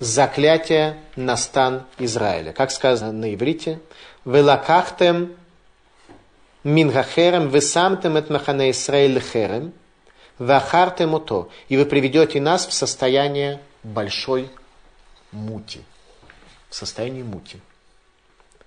заклятие 0.00 0.98
на 1.14 1.36
стан 1.36 1.84
Израиля. 1.98 2.52
Как 2.52 2.72
сказано 2.72 3.12
на 3.12 3.32
иврите, 3.32 3.78
«Велакахтем 4.24 5.36
мингахерем 6.64 7.50
весамтем 7.50 8.16
эт 8.16 8.30
махане 8.30 8.70
Исраиль 8.70 9.20
херем, 9.20 9.72
вахартем 10.38 11.14
ото». 11.14 11.50
И 11.68 11.76
вы 11.76 11.84
приведете 11.84 12.40
нас 12.40 12.66
в 12.66 12.72
состояние 12.72 13.60
большой 13.82 14.50
мути. 15.30 15.82
В 16.70 16.74
состоянии 16.74 17.22
мути. 17.22 17.60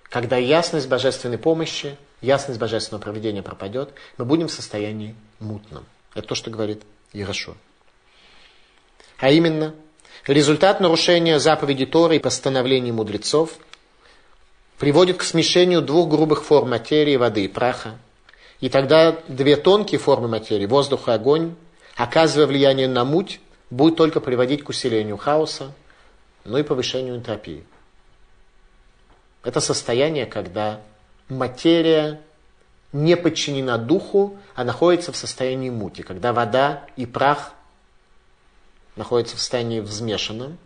Когда 0.04 0.36
ясность 0.36 0.88
божественной 0.88 1.38
помощи, 1.38 1.98
ясность 2.20 2.60
божественного 2.60 3.02
проведения 3.02 3.42
пропадет, 3.42 3.92
мы 4.16 4.24
будем 4.24 4.46
в 4.46 4.52
состоянии 4.52 5.16
мутном. 5.40 5.84
Это 6.14 6.28
то, 6.28 6.34
что 6.36 6.50
говорит 6.50 6.84
Ярошо. 7.12 7.56
А 9.18 9.30
именно, 9.30 9.74
результат 10.26 10.80
нарушения 10.80 11.38
заповеди 11.38 11.86
Торы 11.86 12.16
и 12.16 12.20
постановлений 12.20 12.92
мудрецов 12.92 13.54
приводит 14.78 15.16
к 15.18 15.22
смешению 15.22 15.82
двух 15.82 16.08
грубых 16.08 16.44
форм 16.44 16.70
материи, 16.70 17.16
воды 17.16 17.44
и 17.44 17.48
праха. 17.48 17.98
И 18.60 18.68
тогда 18.68 19.16
две 19.28 19.56
тонкие 19.56 19.98
формы 19.98 20.28
материи, 20.28 20.66
воздух 20.66 21.08
и 21.08 21.12
огонь, 21.12 21.54
оказывая 21.96 22.46
влияние 22.46 22.88
на 22.88 23.04
муть, 23.04 23.40
будет 23.70 23.96
только 23.96 24.20
приводить 24.20 24.62
к 24.62 24.68
усилению 24.68 25.16
хаоса, 25.16 25.72
но 26.44 26.58
и 26.58 26.62
повышению 26.62 27.16
энтропии. 27.16 27.64
Это 29.42 29.60
состояние, 29.60 30.26
когда 30.26 30.80
материя 31.28 32.20
не 32.92 33.16
подчинена 33.16 33.78
духу, 33.78 34.38
а 34.54 34.64
находится 34.64 35.12
в 35.12 35.16
состоянии 35.16 35.70
мути, 35.70 36.02
когда 36.02 36.32
вода 36.32 36.84
и 36.96 37.06
прах 37.06 37.52
находятся 38.96 39.36
в 39.36 39.40
состоянии 39.40 39.80
взмешанном, 39.80 40.58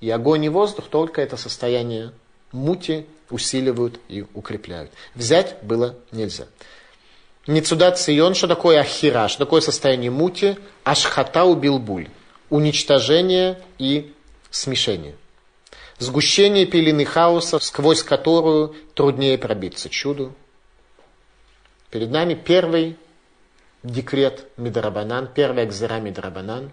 и 0.00 0.10
огонь 0.10 0.44
и 0.44 0.48
воздух 0.48 0.88
только 0.88 1.20
это 1.20 1.36
состояние 1.36 2.12
мути 2.50 3.06
усиливают 3.30 4.00
и 4.08 4.24
укрепляют. 4.34 4.90
Взять 5.14 5.56
было 5.62 5.96
нельзя. 6.10 6.46
Ницудат 7.46 7.98
Цион, 7.98 8.34
что 8.34 8.46
такое 8.46 8.80
ахира, 8.80 9.28
что 9.28 9.44
такое 9.44 9.60
состояние 9.60 10.10
мути, 10.10 10.56
ашхата 10.84 11.44
убил 11.44 11.78
буль, 11.78 12.08
уничтожение 12.50 13.60
и 13.78 14.12
смешение. 14.50 15.16
Сгущение 15.98 16.66
пелены 16.66 17.04
хаоса, 17.04 17.58
сквозь 17.58 18.02
которую 18.02 18.74
труднее 18.94 19.38
пробиться 19.38 19.88
чуду. 19.88 20.34
Перед 21.90 22.10
нами 22.10 22.34
первый 22.34 22.96
декрет 23.82 24.46
Мидарабанан, 24.56 25.28
первый 25.32 25.64
экзера 25.64 26.00
Мидарабанан, 26.00 26.70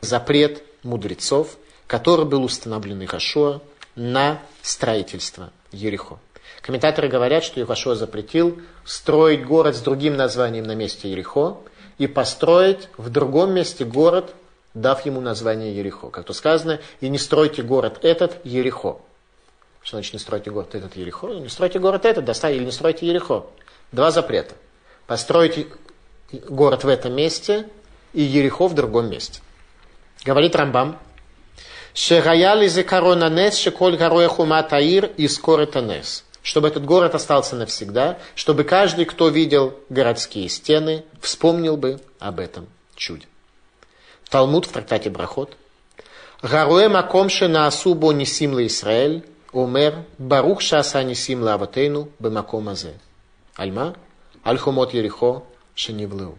запрет 0.00 0.62
мудрецов, 0.82 1.56
который 1.86 2.24
был 2.24 2.44
установлен 2.44 3.04
Ихашуа 3.04 3.60
на 3.96 4.40
строительство 4.62 5.50
Ерехо. 5.72 6.18
Комментаторы 6.62 7.08
говорят, 7.08 7.42
что 7.44 7.62
Ихашуа 7.62 7.94
запретил 7.94 8.60
строить 8.84 9.44
город 9.44 9.76
с 9.76 9.80
другим 9.80 10.16
названием 10.16 10.64
на 10.64 10.74
месте 10.74 11.10
Ерехо 11.10 11.58
и 11.98 12.06
построить 12.06 12.88
в 12.96 13.10
другом 13.10 13.52
месте 13.52 13.84
город 13.84 14.34
дав 14.74 15.04
ему 15.04 15.20
название 15.20 15.76
Ерехо. 15.76 16.10
Как 16.10 16.24
то 16.24 16.32
сказано, 16.32 16.80
и 17.00 17.08
не 17.08 17.18
стройте 17.18 17.62
город 17.62 17.98
этот 18.02 18.44
Ерехо. 18.44 18.98
Что 19.82 19.96
значит 19.96 20.12
не 20.12 20.18
стройте 20.18 20.50
город 20.50 20.74
этот 20.74 20.96
Ерехо? 20.96 21.28
Не 21.28 21.48
стройте 21.48 21.78
город 21.78 22.04
этот, 22.04 22.24
достай, 22.24 22.56
или 22.56 22.64
не 22.64 22.72
стройте 22.72 23.06
Ерехо. 23.06 23.46
Два 23.92 24.10
запрета. 24.10 24.54
Постройте 25.06 25.66
город 26.32 26.84
в 26.84 26.88
этом 26.88 27.14
месте 27.14 27.68
и 28.12 28.22
Ерехо 28.22 28.68
в 28.68 28.74
другом 28.74 29.10
месте. 29.10 29.40
Говорит 30.24 30.54
Рамбам, 30.54 30.98
Шераяли 31.94 32.82
корона 32.82 33.28
нес, 33.28 33.56
шеколь 33.56 33.96
гороя 33.96 34.28
хума 34.28 34.62
таир 34.62 35.06
и 35.16 35.26
скоро 35.28 35.66
нес. 35.80 36.24
Чтобы 36.42 36.68
этот 36.68 36.84
город 36.84 37.14
остался 37.14 37.56
навсегда, 37.56 38.18
чтобы 38.34 38.64
каждый, 38.64 39.04
кто 39.04 39.28
видел 39.28 39.74
городские 39.88 40.48
стены, 40.48 41.04
вспомнил 41.20 41.76
бы 41.76 42.00
об 42.18 42.40
этом 42.40 42.68
чуде. 42.96 43.26
Талмуд 44.30 44.66
в 44.66 44.72
трактате 44.72 45.10
Брахот. 45.10 45.56
Гаруэ 46.42 46.88
маком 46.88 47.28
на 47.40 47.66
асубо 47.66 48.12
нисим 48.12 48.54
ла 48.54 48.66
Исраэль, 48.66 49.26
умер 49.52 50.04
барух 50.16 50.62
шаса 50.62 51.02
нисим 51.02 51.42
ла 51.42 51.54
аватейну 51.54 52.08
бемаком 52.18 52.68
азе. 52.68 52.98
Альма, 53.56 53.96
альхумот 54.42 54.94
ерихо 54.94 55.42
шенивлeu. 55.74 56.38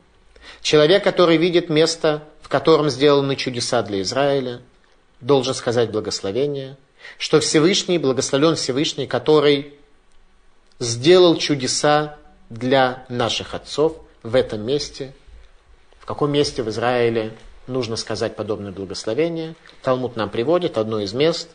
Человек, 0.61 1.03
который 1.03 1.37
видит 1.37 1.69
место, 1.69 2.23
в 2.41 2.49
котором 2.49 2.89
сделаны 2.89 3.35
чудеса 3.35 3.81
для 3.81 4.01
Израиля, 4.01 4.61
должен 5.19 5.53
сказать 5.53 5.91
благословение, 5.91 6.77
что 7.17 7.39
Всевышний, 7.39 7.97
благословен 7.97 8.55
Всевышний, 8.55 9.07
который 9.07 9.73
сделал 10.79 11.37
чудеса 11.37 12.17
для 12.49 13.05
наших 13.07 13.53
отцов 13.53 13.97
в 14.23 14.35
этом 14.35 14.65
месте. 14.65 15.13
В 15.99 16.05
каком 16.05 16.31
месте 16.31 16.63
в 16.63 16.69
Израиле 16.69 17.33
нужно 17.67 17.95
сказать 17.95 18.35
подобное 18.35 18.71
благословение. 18.71 19.55
Талмуд 19.83 20.15
нам 20.15 20.29
приводит 20.29 20.77
одно 20.77 20.99
из 20.99 21.13
мест 21.13 21.49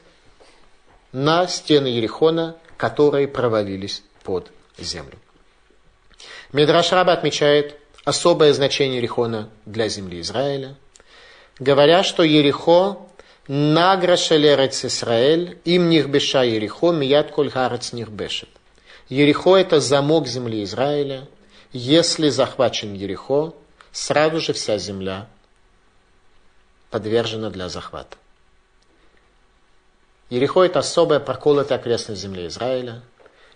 на 1.13 1.47
стены 1.47 1.89
Ерихона, 1.89 2.57
которые 2.77 3.29
провалились 3.29 4.03
под 4.23 4.51
землю. 4.79 5.19
Медраш 6.53 6.93
Раба 6.93 7.13
отмечает 7.13 7.77
особое 8.07 8.55
значение 8.55 8.99
Ерихона 8.99 9.51
для 9.67 9.89
земли 9.89 10.21
Израиля, 10.21 10.77
говоря, 11.59 12.05
что 12.05 12.23
Ерихо 12.23 13.01
награшелерец 13.49 14.85
Израиль, 14.85 15.59
им 15.65 15.91
нихбеша 15.91 16.45
Ерихо, 16.45 16.93
мият 16.93 17.33
коль 17.33 17.51
гарец 17.51 17.93
нихбешет. 17.93 18.49
Ерихо 19.09 19.57
это 19.57 19.81
замок 19.81 20.29
земли 20.29 20.63
Израиля. 20.63 21.27
Если 21.73 22.29
захвачен 22.29 22.95
Ерихо, 22.95 23.55
сразу 23.91 24.41
же 24.41 24.53
вся 24.53 24.79
земля 24.79 25.29
подвержена 26.91 27.51
для 27.51 27.69
захвата. 27.69 28.17
Ерехо– 30.31 30.63
это 30.65 30.79
особая 30.79 31.19
проколотая 31.19 31.79
окрестность 31.79 32.21
земли 32.21 32.47
Израиля. 32.47 33.03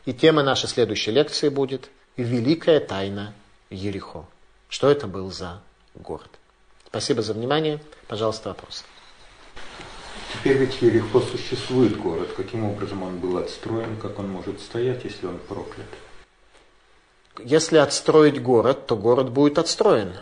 И 0.06 0.12
тема 0.12 0.42
нашей 0.42 0.68
следующей 0.68 1.12
лекции 1.12 1.48
будет 1.48 1.88
«Великая 2.16 2.80
тайна 2.80 3.32
Ерехо». 3.70 4.26
Что 4.70 4.88
это 4.88 5.08
был 5.08 5.30
за 5.32 5.60
город? 5.96 6.30
Спасибо 6.86 7.22
за 7.22 7.34
внимание. 7.34 7.80
Пожалуйста, 8.06 8.50
вопрос. 8.50 8.84
Теперь 10.32 10.58
ведь 10.58 10.80
Ерехо 10.80 11.20
существует 11.20 11.98
город. 11.98 12.28
Каким 12.36 12.64
образом 12.64 13.02
он 13.02 13.18
был 13.18 13.36
отстроен, 13.36 13.96
как 13.96 14.18
он 14.20 14.28
может 14.28 14.60
стоять, 14.60 15.04
если 15.04 15.26
он 15.26 15.38
проклят? 15.38 15.88
Если 17.44 17.78
отстроить 17.78 18.40
город, 18.40 18.86
то 18.86 18.96
город 18.96 19.30
будет 19.30 19.58
отстроен. 19.58 20.14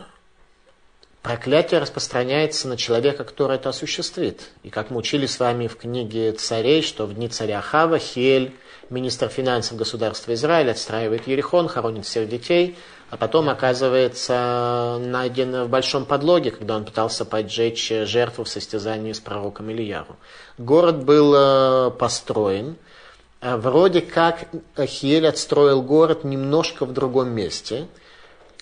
Проклятие 1.23 1.81
распространяется 1.81 2.69
на 2.69 2.79
человека, 2.79 3.25
который 3.25 3.57
это 3.57 3.69
осуществит. 3.69 4.49
И 4.63 4.71
как 4.71 4.89
мы 4.91 4.97
учили 4.97 5.27
с 5.27 5.39
вами 5.39 5.67
в 5.67 5.77
книге 5.77 6.33
царей, 6.33 6.81
что 6.81 7.05
в 7.07 7.15
дни 7.15 7.29
царя 7.29 7.61
Хава 7.61 7.99
Хель, 7.99 8.55
министр 8.89 9.29
финансов 9.29 9.77
государства 9.77 10.33
Израиля, 10.33 10.71
отстраивает 10.71 11.27
Ерихон, 11.27 11.69
хоронит 11.69 12.07
всех 12.07 12.31
детей, 12.31 12.79
а 13.11 13.17
потом 13.17 13.49
оказывается 13.49 14.99
найден 15.01 15.65
в 15.65 15.69
большом 15.69 16.05
подлоге, 16.05 16.51
когда 16.51 16.77
он 16.77 16.85
пытался 16.85 17.25
поджечь 17.25 17.89
жертву 17.89 18.45
в 18.45 18.49
состязании 18.49 19.13
с 19.13 19.21
пророком 19.21 19.71
Ильяру. 19.71 20.17
Город 20.59 21.05
был 21.05 21.35
э, 21.35 21.91
построен, 21.93 22.77
э, 23.41 23.57
вроде 23.57 24.03
как 24.03 24.49
Хиель 24.79 25.27
отстроил 25.27 25.83
город 25.83 26.25
немножко 26.25 26.85
в 26.85 26.93
другом 26.93 27.31
месте, 27.31 27.87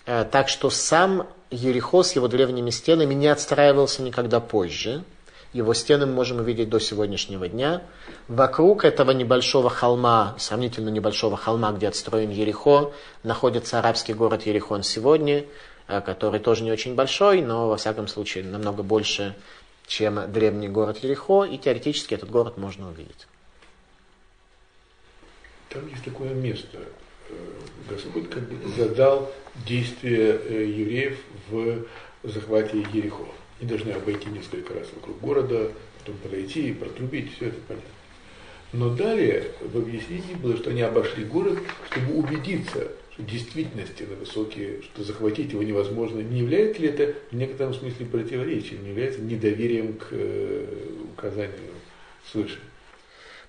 э, 0.06 0.24
так 0.30 0.48
что 0.48 0.70
сам 0.70 1.26
Ерехо 1.50 2.02
с 2.02 2.12
его 2.12 2.28
древними 2.28 2.70
стенами 2.70 3.14
не 3.14 3.28
отстраивался 3.28 4.02
никогда 4.02 4.40
позже. 4.40 5.02
Его 5.56 5.72
стены 5.72 6.04
мы 6.04 6.12
можем 6.12 6.36
увидеть 6.40 6.68
до 6.68 6.78
сегодняшнего 6.78 7.48
дня. 7.48 7.82
Вокруг 8.28 8.84
этого 8.84 9.12
небольшого 9.12 9.70
холма, 9.70 10.34
сравнительно 10.38 10.90
небольшого 10.90 11.38
холма, 11.38 11.72
где 11.72 11.88
отстроен 11.88 12.28
Ерехо, 12.28 12.92
находится 13.22 13.78
арабский 13.78 14.12
город 14.12 14.44
Ерехон 14.44 14.82
сегодня, 14.82 15.46
э, 15.88 16.02
который 16.02 16.40
тоже 16.40 16.62
не 16.62 16.70
очень 16.70 16.94
большой, 16.94 17.40
но 17.40 17.70
во 17.70 17.78
всяком 17.78 18.06
случае 18.06 18.44
намного 18.44 18.82
больше, 18.82 19.34
чем 19.86 20.30
древний 20.30 20.68
город 20.68 20.98
Ерехо, 20.98 21.44
и 21.44 21.56
теоретически 21.56 22.12
этот 22.12 22.30
город 22.30 22.58
можно 22.58 22.90
увидеть. 22.90 23.26
Там 25.70 25.88
есть 25.88 26.04
такое 26.04 26.34
место, 26.34 26.80
Господь 27.88 28.28
как 28.28 28.42
бы 28.42 28.68
задал 28.76 29.32
действия 29.66 30.38
э, 30.38 30.66
евреев 30.66 31.18
в 31.48 31.86
захвате 32.24 32.84
Ерехо. 32.92 33.24
Они 33.60 33.68
должны 33.68 33.90
обойти 33.92 34.28
несколько 34.28 34.74
раз 34.74 34.88
вокруг 34.94 35.18
города, 35.20 35.70
потом 35.98 36.16
подойти 36.18 36.68
и 36.68 36.74
протрубить, 36.74 37.34
все 37.34 37.46
это 37.46 37.56
понятно. 37.66 37.90
Но 38.72 38.90
далее 38.90 39.52
в 39.60 39.76
объяснении 39.76 40.34
было, 40.34 40.56
что 40.56 40.70
они 40.70 40.82
обошли 40.82 41.24
город, 41.24 41.58
чтобы 41.90 42.14
убедиться, 42.14 42.88
что 43.12 43.22
в 43.22 43.26
действительности 43.26 44.02
на 44.02 44.16
высокие, 44.16 44.82
что 44.82 45.02
захватить 45.02 45.52
его 45.52 45.62
невозможно. 45.62 46.20
Не 46.20 46.40
является 46.40 46.82
ли 46.82 46.88
это 46.88 47.14
в 47.30 47.34
некотором 47.34 47.72
смысле 47.72 48.06
противоречием, 48.06 48.82
не 48.82 48.90
является 48.90 49.20
недоверием 49.20 49.94
к 49.94 50.08
э, 50.10 50.66
указанию 51.14 51.72
свыше? 52.30 52.58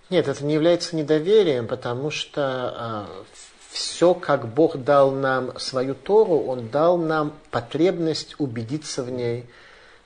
Нет, 0.10 0.30
это 0.30 0.46
не 0.46 0.54
является 0.54 0.96
недоверием, 0.96 1.68
потому 1.68 2.12
что 2.12 2.42
а, 2.42 3.10
все, 3.72 4.14
как 4.14 4.48
Бог 4.48 4.78
дал 4.78 5.12
нам 5.12 5.60
свою 5.60 5.96
Тору, 5.96 6.40
Он 6.40 6.70
дал 6.70 6.98
нам 6.98 7.34
потребность 7.52 8.36
убедиться 8.38 9.04
в 9.04 9.12
ней, 9.12 9.44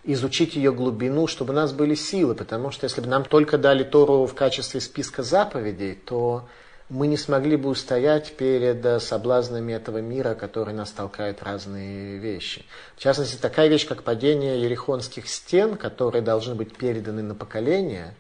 изучить 0.04 0.56
ее 0.56 0.72
глубину, 0.72 1.28
чтобы 1.28 1.54
у 1.54 1.56
нас 1.56 1.74
были 1.74 1.96
силы, 1.96 2.36
потому 2.36 2.72
что 2.72 2.86
если 2.86 3.02
бы 3.02 3.08
нам 3.08 3.24
только 3.24 3.58
дали 3.58 3.84
Тору 3.84 4.26
в 4.26 4.34
качестве 4.34 4.82
списка 4.82 5.24
заповедей, 5.24 5.96
то 5.96 6.48
мы 6.90 7.08
не 7.08 7.18
смогли 7.18 7.56
бы 7.56 7.70
устоять 7.70 8.36
перед 8.36 9.02
соблазнами 9.02 9.72
этого 9.72 10.00
мира, 10.00 10.34
который 10.34 10.74
нас 10.74 10.92
толкает 10.92 11.42
разные 11.42 12.18
вещи. 12.18 12.66
В 12.98 13.00
частности, 13.00 13.38
такая 13.38 13.70
вещь, 13.70 13.88
как 13.88 14.04
падение 14.04 14.62
ерехонских 14.62 15.30
стен, 15.30 15.78
которые 15.78 16.22
должны 16.22 16.54
быть 16.54 16.76
переданы 16.76 17.22
на 17.22 17.34
поколение, 17.34 18.14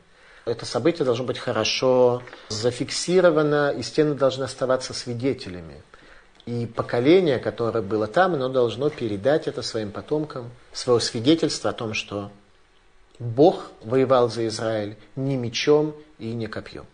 это 0.45 0.65
событие 0.65 1.05
должно 1.05 1.25
быть 1.25 1.37
хорошо 1.37 2.23
зафиксировано, 2.49 3.71
и 3.71 3.81
стены 3.83 4.15
должны 4.15 4.43
оставаться 4.43 4.93
свидетелями. 4.93 5.81
И 6.51 6.65
поколение, 6.65 7.39
которое 7.39 7.81
было 7.81 8.07
там, 8.07 8.33
оно 8.33 8.49
должно 8.49 8.89
передать 8.89 9.47
это 9.47 9.61
своим 9.61 9.89
потомкам, 9.89 10.51
свое 10.73 10.99
свидетельство 10.99 11.69
о 11.69 11.73
том, 11.73 11.93
что 11.93 12.29
Бог 13.19 13.71
воевал 13.81 14.29
за 14.29 14.45
Израиль 14.47 14.97
не 15.15 15.37
мечом 15.37 15.95
и 16.19 16.33
не 16.33 16.47
копьем. 16.47 16.85